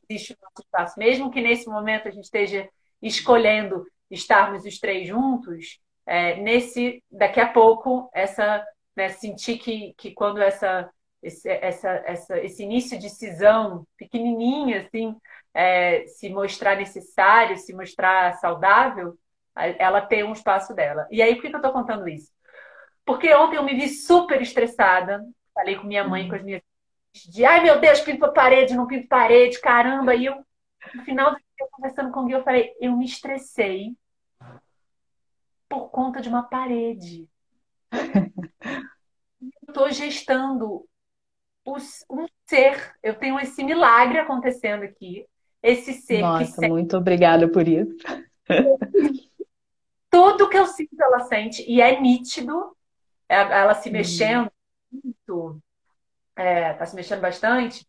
existe 0.10 0.38
nosso 0.42 0.62
espaço. 0.62 1.00
Mesmo 1.00 1.32
que 1.32 1.42
nesse 1.42 1.68
momento 1.68 2.08
a 2.08 2.12
gente 2.12 2.26
esteja 2.26 2.70
escolhendo 3.02 3.86
estarmos 4.10 4.66
os 4.66 4.80
três 4.80 5.08
juntos, 5.08 5.80
é, 6.06 6.38
nesse 6.38 7.04
daqui 7.12 7.40
a 7.40 7.52
pouco 7.52 8.10
essa 8.14 8.66
né, 8.98 9.10
sentir 9.10 9.60
que, 9.60 9.94
que 9.96 10.12
quando 10.12 10.42
essa, 10.42 10.90
esse, 11.22 11.48
essa, 11.48 11.90
essa, 12.06 12.40
esse 12.40 12.64
início 12.64 12.98
de 12.98 13.10
cisão 13.10 13.86
pequenininha, 13.96 14.80
assim, 14.80 15.16
é, 15.54 16.06
se 16.08 16.30
mostrar 16.30 16.76
necessário, 16.76 17.58
se 17.58 17.74
mostrar 17.74 18.34
saudável, 18.40 19.18
ela 19.56 20.02
tem 20.02 20.24
um 20.24 20.34
espaço 20.34 20.74
dela. 20.74 21.08
E 21.12 21.22
aí, 21.22 21.36
por 21.36 21.42
que 21.42 21.48
eu 21.48 21.58
estou 21.58 21.72
contando 21.72 22.08
isso? 22.10 22.32
Porque 23.06 23.34
ontem 23.34 23.58
eu 23.58 23.64
me 23.64 23.76
vi 23.76 23.88
super 23.88 24.42
estressada, 24.42 25.24
falei 25.54 25.76
com 25.76 25.88
minha 25.88 26.04
mãe, 26.04 26.28
com 26.28 26.36
as 26.36 26.44
minhas 26.44 26.62
de 27.30 27.44
ai 27.46 27.64
meu 27.64 27.80
Deus, 27.80 28.02
pinto 28.02 28.32
parede, 28.32 28.76
não 28.76 28.86
pinto 28.86 29.08
parede, 29.08 29.60
caramba. 29.60 30.14
E 30.14 30.26
eu, 30.26 30.36
no 30.94 31.04
final 31.04 31.32
do 31.32 31.38
dia, 31.38 31.68
conversando 31.72 32.12
com 32.12 32.22
o 32.22 32.26
Gui, 32.26 32.34
eu 32.34 32.44
falei, 32.44 32.74
eu 32.80 32.96
me 32.96 33.06
estressei 33.06 33.96
por 35.68 35.90
conta 35.90 36.22
de 36.22 36.30
uma 36.30 36.44
parede. 36.44 37.28
Estou 39.68 39.92
gestando 39.92 40.86
um 42.10 42.26
ser. 42.46 42.94
Eu 43.04 43.16
tenho 43.16 43.40
esse 43.40 43.64
milagre 43.64 44.20
acontecendo 44.20 44.84
aqui. 44.84 45.26
Esse 45.62 45.94
ser 45.94 46.22
Nossa, 46.22 46.62
que 46.62 46.68
muito 46.68 46.96
obrigada 46.96 47.48
por 47.48 47.68
isso. 47.68 47.98
Tudo 50.10 50.50
que 50.50 50.58
eu 50.58 50.66
sinto, 50.66 50.96
ela 51.02 51.20
sente, 51.22 51.64
e 51.68 51.82
é 51.82 52.00
nítido. 52.00 52.76
É, 53.28 53.36
ela 53.36 53.74
se 53.74 53.90
uhum. 53.90 53.94
mexendo 53.94 54.52
muito, 54.92 55.62
é, 56.36 56.74
tá 56.74 56.86
se 56.86 56.96
mexendo 56.96 57.20
bastante. 57.20 57.86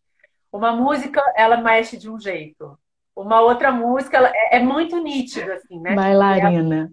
Uma 0.51 0.73
música, 0.73 1.21
ela 1.35 1.57
mexe 1.57 1.95
de 1.97 2.09
um 2.09 2.19
jeito. 2.19 2.77
Uma 3.15 3.41
outra 3.41 3.71
música, 3.71 4.17
ela, 4.17 4.29
é, 4.33 4.57
é 4.57 4.59
muito 4.59 4.97
nítido, 5.01 5.51
assim, 5.53 5.79
né? 5.79 5.95
Bailarina. 5.95 6.91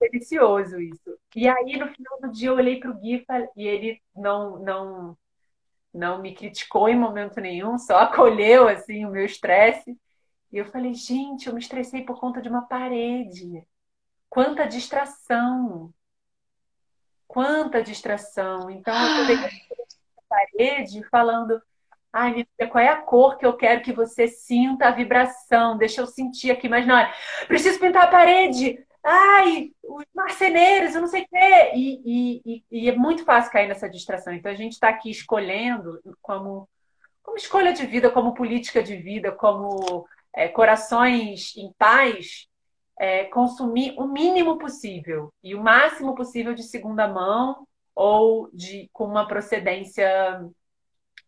Delicioso 0.00 0.80
isso. 0.80 1.18
E 1.36 1.48
aí, 1.48 1.76
no 1.76 1.88
final 1.88 2.20
do 2.20 2.30
dia, 2.32 2.48
eu 2.48 2.54
olhei 2.54 2.80
para 2.80 2.90
o 2.90 2.98
Gui 2.98 3.24
e 3.56 3.66
ele 3.66 4.02
não, 4.16 4.58
não, 4.58 5.18
não 5.92 6.20
me 6.20 6.34
criticou 6.34 6.88
em 6.88 6.98
momento 6.98 7.40
nenhum, 7.40 7.78
só 7.78 7.98
acolheu 7.98 8.68
assim 8.68 9.04
o 9.04 9.10
meu 9.10 9.24
estresse. 9.24 9.98
E 10.52 10.58
eu 10.58 10.64
falei, 10.66 10.94
gente, 10.94 11.46
eu 11.46 11.54
me 11.54 11.60
estressei 11.60 12.02
por 12.02 12.18
conta 12.18 12.42
de 12.42 12.48
uma 12.48 12.62
parede. 12.62 13.64
Quanta 14.28 14.66
distração! 14.66 15.92
Quanta 17.28 17.82
distração! 17.82 18.68
Então, 18.70 18.94
eu 19.20 19.26
peguei 19.26 19.46
a 19.46 20.22
parede 20.28 21.04
falando, 21.08 21.62
ai, 22.12 22.32
minha 22.32 22.46
filha, 22.56 22.70
qual 22.70 22.82
é 22.82 22.88
a 22.88 23.00
cor 23.02 23.38
que 23.38 23.46
eu 23.46 23.56
quero 23.56 23.82
que 23.82 23.92
você 23.92 24.26
sinta 24.26 24.88
a 24.88 24.90
vibração? 24.90 25.78
Deixa 25.78 26.00
eu 26.00 26.06
sentir 26.06 26.50
aqui, 26.50 26.68
mas 26.68 26.86
não. 26.86 26.96
Preciso 27.46 27.78
pintar 27.78 28.04
a 28.04 28.10
parede! 28.10 28.84
Ai, 29.04 29.70
os 29.82 30.04
marceneiros, 30.14 30.94
eu 30.94 31.00
não 31.00 31.08
sei 31.08 31.22
o 31.22 31.28
quê. 31.28 31.72
E, 31.74 32.42
e, 32.44 32.64
e, 32.70 32.88
é 32.88 32.94
muito 32.94 33.24
fácil 33.24 33.52
cair 33.52 33.68
nessa 33.68 33.88
distração. 33.88 34.32
Então 34.32 34.50
a 34.50 34.54
gente 34.54 34.72
está 34.72 34.88
aqui 34.88 35.10
escolhendo 35.10 36.00
como, 36.20 36.68
como 37.22 37.36
escolha 37.36 37.72
de 37.72 37.86
vida, 37.86 38.10
como 38.10 38.34
política 38.34 38.82
de 38.82 38.96
vida, 38.96 39.32
como 39.32 40.06
é, 40.34 40.48
corações 40.48 41.56
em 41.56 41.72
paz, 41.78 42.46
é, 42.98 43.24
consumir 43.24 43.94
o 43.98 44.06
mínimo 44.06 44.58
possível 44.58 45.32
e 45.42 45.54
o 45.54 45.62
máximo 45.62 46.14
possível 46.14 46.54
de 46.54 46.62
segunda 46.62 47.08
mão 47.08 47.66
ou 47.94 48.50
de 48.52 48.88
com 48.92 49.04
uma 49.04 49.26
procedência 49.26 50.40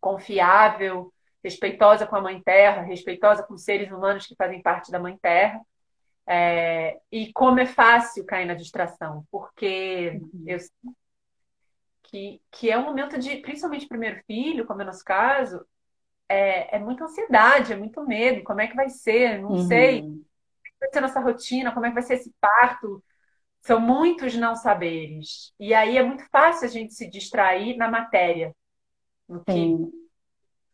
confiável, 0.01 1.13
respeitosa 1.43 2.07
com 2.07 2.17
a 2.17 2.21
Mãe 2.21 2.43
Terra, 2.43 2.83
respeitosa 2.83 3.43
com 3.43 3.55
os 3.55 3.65
seres 3.65 3.91
humanos 3.91 4.27
que 4.27 4.37
fazem 4.37 4.63
parte 4.63 4.91
da 4.91 4.99
Mãe 4.99 5.17
Terra. 5.21 5.61
É, 6.27 7.01
e 7.11 7.33
como 7.33 7.61
é 7.61 7.67
fácil 7.67 8.25
cair 8.25 8.47
na 8.47 8.55
distração, 8.55 9.27
porque 9.31 10.21
uhum. 10.21 10.45
eu 10.47 10.59
que, 12.05 12.41
que 12.51 12.71
é 12.71 12.79
um 12.79 12.85
momento 12.85 13.19
de, 13.19 13.39
principalmente 13.39 13.89
primeiro 13.89 14.23
filho, 14.27 14.67
como 14.67 14.81
é 14.81 14.85
o 14.85 14.87
nosso 14.87 15.05
caso, 15.05 15.65
é, 16.29 16.77
é 16.77 16.79
muita 16.79 17.05
ansiedade, 17.05 17.73
é 17.73 17.77
muito 17.77 18.07
medo. 18.07 18.45
Como 18.45 18.61
é 18.61 18.67
que 18.67 18.77
vai 18.77 18.89
ser? 18.89 19.41
Não 19.41 19.53
uhum. 19.53 19.67
sei 19.67 20.23
vai 20.83 20.91
ser 20.93 21.01
nossa 21.01 21.21
rotina, 21.21 21.73
como 21.73 21.87
é 21.87 21.89
que 21.91 21.95
vai 21.95 22.03
ser 22.03 22.15
esse 22.15 22.35
parto. 22.41 23.03
São 23.61 23.81
muitos 23.81 24.35
não 24.35 24.57
saberes. 24.57 25.55
E 25.59 25.73
aí 25.73 25.97
é 25.97 26.03
muito 26.03 26.29
fácil 26.31 26.67
a 26.67 26.71
gente 26.71 26.93
se 26.95 27.09
distrair 27.09 27.77
na 27.77 27.89
matéria, 27.89 28.55
no 29.29 29.45
que 29.45 29.53
Sim. 29.53 29.91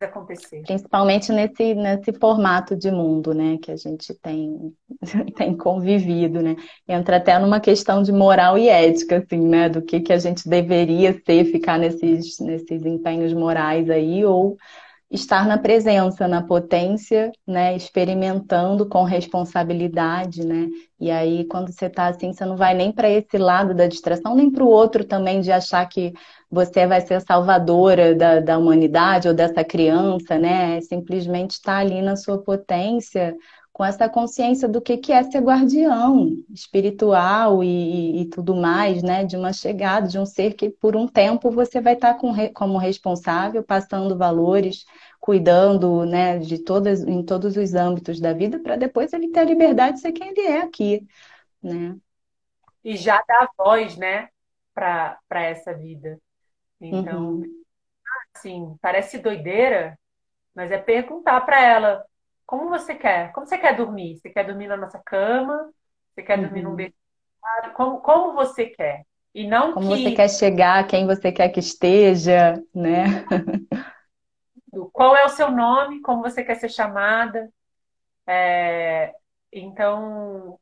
Acontecer. 0.06 0.62
Principalmente 0.62 1.32
nesse, 1.32 1.74
nesse 1.74 2.12
formato 2.12 2.76
de 2.76 2.90
mundo, 2.90 3.34
né, 3.34 3.58
que 3.58 3.70
a 3.70 3.76
gente 3.76 4.14
tem, 4.14 4.72
tem 5.36 5.56
convivido, 5.56 6.40
né? 6.40 6.56
Entra 6.86 7.16
até 7.16 7.38
numa 7.38 7.60
questão 7.60 8.02
de 8.02 8.12
moral 8.12 8.56
e 8.56 8.68
ética, 8.68 9.18
assim, 9.18 9.40
né, 9.46 9.68
do 9.68 9.82
que, 9.82 10.00
que 10.00 10.12
a 10.12 10.18
gente 10.18 10.48
deveria 10.48 11.12
ser, 11.24 11.44
ficar 11.46 11.78
nesses, 11.78 12.38
nesses 12.38 12.84
empenhos 12.84 13.32
morais 13.32 13.88
aí, 13.90 14.24
ou 14.24 14.56
estar 15.10 15.46
na 15.46 15.56
presença, 15.56 16.28
na 16.28 16.42
potência, 16.42 17.32
né, 17.46 17.74
experimentando 17.74 18.86
com 18.86 19.04
responsabilidade, 19.04 20.46
né? 20.46 20.68
E 21.00 21.10
aí 21.10 21.46
quando 21.46 21.72
você 21.72 21.86
está 21.86 22.08
assim, 22.08 22.32
você 22.32 22.44
não 22.44 22.56
vai 22.56 22.74
nem 22.74 22.92
para 22.92 23.08
esse 23.08 23.38
lado 23.38 23.74
da 23.74 23.86
distração, 23.86 24.34
nem 24.34 24.50
para 24.50 24.62
o 24.64 24.68
outro 24.68 25.04
também 25.04 25.40
de 25.40 25.50
achar 25.50 25.86
que 25.88 26.12
você 26.50 26.86
vai 26.86 27.00
ser 27.00 27.20
salvadora 27.22 28.14
da, 28.14 28.40
da 28.40 28.58
humanidade 28.58 29.28
ou 29.28 29.34
dessa 29.34 29.64
criança, 29.64 30.38
né? 30.38 30.76
É 30.78 30.80
simplesmente 30.82 31.52
estar 31.52 31.76
tá 31.76 31.78
ali 31.78 32.02
na 32.02 32.16
sua 32.16 32.42
potência, 32.42 33.34
com 33.78 33.84
essa 33.84 34.08
consciência 34.08 34.66
do 34.66 34.80
que, 34.80 34.96
que 34.96 35.12
é 35.12 35.22
ser 35.22 35.38
guardião 35.38 36.44
espiritual 36.50 37.62
e, 37.62 38.22
e, 38.22 38.24
tudo 38.24 38.56
mais, 38.56 39.04
né? 39.04 39.24
De 39.24 39.36
uma 39.36 39.52
chegada, 39.52 40.08
de 40.08 40.18
um 40.18 40.26
ser 40.26 40.54
que 40.54 40.68
por 40.68 40.96
um 40.96 41.06
tempo 41.06 41.48
você 41.48 41.80
vai 41.80 41.92
estar 41.92 42.14
com, 42.14 42.32
como 42.52 42.76
responsável, 42.76 43.62
passando 43.62 44.18
valores, 44.18 44.84
cuidando, 45.20 46.04
né, 46.04 46.38
de 46.40 46.58
todas, 46.58 47.04
em 47.04 47.24
todos 47.24 47.56
os 47.56 47.72
âmbitos 47.72 48.18
da 48.18 48.32
vida, 48.32 48.58
para 48.58 48.74
depois 48.74 49.12
ele 49.12 49.28
ter 49.28 49.40
a 49.40 49.44
liberdade 49.44 49.94
de 49.94 50.00
ser 50.00 50.10
quem 50.10 50.30
ele 50.30 50.40
é 50.40 50.62
aqui, 50.62 51.06
né? 51.62 51.96
E 52.82 52.96
já 52.96 53.22
dar 53.28 53.48
voz, 53.56 53.96
né, 53.96 54.28
para 54.74 55.20
essa 55.30 55.72
vida. 55.72 56.18
Então, 56.80 57.28
uhum. 57.30 57.64
assim, 58.34 58.76
parece 58.82 59.18
doideira, 59.18 59.96
mas 60.52 60.72
é 60.72 60.78
perguntar 60.78 61.40
para 61.42 61.62
ela 61.62 62.07
como 62.48 62.70
você 62.70 62.94
quer? 62.94 63.30
Como 63.32 63.46
você 63.46 63.58
quer 63.58 63.76
dormir? 63.76 64.16
Você 64.16 64.30
quer 64.30 64.42
dormir 64.42 64.68
na 64.68 64.76
nossa 64.78 64.98
cama? 64.98 65.70
Você 66.14 66.22
quer 66.22 66.38
uhum. 66.38 66.44
dormir 66.44 66.62
num 66.62 66.70
uhum. 66.70 66.76
berço? 66.76 66.96
Como, 67.74 68.00
como 68.00 68.32
você 68.32 68.64
quer? 68.64 69.04
E 69.34 69.46
não 69.46 69.74
como 69.74 69.94
que... 69.94 70.02
você 70.02 70.12
quer 70.12 70.30
chegar, 70.30 70.86
quem 70.86 71.06
você 71.06 71.30
quer 71.30 71.50
que 71.50 71.60
esteja, 71.60 72.54
né? 72.74 73.26
Qual 74.94 75.14
é 75.14 75.26
o 75.26 75.28
seu 75.28 75.50
nome? 75.50 76.00
Como 76.00 76.22
você 76.22 76.42
quer 76.42 76.54
ser 76.54 76.70
chamada? 76.70 77.50
É... 78.26 79.12
Então, 79.52 80.58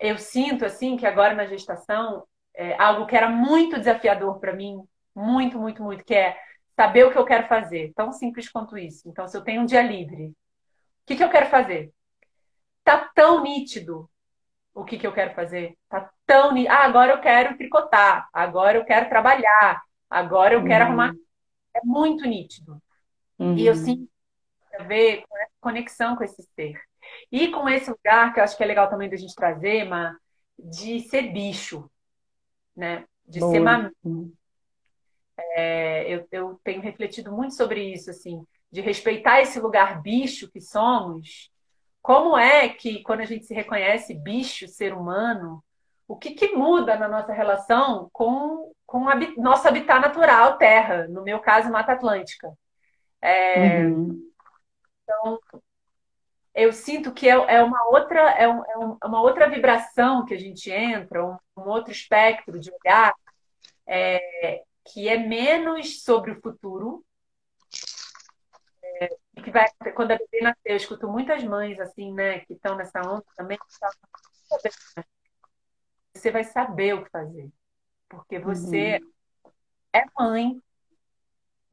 eu 0.00 0.16
sinto 0.16 0.64
assim 0.64 0.96
que 0.96 1.06
agora 1.06 1.34
na 1.34 1.44
gestação 1.44 2.24
é 2.54 2.80
algo 2.82 3.04
que 3.04 3.14
era 3.14 3.28
muito 3.28 3.78
desafiador 3.78 4.40
para 4.40 4.54
mim, 4.54 4.82
muito, 5.14 5.58
muito, 5.58 5.82
muito, 5.82 6.02
que 6.02 6.14
é 6.14 6.34
saber 6.74 7.04
o 7.04 7.12
que 7.12 7.18
eu 7.18 7.26
quero 7.26 7.46
fazer. 7.46 7.92
Tão 7.94 8.10
simples 8.10 8.48
quanto 8.48 8.78
isso. 8.78 9.06
Então, 9.06 9.28
se 9.28 9.36
eu 9.36 9.44
tenho 9.44 9.60
um 9.60 9.66
dia 9.66 9.82
livre, 9.82 10.32
que, 11.06 11.16
que 11.16 11.24
eu 11.24 11.30
quero 11.30 11.46
fazer? 11.46 11.92
Tá 12.82 13.10
tão 13.14 13.42
nítido 13.42 14.10
o 14.74 14.84
que, 14.84 14.98
que 14.98 15.06
eu 15.06 15.12
quero 15.12 15.34
fazer. 15.34 15.76
Tá 15.88 16.10
tão 16.26 16.52
nítido. 16.52 16.72
Ah, 16.72 16.84
agora 16.84 17.12
eu 17.12 17.20
quero 17.20 17.56
tricotar. 17.56 18.28
Agora 18.32 18.78
eu 18.78 18.84
quero 18.84 19.08
trabalhar. 19.08 19.82
Agora 20.08 20.54
eu 20.54 20.64
quero 20.64 20.84
uhum. 20.84 20.90
arrumar. 20.90 21.14
É 21.74 21.80
muito 21.84 22.26
nítido. 22.26 22.82
Uhum. 23.38 23.56
E 23.56 23.66
eu 23.66 23.74
uhum. 23.74 23.84
sinto 23.84 24.10
a 24.78 24.82
ver 24.82 25.24
com 25.28 25.36
essa 25.38 25.52
conexão 25.60 26.16
com 26.16 26.24
esse 26.24 26.42
ser. 26.54 26.80
E 27.30 27.48
com 27.48 27.68
esse 27.68 27.90
lugar, 27.90 28.32
que 28.32 28.40
eu 28.40 28.44
acho 28.44 28.56
que 28.56 28.62
é 28.62 28.66
legal 28.66 28.88
também 28.88 29.08
da 29.08 29.16
gente 29.16 29.34
trazer, 29.34 29.84
Ma, 29.84 30.16
de 30.58 31.00
ser 31.00 31.32
bicho, 31.32 31.90
né? 32.74 33.04
De 33.26 33.40
Boa. 33.40 33.52
ser 33.52 33.60
mamãe. 33.60 33.92
É, 35.56 36.12
eu, 36.12 36.26
eu 36.30 36.60
tenho 36.64 36.80
refletido 36.80 37.32
muito 37.32 37.54
sobre 37.54 37.92
isso, 37.92 38.10
assim 38.10 38.44
de 38.74 38.80
respeitar 38.80 39.40
esse 39.40 39.60
lugar 39.60 40.02
bicho 40.02 40.50
que 40.50 40.60
somos, 40.60 41.48
como 42.02 42.36
é 42.36 42.68
que 42.68 43.04
quando 43.04 43.20
a 43.20 43.24
gente 43.24 43.46
se 43.46 43.54
reconhece 43.54 44.12
bicho, 44.12 44.66
ser 44.66 44.92
humano, 44.92 45.62
o 46.08 46.16
que, 46.16 46.32
que 46.32 46.48
muda 46.56 46.96
na 46.96 47.06
nossa 47.06 47.32
relação 47.32 48.10
com, 48.12 48.72
com 48.84 49.08
a 49.08 49.14
nosso 49.36 49.68
habitat 49.68 50.00
natural, 50.00 50.58
terra, 50.58 51.06
no 51.06 51.22
meu 51.22 51.38
caso, 51.38 51.70
Mata 51.70 51.92
Atlântica. 51.92 52.52
É, 53.22 53.84
uhum. 53.84 54.28
Então, 55.04 55.38
eu 56.52 56.72
sinto 56.72 57.12
que 57.12 57.28
é, 57.28 57.34
é 57.34 57.62
uma 57.62 57.90
outra 57.90 58.32
é, 58.32 58.48
um, 58.48 58.64
é, 58.64 59.06
uma 59.06 59.22
outra 59.22 59.48
vibração 59.48 60.24
que 60.24 60.34
a 60.34 60.38
gente 60.38 60.68
entra, 60.68 61.24
um, 61.24 61.36
um 61.56 61.68
outro 61.68 61.92
espectro 61.92 62.58
de 62.58 62.72
olhar, 62.72 63.14
é, 63.86 64.64
que 64.84 65.08
é 65.08 65.16
menos 65.16 66.02
sobre 66.02 66.32
o 66.32 66.40
futuro 66.40 67.04
que 69.42 69.50
vai 69.50 69.66
quando 69.94 70.12
a 70.12 70.18
bebê 70.18 70.40
nasceu, 70.40 70.62
eu 70.64 70.76
escuto 70.76 71.08
muitas 71.08 71.42
mães 71.44 71.78
assim, 71.80 72.12
né, 72.12 72.40
que 72.40 72.54
estão 72.54 72.76
nessa 72.76 73.00
onda 73.00 73.24
também, 73.36 73.58
você 76.14 76.30
vai 76.30 76.44
saber 76.44 76.94
o 76.94 77.04
que 77.04 77.10
fazer, 77.10 77.50
porque 78.08 78.38
você 78.38 79.00
uhum. 79.00 79.52
é 79.92 80.04
mãe 80.18 80.62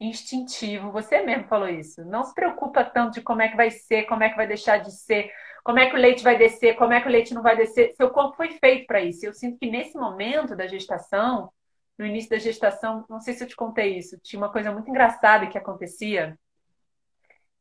instintivo, 0.00 0.90
você 0.90 1.22
mesmo 1.22 1.46
falou 1.46 1.68
isso. 1.68 2.04
Não 2.04 2.24
se 2.24 2.34
preocupa 2.34 2.84
tanto 2.84 3.14
de 3.14 3.22
como 3.22 3.42
é 3.42 3.48
que 3.48 3.56
vai 3.56 3.70
ser, 3.70 4.04
como 4.04 4.22
é 4.22 4.30
que 4.30 4.36
vai 4.36 4.46
deixar 4.46 4.78
de 4.78 4.90
ser, 4.90 5.30
como 5.62 5.78
é 5.78 5.88
que 5.88 5.94
o 5.94 5.98
leite 5.98 6.24
vai 6.24 6.36
descer, 6.36 6.76
como 6.76 6.92
é 6.92 7.00
que 7.00 7.08
o 7.08 7.10
leite 7.10 7.32
não 7.32 7.42
vai 7.42 7.56
descer. 7.56 7.94
Seu 7.94 8.10
corpo 8.10 8.36
foi 8.36 8.50
feito 8.58 8.86
para 8.86 9.00
isso. 9.00 9.24
Eu 9.24 9.32
sinto 9.32 9.58
que 9.58 9.70
nesse 9.70 9.96
momento 9.96 10.56
da 10.56 10.66
gestação, 10.66 11.52
no 11.96 12.04
início 12.04 12.30
da 12.30 12.38
gestação, 12.38 13.04
não 13.08 13.20
sei 13.20 13.34
se 13.34 13.44
eu 13.44 13.48
te 13.48 13.54
contei 13.54 13.96
isso, 13.96 14.18
tinha 14.20 14.40
uma 14.40 14.50
coisa 14.50 14.72
muito 14.72 14.90
engraçada 14.90 15.46
que 15.46 15.56
acontecia 15.56 16.36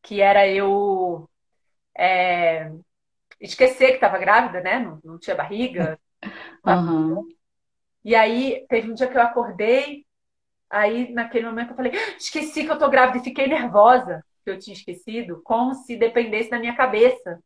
que 0.01 0.21
era 0.21 0.47
eu 0.47 1.29
é, 1.97 2.71
esquecer 3.39 3.89
que 3.89 3.93
estava 3.95 4.17
grávida, 4.17 4.61
né? 4.61 4.79
Não, 4.79 4.99
não 5.03 5.19
tinha 5.19 5.35
barriga. 5.35 5.99
Uhum. 6.63 7.27
E 8.05 8.13
aí 8.13 8.63
teve 8.69 8.91
um 8.91 8.93
dia 8.93 9.07
que 9.07 9.17
eu 9.17 9.21
acordei, 9.23 10.05
aí 10.69 11.11
naquele 11.11 11.47
momento 11.47 11.71
eu 11.71 11.75
falei, 11.75 11.91
ah, 11.95 12.15
esqueci 12.15 12.63
que 12.63 12.69
eu 12.69 12.77
tô 12.77 12.87
grávida 12.87 13.17
e 13.17 13.23
fiquei 13.23 13.47
nervosa 13.47 14.23
que 14.43 14.51
eu 14.51 14.59
tinha 14.59 14.75
esquecido, 14.75 15.41
como 15.43 15.73
se 15.73 15.97
dependesse 15.97 16.51
da 16.51 16.59
minha 16.59 16.75
cabeça. 16.75 17.41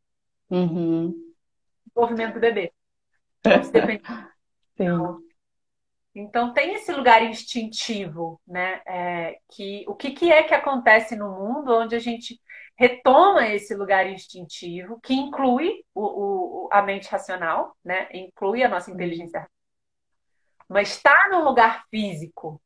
Uhum. 0.50 1.14
O 1.96 2.02
movimento 2.02 2.34
do 2.34 2.42
bebê. 2.42 2.74
Como 3.42 3.64
se 3.64 3.72
dependesse. 3.72 4.04
Sim. 4.76 4.84
Então 4.84 5.25
tem 6.54 6.76
esse 6.76 6.94
lugar 6.94 7.22
instintivo, 7.24 8.40
né? 8.48 8.82
É, 8.86 9.40
que 9.52 9.84
o 9.88 9.94
que, 9.94 10.12
que 10.12 10.32
é 10.32 10.44
que 10.44 10.54
acontece 10.54 11.16
no 11.16 11.30
mundo 11.30 11.76
onde 11.76 11.96
a 11.96 12.00
gente 12.00 12.40
retoma 12.78 13.48
esse 13.48 13.76
lugar 13.76 14.08
instintivo 14.08 15.00
que 15.02 15.14
inclui 15.14 15.84
o, 15.94 16.66
o 16.66 16.70
a 16.72 16.82
mente 16.82 17.10
racional, 17.10 17.76
né? 17.84 18.08
Inclui 18.14 18.64
a 18.64 18.70
nossa 18.70 18.92
inteligência, 18.92 19.46
mas 20.70 20.90
está 20.92 21.28
no 21.30 21.44
lugar 21.44 21.86
físico, 21.90 22.62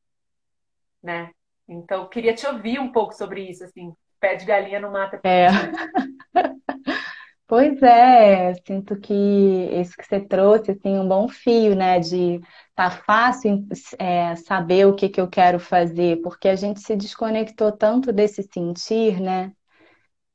né? 1.01 1.31
Então 1.67 2.07
queria 2.07 2.35
te 2.35 2.45
ouvir 2.45 2.79
um 2.79 2.91
pouco 2.91 3.13
sobre 3.13 3.49
isso, 3.49 3.63
assim. 3.63 3.93
Pé 4.19 4.35
de 4.35 4.45
galinha 4.45 4.79
não 4.79 4.91
mata. 4.91 5.19
É. 5.23 5.47
Pois 7.49 7.81
é, 7.81 8.53
sinto 8.65 8.99
que 8.99 9.11
isso 9.13 9.97
que 9.97 10.05
você 10.05 10.19
trouxe, 10.21 10.71
assim, 10.71 10.99
um 10.99 11.07
bom 11.07 11.27
fio, 11.27 11.75
né, 11.75 11.99
de 11.99 12.39
tá 12.75 12.91
fácil 12.91 13.65
é, 13.97 14.35
saber 14.35 14.85
o 14.85 14.95
que, 14.95 15.09
que 15.09 15.19
eu 15.19 15.27
quero 15.27 15.59
fazer, 15.59 16.21
porque 16.21 16.47
a 16.47 16.55
gente 16.55 16.79
se 16.79 16.95
desconectou 16.95 17.71
tanto 17.71 18.13
desse 18.13 18.43
sentir, 18.43 19.19
né, 19.19 19.51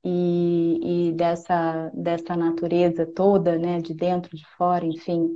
e, 0.04 1.08
e 1.10 1.12
dessa, 1.14 1.90
dessa 1.94 2.36
natureza 2.36 3.06
toda, 3.06 3.58
né, 3.58 3.80
de 3.80 3.94
dentro, 3.94 4.36
de 4.36 4.46
fora, 4.58 4.86
enfim. 4.86 5.28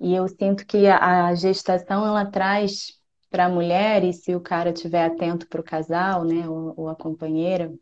E 0.00 0.14
eu 0.14 0.28
sinto 0.28 0.66
que 0.66 0.86
a, 0.88 1.26
a 1.28 1.34
gestação, 1.36 2.06
ela 2.06 2.26
traz 2.26 2.94
para 3.30 3.46
a 3.46 3.48
mulher, 3.50 4.04
e 4.04 4.12
se 4.12 4.34
o 4.34 4.40
cara 4.40 4.70
estiver 4.70 5.04
atento 5.06 5.48
para 5.48 5.60
o 5.60 5.64
casal, 5.64 6.24
né, 6.24 6.48
ou, 6.48 6.74
ou 6.76 6.88
a 6.88 6.96
companheira, 6.96 7.72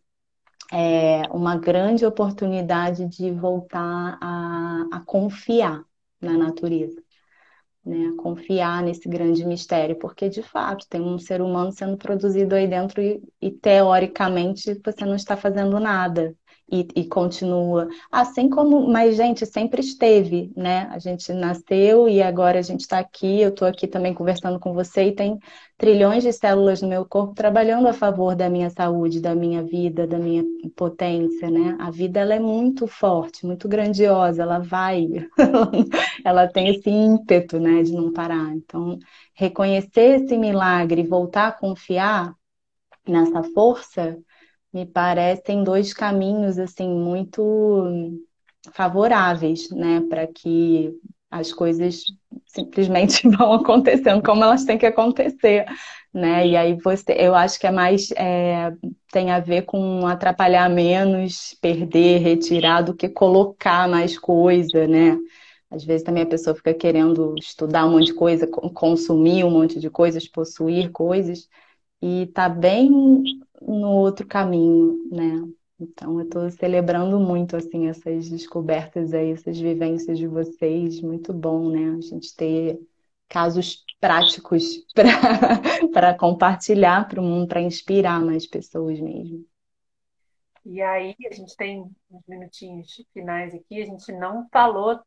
é 0.72 1.22
uma 1.30 1.56
grande 1.56 2.04
oportunidade 2.06 3.06
de 3.06 3.30
voltar 3.30 4.18
a, 4.20 4.86
a 4.92 5.00
confiar, 5.00 5.84
na 6.20 6.32
natureza 6.36 7.00
né, 7.84 8.12
confiar 8.18 8.82
nesse 8.82 9.08
grande 9.08 9.44
mistério, 9.46 9.98
porque 9.98 10.28
de 10.28 10.42
fato 10.42 10.86
tem 10.88 11.00
um 11.00 11.18
ser 11.18 11.40
humano 11.40 11.72
sendo 11.72 11.96
produzido 11.96 12.54
aí 12.54 12.68
dentro 12.68 13.00
e, 13.00 13.22
e 13.40 13.50
teoricamente 13.50 14.80
você 14.84 15.04
não 15.04 15.14
está 15.16 15.36
fazendo 15.36 15.80
nada 15.80 16.34
e, 16.70 16.86
e, 16.94 17.04
continua. 17.06 17.88
Assim 18.12 18.48
como, 18.48 18.86
mas 18.88 19.16
gente, 19.16 19.46
sempre 19.46 19.80
esteve, 19.80 20.52
né? 20.54 20.88
A 20.90 20.98
gente 20.98 21.32
nasceu 21.32 22.08
e 22.08 22.22
agora 22.22 22.58
a 22.58 22.62
gente 22.62 22.80
está 22.80 22.98
aqui. 22.98 23.40
Eu 23.40 23.48
estou 23.48 23.66
aqui 23.66 23.86
também 23.86 24.12
conversando 24.12 24.60
com 24.60 24.74
você 24.74 25.04
e 25.04 25.12
tem 25.12 25.38
trilhões 25.78 26.22
de 26.22 26.32
células 26.32 26.82
no 26.82 26.88
meu 26.88 27.04
corpo 27.06 27.34
trabalhando 27.34 27.88
a 27.88 27.92
favor 27.92 28.34
da 28.34 28.50
minha 28.50 28.68
saúde, 28.68 29.20
da 29.20 29.34
minha 29.34 29.62
vida, 29.62 30.06
da 30.06 30.18
minha 30.18 30.44
potência, 30.76 31.50
né? 31.50 31.76
A 31.80 31.90
vida 31.90 32.20
ela 32.20 32.34
é 32.34 32.40
muito 32.40 32.86
forte, 32.86 33.46
muito 33.46 33.68
grandiosa, 33.68 34.42
ela 34.42 34.58
vai, 34.58 35.06
ela 36.24 36.46
tem 36.48 36.68
esse 36.68 36.90
ímpeto, 36.90 37.58
né, 37.58 37.82
de 37.82 37.92
não 37.92 38.12
parar. 38.12 38.54
Então, 38.54 38.98
reconhecer 39.34 40.22
esse 40.22 40.36
milagre 40.36 41.02
voltar 41.02 41.48
a 41.48 41.52
confiar 41.52 42.34
nessa 43.06 43.42
força 43.42 44.18
me 44.72 44.86
parecem 44.86 45.64
dois 45.64 45.92
caminhos 45.94 46.58
assim 46.58 46.88
muito 46.88 48.20
favoráveis, 48.72 49.70
né, 49.70 50.00
para 50.08 50.26
que 50.26 50.92
as 51.30 51.52
coisas 51.52 52.02
simplesmente 52.46 53.28
vão 53.28 53.54
acontecendo 53.54 54.22
como 54.22 54.42
elas 54.42 54.64
têm 54.64 54.78
que 54.78 54.86
acontecer, 54.86 55.66
né? 56.12 56.46
E 56.46 56.56
aí 56.56 56.74
você, 56.82 57.14
eu 57.18 57.34
acho 57.34 57.58
que 57.60 57.66
é 57.66 57.70
mais 57.70 58.10
é, 58.12 58.72
tem 59.12 59.30
a 59.30 59.40
ver 59.40 59.62
com 59.62 60.06
atrapalhar 60.06 60.68
menos, 60.70 61.54
perder, 61.60 62.18
retirar 62.20 62.82
do 62.82 62.94
que 62.94 63.08
colocar 63.08 63.88
mais 63.88 64.18
coisa, 64.18 64.86
né? 64.86 65.18
Às 65.70 65.84
vezes 65.84 66.02
também 66.02 66.22
a 66.22 66.26
pessoa 66.26 66.56
fica 66.56 66.72
querendo 66.72 67.34
estudar 67.38 67.84
um 67.86 67.90
monte 67.92 68.06
de 68.06 68.14
coisa, 68.14 68.46
consumir 68.46 69.44
um 69.44 69.50
monte 69.50 69.78
de 69.78 69.90
coisas, 69.90 70.26
possuir 70.26 70.90
coisas, 70.90 71.46
e 72.02 72.26
tá 72.28 72.48
bem 72.48 72.90
no 73.60 73.90
outro 73.90 74.26
caminho, 74.26 75.08
né? 75.10 75.42
Então, 75.80 76.18
eu 76.18 76.24
estou 76.24 76.50
celebrando 76.50 77.20
muito, 77.20 77.56
assim, 77.56 77.88
essas 77.88 78.28
descobertas 78.28 79.14
aí, 79.14 79.30
essas 79.30 79.58
vivências 79.58 80.18
de 80.18 80.26
vocês. 80.26 81.00
Muito 81.00 81.32
bom, 81.32 81.70
né? 81.70 81.96
A 81.96 82.00
gente 82.00 82.34
ter 82.34 82.80
casos 83.28 83.84
práticos 84.00 84.84
para 85.92 86.16
compartilhar 86.16 87.06
para 87.08 87.20
o 87.20 87.24
mundo, 87.24 87.46
para 87.46 87.60
inspirar 87.60 88.20
mais 88.20 88.46
pessoas 88.46 88.98
mesmo. 89.00 89.44
E 90.64 90.82
aí, 90.82 91.14
a 91.30 91.34
gente 91.34 91.56
tem 91.56 91.80
uns 92.10 92.26
minutinhos 92.26 92.90
finais 93.12 93.54
aqui, 93.54 93.80
a 93.80 93.86
gente 93.86 94.12
não 94.12 94.48
falou 94.52 95.00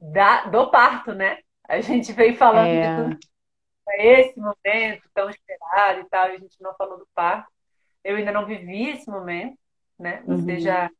da, 0.00 0.46
do 0.46 0.70
parto, 0.70 1.12
né? 1.12 1.38
A 1.68 1.80
gente 1.80 2.12
veio 2.12 2.36
falando 2.36 2.68
é... 2.68 3.04
de 3.10 3.16
tudo, 3.16 3.34
esse 3.98 4.38
momento 4.38 5.08
tão 5.12 5.28
esperado 5.28 6.00
e 6.00 6.04
tal, 6.06 6.28
e 6.30 6.36
a 6.36 6.38
gente 6.38 6.60
não 6.60 6.74
falou 6.74 6.98
do 6.98 7.08
parto. 7.14 7.53
Eu 8.04 8.16
ainda 8.16 8.30
não 8.30 8.46
vivi 8.46 8.90
esse 8.90 9.10
momento, 9.10 9.58
né? 9.98 10.22
Você 10.26 10.52
uhum. 10.52 10.60
já 10.60 10.90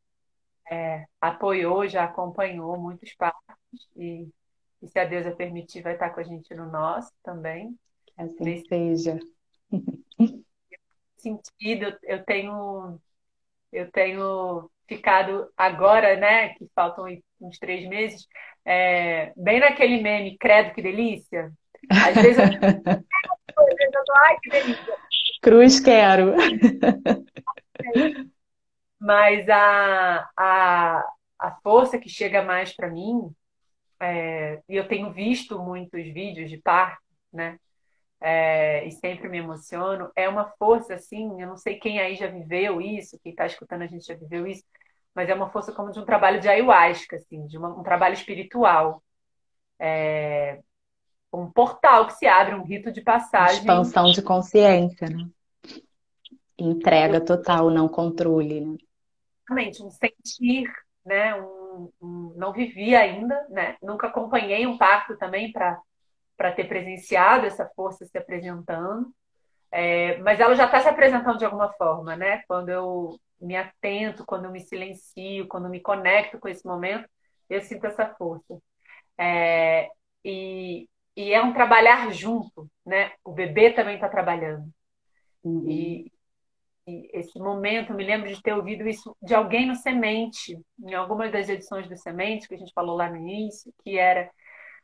é, 0.71 1.05
apoiou, 1.21 1.87
já 1.87 2.05
acompanhou 2.05 2.77
muitos 2.79 3.15
partos 3.15 3.89
e, 3.97 4.27
e, 4.83 4.89
se 4.89 4.99
a 4.99 5.05
deusa 5.05 5.31
permitir, 5.31 5.83
vai 5.83 5.93
estar 5.93 6.11
com 6.11 6.21
a 6.21 6.25
gente 6.25 6.55
no 6.55 6.71
nosso 6.71 7.13
também. 7.23 7.79
Assim 8.17 8.45
Nesse 8.45 8.67
seja. 8.67 9.19
sentido, 11.19 11.97
eu 12.03 12.23
tenho 12.25 13.01
eu 13.73 13.91
tenho 13.91 14.71
ficado 14.87 15.51
agora, 15.57 16.17
né, 16.17 16.51
que 16.51 16.67
faltam 16.75 17.07
uns 17.41 17.59
três 17.59 17.89
meses, 17.89 18.29
é, 18.65 19.33
bem 19.37 19.59
naquele 19.59 20.01
meme, 20.01 20.39
credo 20.39 20.73
que 20.73 20.83
delícia. 20.83 21.53
Às 21.91 22.15
vezes 22.15 22.39
eu, 22.39 22.45
às 22.45 23.77
vezes 23.77 23.95
eu 23.95 24.05
tô, 24.05 24.13
ai 24.25 24.39
que 24.41 24.51
delícia. 24.51 24.97
Cruz 25.45 25.79
quero. 25.79 26.35
Mas 28.99 29.47
a, 29.51 30.27
a, 30.35 31.05
a 31.39 31.51
força 31.63 31.99
que 31.99 32.09
chega 32.09 32.43
mais 32.43 32.75
para 32.75 32.89
mim, 32.89 33.31
é, 34.01 34.63
e 34.67 34.75
eu 34.75 34.89
tenho 34.89 35.13
visto 35.13 35.59
muitos 35.59 36.03
vídeos 36.15 36.49
de 36.49 36.57
parto, 36.57 37.03
né? 37.31 37.59
É, 38.23 38.87
e 38.87 38.91
sempre 38.93 39.29
me 39.29 39.37
emociono, 39.37 40.11
é 40.17 40.27
uma 40.27 40.51
força 40.59 40.95
assim, 40.95 41.43
eu 41.43 41.47
não 41.47 41.59
sei 41.59 41.79
quem 41.79 42.01
aí 42.01 42.15
já 42.15 42.27
viveu 42.27 42.81
isso, 42.81 43.21
quem 43.23 43.33
está 43.33 43.45
escutando 43.45 43.83
a 43.83 43.87
gente 43.87 44.07
já 44.07 44.15
viveu 44.15 44.47
isso, 44.47 44.65
mas 45.15 45.29
é 45.29 45.35
uma 45.35 45.51
força 45.51 45.73
como 45.73 45.91
de 45.93 45.99
um 46.01 46.07
trabalho 46.07 46.41
de 46.41 46.49
ayahuasca, 46.49 47.17
assim, 47.17 47.47
de 47.47 47.59
uma, 47.59 47.69
um 47.69 47.83
trabalho 47.83 48.15
espiritual. 48.15 49.03
É, 49.79 50.61
um 51.35 51.51
portal 51.51 52.07
que 52.07 52.15
se 52.15 52.27
abre, 52.27 52.55
um 52.55 52.63
rito 52.63 52.93
de 52.93 53.01
passagem. 53.01 53.59
Expansão 53.59 54.11
de 54.11 54.23
consciência, 54.23 55.09
né? 55.09 55.29
Entrega 56.59 57.21
total, 57.21 57.71
não 57.71 57.89
controle, 57.89 58.61
né? 58.61 58.77
Exatamente, 59.41 59.83
um 59.83 59.91
sentir, 59.91 60.71
né? 61.05 61.35
Um, 61.35 61.91
um, 62.01 62.35
não 62.37 62.53
vivi 62.53 62.95
ainda, 62.95 63.47
né? 63.51 63.77
Nunca 63.83 64.07
acompanhei 64.07 64.67
um 64.67 64.79
parto 64.79 65.17
também 65.17 65.53
para 65.53 66.53
ter 66.53 66.65
presenciado 66.65 67.47
essa 67.47 67.67
força 67.75 68.05
se 68.07 68.17
apresentando. 68.17 69.13
É, 69.71 70.19
mas 70.19 70.39
ela 70.39 70.55
já 70.55 70.67
está 70.67 70.81
se 70.81 70.89
apresentando 70.89 71.39
de 71.39 71.45
alguma 71.45 71.73
forma, 71.73 72.15
né? 72.15 72.43
Quando 72.47 72.69
eu 72.69 73.19
me 73.41 73.57
atento, 73.57 74.25
quando 74.25 74.45
eu 74.45 74.53
me 74.53 74.61
silencio, 74.61 75.49
quando 75.49 75.65
eu 75.65 75.71
me 75.71 75.81
conecto 75.81 76.39
com 76.39 76.49
esse 76.49 76.65
momento, 76.65 77.09
eu 77.51 77.61
sinto 77.61 77.87
essa 77.87 78.07
força. 78.15 78.57
É, 79.19 79.91
e, 80.25 80.89
e 81.17 81.33
é 81.33 81.43
um 81.43 81.53
trabalhar 81.53 82.13
junto, 82.13 82.69
né? 82.85 83.13
O 83.25 83.33
bebê 83.33 83.71
também 83.73 83.95
está 83.95 84.09
trabalhando. 84.09 84.69
Uhum. 85.43 85.69
E, 85.69 86.13
e, 86.87 87.11
esse 87.13 87.39
momento, 87.39 87.91
eu 87.91 87.97
me 87.97 88.05
lembro 88.05 88.29
de 88.29 88.43
ter 88.43 88.53
ouvido 88.53 88.89
isso 88.89 89.17
de 89.23 89.35
alguém 89.35 89.67
no 89.67 89.77
Semente, 89.77 90.59
em 90.79 90.95
algumas 90.95 91.31
das 91.31 91.49
edições 91.49 91.89
do 91.89 91.97
Semente, 91.97 92.49
que 92.49 92.55
a 92.55 92.59
gente 92.59 92.73
falou 92.73 92.97
lá 92.97 93.09
no 93.09 93.17
início, 93.17 93.73
que 93.83 93.99
era 93.99 94.31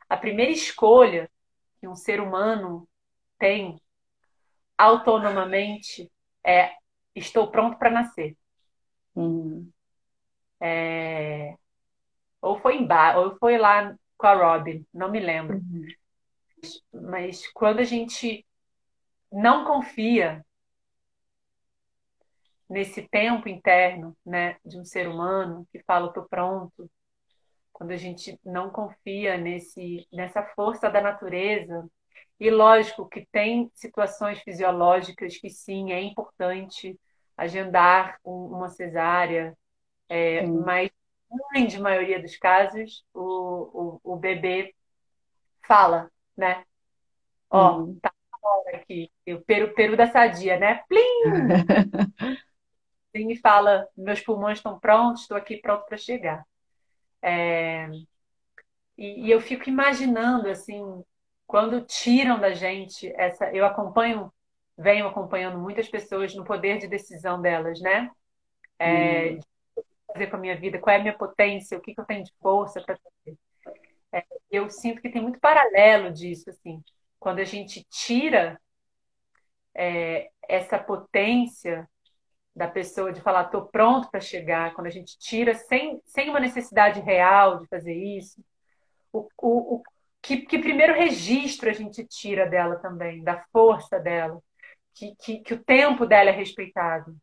a 0.09 0.17
primeira 0.17 0.53
escolha 0.53 1.31
que 1.81 1.89
um 1.89 1.95
ser 1.95 2.21
humano 2.21 2.87
tem 3.39 3.81
autonomamente 4.77 6.11
é 6.45 6.71
estou 7.15 7.51
pronto 7.51 7.79
para 7.79 7.91
nascer. 7.91 8.37
Uhum. 9.15 9.71
É... 10.61 11.55
Ou 12.41 12.59
foi 12.61 12.77
em 12.77 12.87
bar, 12.87 13.19
ou 13.19 13.37
foi 13.37 13.59
lá 13.59 13.95
com 14.17 14.27
a 14.27 14.35
Robin, 14.35 14.87
não 14.93 15.11
me 15.11 15.21
lembro. 15.21 15.57
Uhum. 15.57 15.87
Mas 16.93 17.47
quando 17.53 17.81
a 17.81 17.85
gente 17.85 18.47
não 19.33 19.65
confia 19.65 20.45
nesse 22.69 23.03
tempo 23.09 23.49
interno, 23.49 24.17
né, 24.25 24.57
de 24.65 24.79
um 24.79 24.85
ser 24.85 25.09
humano 25.09 25.67
que 25.73 25.83
fala 25.83 26.09
estou 26.09 26.25
pronto, 26.25 26.91
quando 27.73 27.93
a 27.93 27.97
gente 27.97 28.39
não 28.45 28.71
confia 28.71 29.37
nesse 29.39 30.07
nessa 30.13 30.43
força 30.43 30.91
da 30.91 31.01
natureza, 31.01 31.89
e 32.39 32.51
lógico 32.51 33.09
que 33.09 33.27
tem 33.33 33.71
situações 33.75 34.41
fisiológicas 34.41 35.37
que 35.37 35.51
sim 35.51 35.93
é 35.93 36.01
importante 36.01 36.99
agendar 37.37 38.19
uma 38.25 38.69
cesárea, 38.69 39.57
é, 40.09 40.47
mas 40.47 40.91
na 41.31 41.39
grande 41.53 41.81
maioria 41.81 42.21
dos 42.21 42.37
casos 42.37 43.05
o, 43.15 44.01
o, 44.05 44.15
o 44.15 44.17
bebê 44.17 44.75
fala, 45.67 46.11
né? 46.41 46.65
Ó, 47.51 47.79
hum. 47.79 47.99
tá 48.01 48.11
hora 48.43 48.77
aqui. 48.77 49.11
O 49.29 49.41
peru, 49.41 49.75
peru 49.75 49.97
da 49.97 50.11
sadia, 50.11 50.59
né? 50.59 50.83
Plim! 50.89 51.01
e 53.15 53.37
fala: 53.37 53.89
meus 53.97 54.21
pulmões 54.21 54.59
estão 54.59 54.79
prontos, 54.79 55.23
estou 55.23 55.37
aqui 55.37 55.57
pronto 55.57 55.85
para 55.87 55.97
chegar. 55.97 56.45
É... 57.23 57.89
E, 58.97 59.27
e, 59.27 59.31
eu 59.31 59.41
fico 59.41 59.69
imaginando, 59.69 60.49
assim, 60.49 61.03
quando 61.47 61.81
tiram 61.83 62.39
da 62.39 62.53
gente 62.53 63.13
essa. 63.17 63.51
Eu 63.55 63.65
acompanho, 63.65 64.33
venho 64.77 65.07
acompanhando 65.07 65.59
muitas 65.59 65.89
pessoas 65.89 66.35
no 66.35 66.45
poder 66.45 66.79
de 66.79 66.87
decisão 66.87 67.41
delas, 67.41 67.81
né? 67.81 68.11
É, 68.79 69.33
hum. 69.33 69.41
fazer 70.13 70.27
com 70.29 70.37
a 70.37 70.41
minha 70.41 70.57
vida, 70.57 70.79
qual 70.79 70.95
é 70.95 70.99
a 70.99 71.03
minha 71.03 71.17
potência, 71.17 71.77
o 71.77 71.81
que, 71.81 71.95
que 71.95 72.01
eu 72.01 72.05
tenho 72.05 72.25
de 72.25 72.33
força 72.41 72.81
para 72.81 72.97
fazer. 72.97 73.39
É, 74.13 74.25
eu 74.51 74.69
sinto 74.69 75.01
que 75.01 75.11
tem 75.11 75.23
muito 75.23 75.39
paralelo 75.39 76.13
disso, 76.13 76.51
assim, 76.51 76.83
quando 77.19 77.39
a 77.39 77.45
gente 77.45 77.85
tira 77.91 78.61
é, 79.75 80.31
essa 80.49 80.79
potência 80.79 81.89
da 82.55 82.69
pessoa 82.69 83.13
de 83.13 83.21
falar, 83.21 83.45
estou 83.45 83.67
pronto 83.67 84.11
para 84.11 84.21
chegar, 84.21 84.75
quando 84.75 84.89
a 84.89 84.91
gente 84.91 85.19
tira 85.19 85.55
sem, 85.55 86.01
sem 86.05 86.29
uma 86.29 86.41
necessidade 86.41 87.01
real 87.01 87.59
de 87.59 87.67
fazer 87.69 87.95
isso, 87.95 88.45
o, 89.13 89.29
o, 89.39 89.77
o 89.77 89.83
que, 90.21 90.39
que, 90.39 90.59
primeiro 90.59 90.95
registro 90.95 91.71
a 91.71 91.73
gente 91.73 92.05
tira 92.05 92.47
dela 92.47 92.77
também, 92.77 93.23
da 93.23 93.45
força 93.53 93.99
dela, 93.99 94.43
que, 94.95 95.15
que, 95.17 95.39
que 95.41 95.55
o 95.55 95.65
tempo 95.65 96.05
dela 96.05 96.31
é 96.31 96.33
respeitado, 96.33 97.17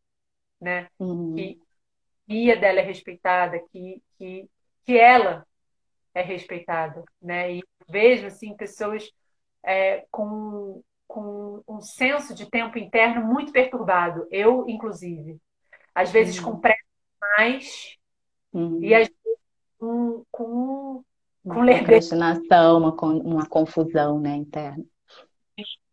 né? 0.60 0.90
Uhum. 1.00 1.36
Que 1.36 1.60
a 1.62 2.32
guia 2.32 2.58
dela 2.58 2.80
é 2.80 2.84
respeitada, 2.84 3.60
que, 3.72 4.02
que, 4.18 4.50
que 4.86 4.98
ela 4.98 5.46
é 6.18 6.22
respeitada, 6.24 7.04
né? 7.22 7.56
E 7.56 7.64
vejo 7.88 8.26
assim 8.26 8.56
pessoas 8.56 9.08
é, 9.64 10.06
com, 10.12 10.82
com 11.08 11.62
um 11.68 11.80
senso 11.80 12.34
de 12.34 12.50
tempo 12.50 12.80
interno 12.80 13.26
muito 13.26 13.52
perturbado, 13.52 14.28
eu 14.32 14.66
inclusive, 14.68 15.38
às 15.94 16.12
vezes 16.12 16.40
uhum. 16.40 16.54
com 16.54 16.60
pressa 16.60 16.82
mais 17.38 17.98
uhum. 18.52 18.80
e 18.82 18.96
às 18.96 19.08
vezes 19.08 19.40
com, 19.78 20.24
com, 20.32 21.04
uma 21.46 21.56
com 21.56 21.66
procrastinação, 21.66 22.80
uma, 22.80 22.96
uma 23.02 23.46
confusão 23.46 24.20
né, 24.20 24.36
interna. 24.36 24.84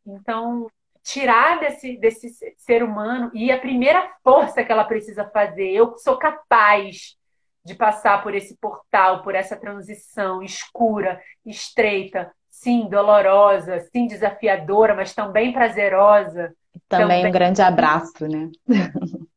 Então, 0.07 0.71
tirar 1.03 1.61
desse, 1.61 1.97
desse 1.99 2.31
ser 2.57 2.83
humano 2.83 3.31
e 3.35 3.53
a 3.53 3.61
primeira 3.61 4.11
força 4.23 4.65
que 4.65 4.73
ela 4.73 4.85
precisa 4.85 5.29
fazer, 5.31 5.71
eu 5.71 5.97
sou 5.99 6.19
capaz 6.19 7.17
de 7.65 7.75
passar 7.75 8.23
por 8.23 8.35
esse 8.35 8.57
portal, 8.57 9.23
por 9.23 9.35
essa 9.35 9.57
transição 9.57 10.43
escura, 10.43 11.21
estreita, 11.47 12.31
sim, 12.51 12.89
dolorosa, 12.89 13.81
sim, 13.91 14.07
desafiadora, 14.07 14.95
mas 14.95 15.15
também 15.15 15.53
prazerosa. 15.53 16.55
Também, 16.89 17.07
também... 17.09 17.27
um 17.27 17.33
grande 17.33 17.63
abraço, 17.63 18.29
né? 18.29 18.51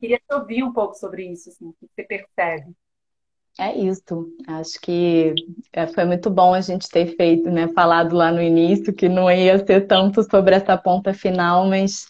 Queria 0.00 0.18
te 0.18 0.34
ouvir 0.34 0.62
um 0.62 0.72
pouco 0.72 0.94
sobre 0.94 1.26
isso, 1.26 1.48
assim, 1.48 1.66
o 1.66 1.72
que 1.72 1.86
você 1.86 2.02
percebe. 2.04 2.72
É 3.58 3.76
isso. 3.76 4.32
Acho 4.46 4.80
que 4.80 5.34
é, 5.72 5.86
foi 5.88 6.04
muito 6.04 6.30
bom 6.30 6.54
a 6.54 6.60
gente 6.60 6.88
ter 6.88 7.16
feito, 7.16 7.50
né, 7.50 7.66
falado 7.74 8.14
lá 8.14 8.30
no 8.30 8.40
início 8.40 8.94
que 8.94 9.08
não 9.08 9.28
ia 9.28 9.58
ser 9.66 9.86
tanto 9.88 10.22
sobre 10.22 10.54
essa 10.54 10.76
ponta 10.76 11.12
final, 11.12 11.66
mas 11.66 12.06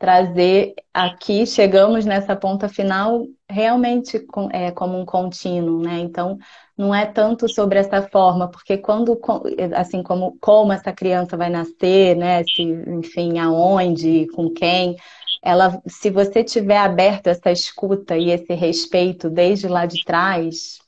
trazer 0.00 0.72
aqui, 0.94 1.46
chegamos 1.46 2.06
nessa 2.06 2.34
ponta 2.34 2.70
final 2.70 3.26
realmente 3.48 4.18
com, 4.18 4.48
é, 4.50 4.70
como 4.70 4.98
um 4.98 5.04
contínuo, 5.04 5.82
né? 5.82 5.98
Então, 5.98 6.38
não 6.76 6.94
é 6.94 7.04
tanto 7.04 7.46
sobre 7.52 7.78
essa 7.78 8.00
forma, 8.08 8.50
porque 8.50 8.78
quando, 8.78 9.20
assim, 9.76 10.02
como, 10.02 10.38
como 10.40 10.72
essa 10.72 10.90
criança 10.90 11.36
vai 11.36 11.50
nascer, 11.50 12.16
né? 12.16 12.42
Se, 12.44 12.62
enfim, 12.62 13.38
aonde, 13.38 14.26
com 14.28 14.48
quem, 14.50 14.96
ela, 15.42 15.78
se 15.86 16.08
você 16.08 16.42
tiver 16.42 16.78
aberto 16.78 17.26
essa 17.26 17.50
escuta 17.52 18.16
e 18.16 18.30
esse 18.30 18.54
respeito 18.54 19.28
desde 19.28 19.68
lá 19.68 19.84
de 19.84 20.02
trás, 20.02 20.78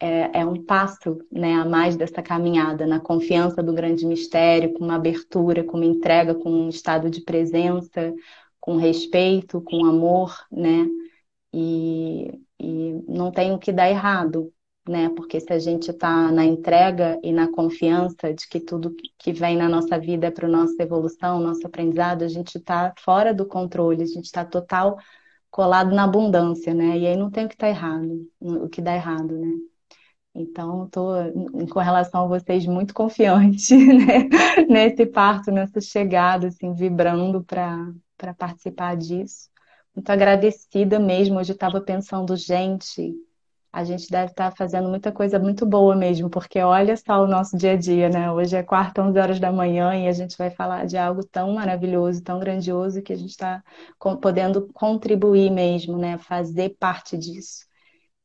é, 0.00 0.40
é, 0.40 0.46
um 0.46 0.62
passo 0.64 1.18
né, 1.30 1.54
a 1.54 1.64
mais 1.64 1.96
dessa 1.96 2.22
caminhada, 2.22 2.86
na 2.86 3.00
confiança 3.00 3.62
do 3.62 3.72
grande 3.72 4.06
mistério, 4.06 4.72
com 4.74 4.84
uma 4.84 4.96
abertura, 4.96 5.64
com 5.64 5.76
uma 5.76 5.86
entrega, 5.86 6.34
com 6.34 6.50
um 6.50 6.68
estado 6.68 7.10
de 7.10 7.22
presença, 7.22 8.14
com 8.60 8.76
respeito, 8.76 9.60
com 9.60 9.84
amor, 9.84 10.34
né? 10.50 10.86
E, 11.52 12.40
e 12.58 13.04
não 13.08 13.30
tem 13.30 13.52
o 13.52 13.58
que 13.58 13.72
dar 13.72 13.90
errado, 13.90 14.52
né? 14.88 15.10
Porque 15.10 15.40
se 15.40 15.52
a 15.52 15.58
gente 15.58 15.90
está 15.90 16.30
na 16.32 16.44
entrega 16.44 17.18
e 17.22 17.32
na 17.32 17.50
confiança 17.50 18.32
de 18.34 18.48
que 18.48 18.60
tudo 18.60 18.94
que 19.18 19.32
vem 19.32 19.56
na 19.56 19.68
nossa 19.68 19.98
vida 19.98 20.26
é 20.28 20.30
para 20.30 20.48
nossa 20.48 20.82
evolução, 20.82 21.40
nosso 21.40 21.66
aprendizado, 21.66 22.22
a 22.22 22.28
gente 22.28 22.58
está 22.58 22.92
fora 22.98 23.32
do 23.34 23.46
controle, 23.46 24.02
a 24.02 24.06
gente 24.06 24.24
está 24.24 24.44
total 24.44 24.98
colado 25.50 25.94
na 25.94 26.04
abundância, 26.04 26.74
né? 26.74 26.98
E 26.98 27.06
aí 27.06 27.16
não 27.16 27.30
tem 27.30 27.46
o 27.46 27.48
que 27.48 27.54
estar 27.54 27.66
tá 27.66 27.70
errado, 27.70 28.28
o 28.40 28.68
que 28.68 28.82
dá 28.82 28.94
errado, 28.94 29.36
né? 29.38 29.52
Então, 30.34 30.86
estou, 30.86 31.14
com 31.70 31.78
relação 31.78 32.24
a 32.24 32.26
vocês, 32.26 32.66
muito 32.66 32.92
confiante 32.92 33.74
né? 33.76 34.28
nesse 34.68 35.06
parto, 35.06 35.52
nessa 35.52 35.80
chegada, 35.80 36.48
assim, 36.48 36.72
vibrando 36.74 37.44
para 37.44 38.34
participar 38.36 38.96
disso. 38.96 39.48
Muito 39.94 40.10
agradecida 40.10 40.98
mesmo. 40.98 41.38
Hoje 41.38 41.52
estava 41.52 41.80
pensando, 41.80 42.36
gente, 42.36 43.14
a 43.72 43.84
gente 43.84 44.10
deve 44.10 44.32
estar 44.32 44.50
tá 44.50 44.56
fazendo 44.56 44.88
muita 44.88 45.12
coisa 45.12 45.38
muito 45.38 45.64
boa 45.64 45.94
mesmo, 45.94 46.28
porque 46.28 46.58
olha 46.58 46.96
só 46.96 47.22
o 47.22 47.28
nosso 47.28 47.56
dia 47.56 47.72
a 47.72 47.76
dia, 47.76 48.08
né? 48.08 48.32
Hoje 48.32 48.56
é 48.56 48.62
quarta, 48.64 49.02
11 49.02 49.18
horas 49.20 49.40
da 49.40 49.52
manhã 49.52 49.94
e 49.94 50.08
a 50.08 50.12
gente 50.12 50.36
vai 50.36 50.50
falar 50.50 50.84
de 50.84 50.96
algo 50.96 51.24
tão 51.24 51.54
maravilhoso, 51.54 52.24
tão 52.24 52.40
grandioso, 52.40 53.02
que 53.02 53.12
a 53.12 53.16
gente 53.16 53.30
está 53.30 53.62
podendo 54.20 54.68
contribuir 54.72 55.50
mesmo, 55.50 55.96
né? 55.96 56.18
Fazer 56.18 56.70
parte 56.70 57.16
disso 57.16 57.72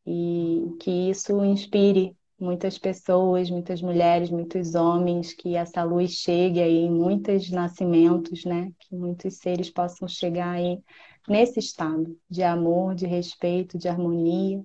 e 0.06 0.76
que 0.80 1.10
isso 1.10 1.44
inspire 1.44 2.16
muitas 2.40 2.78
pessoas, 2.78 3.50
muitas 3.50 3.82
mulheres, 3.82 4.30
muitos 4.30 4.74
homens, 4.76 5.34
que 5.34 5.56
essa 5.56 5.84
luz 5.84 6.12
chegue 6.12 6.62
aí 6.62 6.78
em 6.78 6.92
muitos 6.92 7.50
nascimentos, 7.52 8.46
né? 8.46 8.72
Que 8.80 8.96
muitos 8.96 9.38
seres 9.38 9.70
possam 9.70 10.08
chegar 10.08 10.52
aí 10.52 10.82
nesse 11.28 11.60
estado 11.60 12.18
de 12.30 12.42
amor, 12.44 12.96
de 12.96 13.06
respeito, 13.06 13.78
de 13.78 13.88
harmonia. 13.88 14.64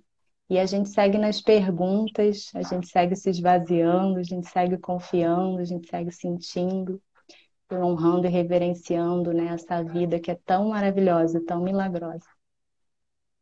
E 0.48 0.58
a 0.58 0.66
gente 0.66 0.88
segue 0.90 1.18
nas 1.18 1.40
perguntas, 1.40 2.50
a 2.54 2.62
gente 2.62 2.86
segue 2.88 3.16
se 3.16 3.30
esvaziando, 3.30 4.18
a 4.18 4.22
gente 4.22 4.48
segue 4.48 4.78
confiando, 4.78 5.58
a 5.58 5.64
gente 5.64 5.88
segue 5.88 6.12
sentindo, 6.12 7.02
honrando 7.72 8.26
e 8.26 8.30
reverenciando 8.30 9.32
né, 9.32 9.46
essa 9.46 9.82
vida 9.82 10.20
que 10.20 10.30
é 10.30 10.38
tão 10.44 10.68
maravilhosa, 10.68 11.44
tão 11.44 11.62
milagrosa. 11.62 12.26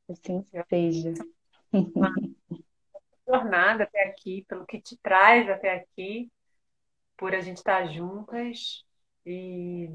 Assim 0.09 0.43
seja 0.68 1.12
jornada 3.26 3.84
até 3.84 4.04
aqui, 4.08 4.44
pelo 4.48 4.66
que 4.66 4.80
te 4.80 4.96
traz 4.98 5.48
até 5.48 5.74
aqui, 5.74 6.30
por 7.16 7.34
a 7.34 7.40
gente 7.40 7.58
estar 7.58 7.86
juntas 7.86 8.84
e 9.24 9.88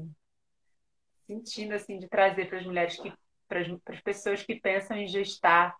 sentindo 1.26 1.74
assim 1.74 1.98
de 1.98 2.08
trazer 2.08 2.48
para 2.48 2.58
as 2.58 2.66
mulheres 2.66 2.98
que 2.98 3.12
para 3.46 3.60
as 3.60 4.00
pessoas 4.00 4.42
que 4.42 4.54
pensam 4.54 4.96
em 4.96 5.06
gestar 5.06 5.74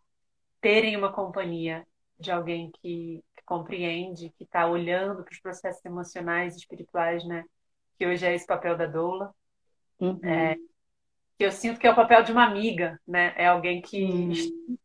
terem 0.60 0.96
uma 0.96 1.12
companhia 1.12 1.86
de 2.18 2.30
alguém 2.30 2.70
que, 2.80 3.22
que 3.36 3.44
compreende, 3.44 4.32
que 4.36 4.44
está 4.44 4.66
olhando 4.66 5.22
para 5.22 5.32
os 5.32 5.40
processos 5.40 5.84
emocionais 5.84 6.54
e 6.54 6.58
espirituais, 6.58 7.24
né? 7.26 7.44
Que 7.98 8.06
hoje 8.06 8.26
é 8.26 8.34
esse 8.34 8.46
papel 8.46 8.76
da 8.76 8.86
doula. 8.86 9.34
Uhum. 10.00 10.18
É, 10.22 10.56
que 11.36 11.44
eu 11.44 11.52
sinto 11.52 11.78
que 11.78 11.86
é 11.86 11.90
o 11.90 11.96
papel 11.96 12.22
de 12.22 12.32
uma 12.32 12.44
amiga, 12.44 12.98
né? 13.06 13.34
É 13.36 13.46
alguém 13.46 13.82
que 13.82 14.02
uhum. 14.02 14.78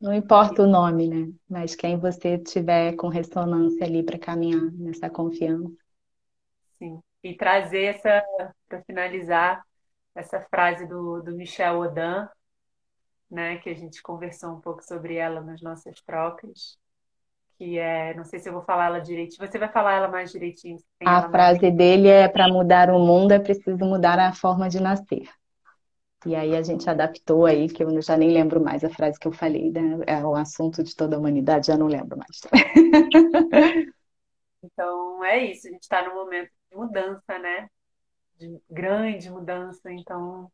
Não 0.00 0.12
importa 0.12 0.62
o 0.62 0.66
nome, 0.66 1.08
né? 1.08 1.32
Mas 1.48 1.76
quem 1.76 1.96
você 1.96 2.36
tiver 2.36 2.94
com 2.96 3.08
ressonância 3.08 3.86
ali 3.86 4.02
para 4.02 4.18
caminhar 4.18 4.60
nessa 4.72 5.08
confiança. 5.08 5.70
Sim. 6.78 7.00
E 7.22 7.34
trazer 7.34 7.84
essa, 7.84 8.24
para 8.68 8.82
finalizar, 8.82 9.62
essa 10.14 10.40
frase 10.50 10.86
do, 10.86 11.22
do 11.22 11.32
Michel 11.32 11.78
Odin, 11.78 12.26
né? 13.30 13.58
Que 13.58 13.70
a 13.70 13.74
gente 13.74 14.02
conversou 14.02 14.50
um 14.50 14.60
pouco 14.60 14.82
sobre 14.82 15.14
ela 15.14 15.40
nas 15.40 15.62
nossas 15.62 16.00
trocas. 16.02 16.76
Que 17.56 17.78
é, 17.78 18.14
não 18.14 18.24
sei 18.24 18.40
se 18.40 18.48
eu 18.48 18.52
vou 18.52 18.62
falar 18.62 18.86
ela 18.86 18.98
direitinho. 18.98 19.46
Você 19.46 19.58
vai 19.58 19.70
falar 19.70 19.94
ela 19.94 20.08
mais 20.08 20.32
direitinho. 20.32 20.78
A 21.04 21.30
frase 21.30 21.62
mais... 21.62 21.76
dele 21.76 22.08
é: 22.08 22.26
para 22.26 22.48
mudar 22.48 22.90
o 22.90 22.98
mundo 22.98 23.30
é 23.30 23.38
preciso 23.38 23.84
mudar 23.84 24.18
a 24.18 24.32
forma 24.32 24.68
de 24.68 24.80
nascer. 24.80 25.28
E 26.24 26.36
aí 26.36 26.54
a 26.56 26.62
gente 26.62 26.88
adaptou 26.88 27.46
aí, 27.46 27.68
que 27.68 27.82
eu 27.82 28.00
já 28.00 28.16
nem 28.16 28.30
lembro 28.30 28.62
mais 28.62 28.84
a 28.84 28.90
frase 28.90 29.18
que 29.18 29.26
eu 29.26 29.32
falei, 29.32 29.72
né? 29.72 29.98
É 30.06 30.24
o 30.24 30.34
assunto 30.36 30.82
de 30.82 30.94
toda 30.94 31.16
a 31.16 31.18
humanidade, 31.18 31.66
já 31.66 31.76
não 31.76 31.86
lembro 31.86 32.16
mais. 32.16 32.40
Então 34.64 35.24
é 35.24 35.38
isso, 35.38 35.66
a 35.66 35.70
gente 35.72 35.82
está 35.82 36.06
num 36.06 36.14
momento 36.14 36.48
de 36.70 36.76
mudança, 36.76 37.36
né? 37.36 37.68
De 38.38 38.62
grande 38.70 39.28
mudança. 39.28 39.90
Então, 39.90 40.50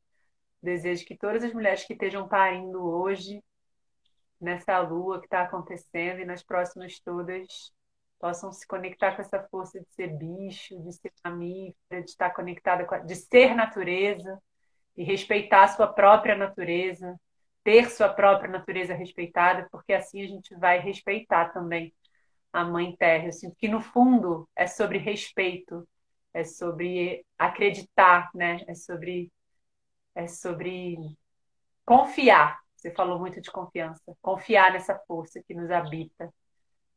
desejo 0.63 1.05
que 1.05 1.15
todas 1.15 1.45
as 1.45 1.53
mulheres 1.53 1.85
que 1.85 1.93
estejam 1.93 2.27
parindo 2.27 2.83
hoje, 2.83 3.45
nessa 4.41 4.79
lua 4.79 5.21
que 5.21 5.27
está 5.27 5.43
acontecendo 5.43 6.21
e 6.21 6.25
nas 6.25 6.43
próximas 6.43 6.99
todas, 7.01 7.71
possam 8.19 8.51
se 8.51 8.67
conectar 8.67 9.15
com 9.15 9.21
essa 9.21 9.47
força 9.51 9.79
de 9.79 9.87
ser 9.91 10.09
bicho, 10.17 10.81
de 10.83 10.93
ser 10.93 11.13
mamífera, 11.23 12.03
de 12.03 12.11
estar 12.11 12.31
conectada 12.31 12.87
com 12.87 12.95
a, 12.95 12.99
de 13.01 13.15
ser 13.15 13.55
natureza 13.55 14.41
e 14.99 15.05
respeitar 15.05 15.63
a 15.63 15.69
sua 15.69 15.87
própria 15.87 16.37
natureza, 16.37 17.15
ter 17.63 17.89
sua 17.89 18.09
própria 18.09 18.51
natureza 18.51 18.95
respeitada, 18.95 19.69
porque 19.71 19.93
assim 19.93 20.23
a 20.23 20.27
gente 20.27 20.57
vai 20.57 20.81
respeitar 20.81 21.51
também 21.51 21.95
a 22.53 22.65
Mãe 22.65 22.97
Terra. 22.97 23.27
Eu 23.27 23.33
sinto 23.33 23.55
que 23.57 23.69
no 23.69 23.81
fundo 23.81 24.49
é 24.57 24.67
sobre 24.67 24.99
respeito, 24.99 25.89
é 26.35 26.43
sobre 26.43 27.25
acreditar, 27.39 28.29
né? 28.35 28.59
É 28.67 28.75
sobre 28.75 29.31
é 30.17 30.27
sobre 30.27 30.97
confiar. 31.87 32.59
Você 32.75 32.91
falou 32.91 33.21
muito 33.21 33.41
de 33.41 33.53
confiança, 33.53 34.17
confiar 34.21 34.73
nessa 34.73 34.99
força 35.07 35.41
que 35.47 35.55
nos 35.55 35.71
habita, 35.71 36.29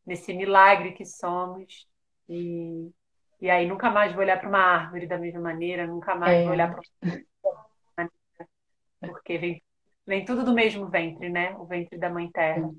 nesse 0.03 0.33
milagre 0.33 0.93
que 0.93 1.05
somos 1.05 1.87
e 2.27 2.89
e 3.39 3.49
aí 3.49 3.67
nunca 3.67 3.89
mais 3.89 4.13
vou 4.13 4.21
olhar 4.21 4.39
para 4.39 4.49
uma 4.49 4.59
árvore 4.59 5.07
da 5.07 5.17
mesma 5.17 5.41
maneira, 5.41 5.87
nunca 5.87 6.15
mais 6.15 6.37
é. 6.37 6.43
vou 6.43 6.51
olhar 6.51 6.71
para 6.71 6.81
porque 9.01 9.37
vem, 9.37 9.63
vem 10.05 10.25
tudo 10.25 10.43
do 10.43 10.53
mesmo 10.53 10.89
ventre, 10.89 11.29
né? 11.29 11.55
O 11.57 11.65
ventre 11.65 11.97
da 11.99 12.09
Mãe 12.09 12.29
Terra. 12.31 12.69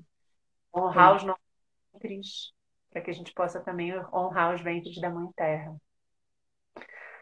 Honrar 0.75 1.15
os 1.15 1.23
nossos 1.23 1.43
ventres, 1.93 2.53
para 2.91 3.01
que 3.01 3.11
a 3.11 3.13
gente 3.13 3.33
possa 3.33 3.61
também 3.61 3.93
honrar 4.13 4.55
os 4.55 4.61
ventres 4.61 4.99
da 4.99 5.09
Mãe 5.09 5.29
Terra. 5.35 5.75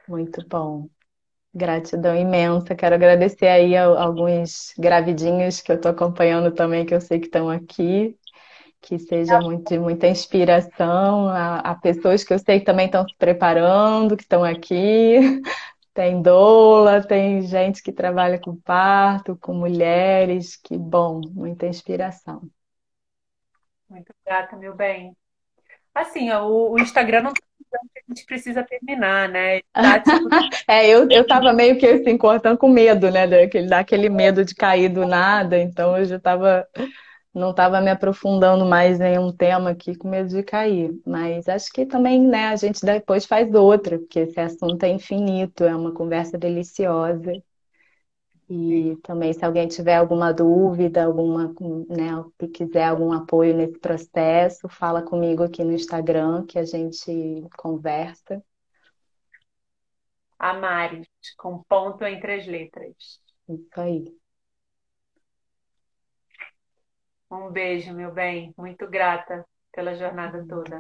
Muito 0.08 0.46
bom. 0.48 0.90
Gratidão 1.54 2.16
imensa. 2.16 2.76
Quero 2.76 2.96
agradecer 2.96 3.48
aí 3.48 3.76
a 3.76 3.86
alguns 3.86 4.74
gravidinhos 4.78 5.62
que 5.62 5.72
eu 5.72 5.76
estou 5.76 5.92
acompanhando 5.92 6.54
também, 6.54 6.86
que 6.86 6.94
eu 6.94 7.02
sei 7.02 7.20
que 7.20 7.28
estão 7.28 7.50
aqui. 7.50 8.18
que 8.82 9.00
seja 9.00 9.40
muito, 9.42 9.70
de 9.70 9.80
muita 9.80 10.08
inspiração 10.08 11.28
a, 11.30 11.60
a 11.60 11.76
pessoas 11.76 12.24
que 12.24 12.34
eu 12.34 12.40
sei 12.40 12.60
que 12.60 12.66
também 12.66 12.88
estão 12.88 13.08
se 13.08 13.16
preparando, 13.18 14.18
que 14.18 14.24
estão 14.24 14.44
aqui. 14.44 15.42
Tem 15.94 16.22
doula, 16.22 17.06
tem 17.06 17.42
gente 17.42 17.84
que 17.84 17.92
trabalha 17.92 18.40
com 18.40 18.56
parto, 18.56 19.38
com 19.38 19.54
mulheres, 19.54 20.56
que 20.56 20.78
bom, 20.78 21.20
muita 21.34 21.68
inspiração. 21.68 22.50
Muito 23.90 24.14
grata, 24.26 24.56
meu 24.56 24.74
bem. 24.74 25.16
Assim, 25.94 26.32
ó, 26.32 26.48
o, 26.48 26.72
o 26.72 26.80
Instagram 26.80 27.24
não 27.24 27.34
tá 27.34 27.42
dizendo 27.60 27.90
que 27.94 28.00
a 28.00 28.04
gente 28.08 28.26
precisa 28.26 28.64
terminar, 28.64 29.28
né? 29.28 29.60
Tá, 29.74 30.00
tipo... 30.00 30.30
é, 30.66 30.88
eu, 30.88 31.10
eu 31.10 31.28
tava 31.28 31.52
meio 31.52 31.78
que 31.78 31.86
assim, 31.86 32.18
cortando 32.18 32.58
com 32.58 32.70
medo, 32.70 33.12
né? 33.12 33.28
Daquele, 33.28 33.68
daquele 33.68 34.10
medo 34.10 34.46
de 34.46 34.56
cair 34.56 34.88
do 34.88 35.06
nada, 35.06 35.60
então 35.60 35.98
eu 35.98 36.06
já 36.06 36.18
tava 36.18 36.66
não 37.34 37.52
estava 37.52 37.80
me 37.82 37.90
aprofundando 37.90 38.66
mais 38.66 39.00
em 39.00 39.18
um 39.18 39.32
tema 39.32 39.72
aqui 39.72 39.96
com 39.96 40.10
medo 40.10 40.30
de 40.30 40.44
cair. 40.44 40.92
Mas 41.06 41.48
acho 41.48 41.72
que 41.72 41.86
também, 41.86 42.22
né, 42.22 42.48
a 42.48 42.56
gente 42.56 42.86
depois 42.86 43.26
faz 43.26 43.54
outra, 43.54 43.98
porque 43.98 44.20
esse 44.20 44.40
assunto 44.40 44.84
é 44.84 44.90
infinito, 44.90 45.64
é 45.64 45.76
uma 45.76 45.94
conversa 45.94 46.38
deliciosa. 46.38 47.32
E 48.50 48.98
também, 49.04 49.32
se 49.32 49.46
alguém 49.46 49.66
tiver 49.66 49.96
alguma 49.96 50.34
dúvida, 50.34 51.06
alguma, 51.06 51.56
né, 51.88 52.12
que 52.38 52.50
quiser 52.50 52.84
algum 52.84 53.14
apoio 53.14 53.56
nesse 53.56 53.80
processo, 53.80 54.68
fala 54.68 55.02
comigo 55.02 55.42
aqui 55.42 55.64
no 55.64 55.72
Instagram 55.72 56.46
que 56.46 56.60
a 56.60 56.66
gente 56.66 57.48
conversa. 57.58 58.44
Amares, 60.38 61.08
com 61.38 61.64
ponto 61.64 62.04
entre 62.04 62.34
as 62.34 62.46
letras. 62.46 63.22
Isso 63.48 63.80
aí. 63.80 64.21
Um 67.32 67.50
beijo, 67.50 67.94
meu 67.94 68.12
bem. 68.14 68.54
Muito 68.58 68.88
grata 68.88 69.44
pela 69.74 69.96
jornada 69.96 70.46
toda. 70.48 70.80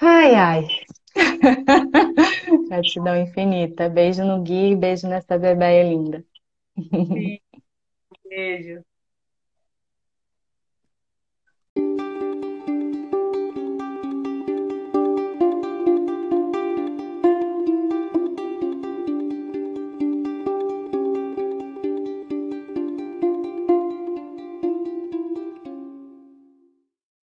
Ai, 0.00 0.34
ai. 0.34 0.68
Gratidão 2.68 3.16
infinita. 3.16 3.88
Beijo 3.88 4.24
no 4.24 4.42
Gui, 4.42 4.76
beijo 4.76 5.08
nessa 5.08 5.38
bebê 5.38 5.82
linda. 5.84 6.24
Sim. 7.12 7.38
Beijo. 8.24 8.84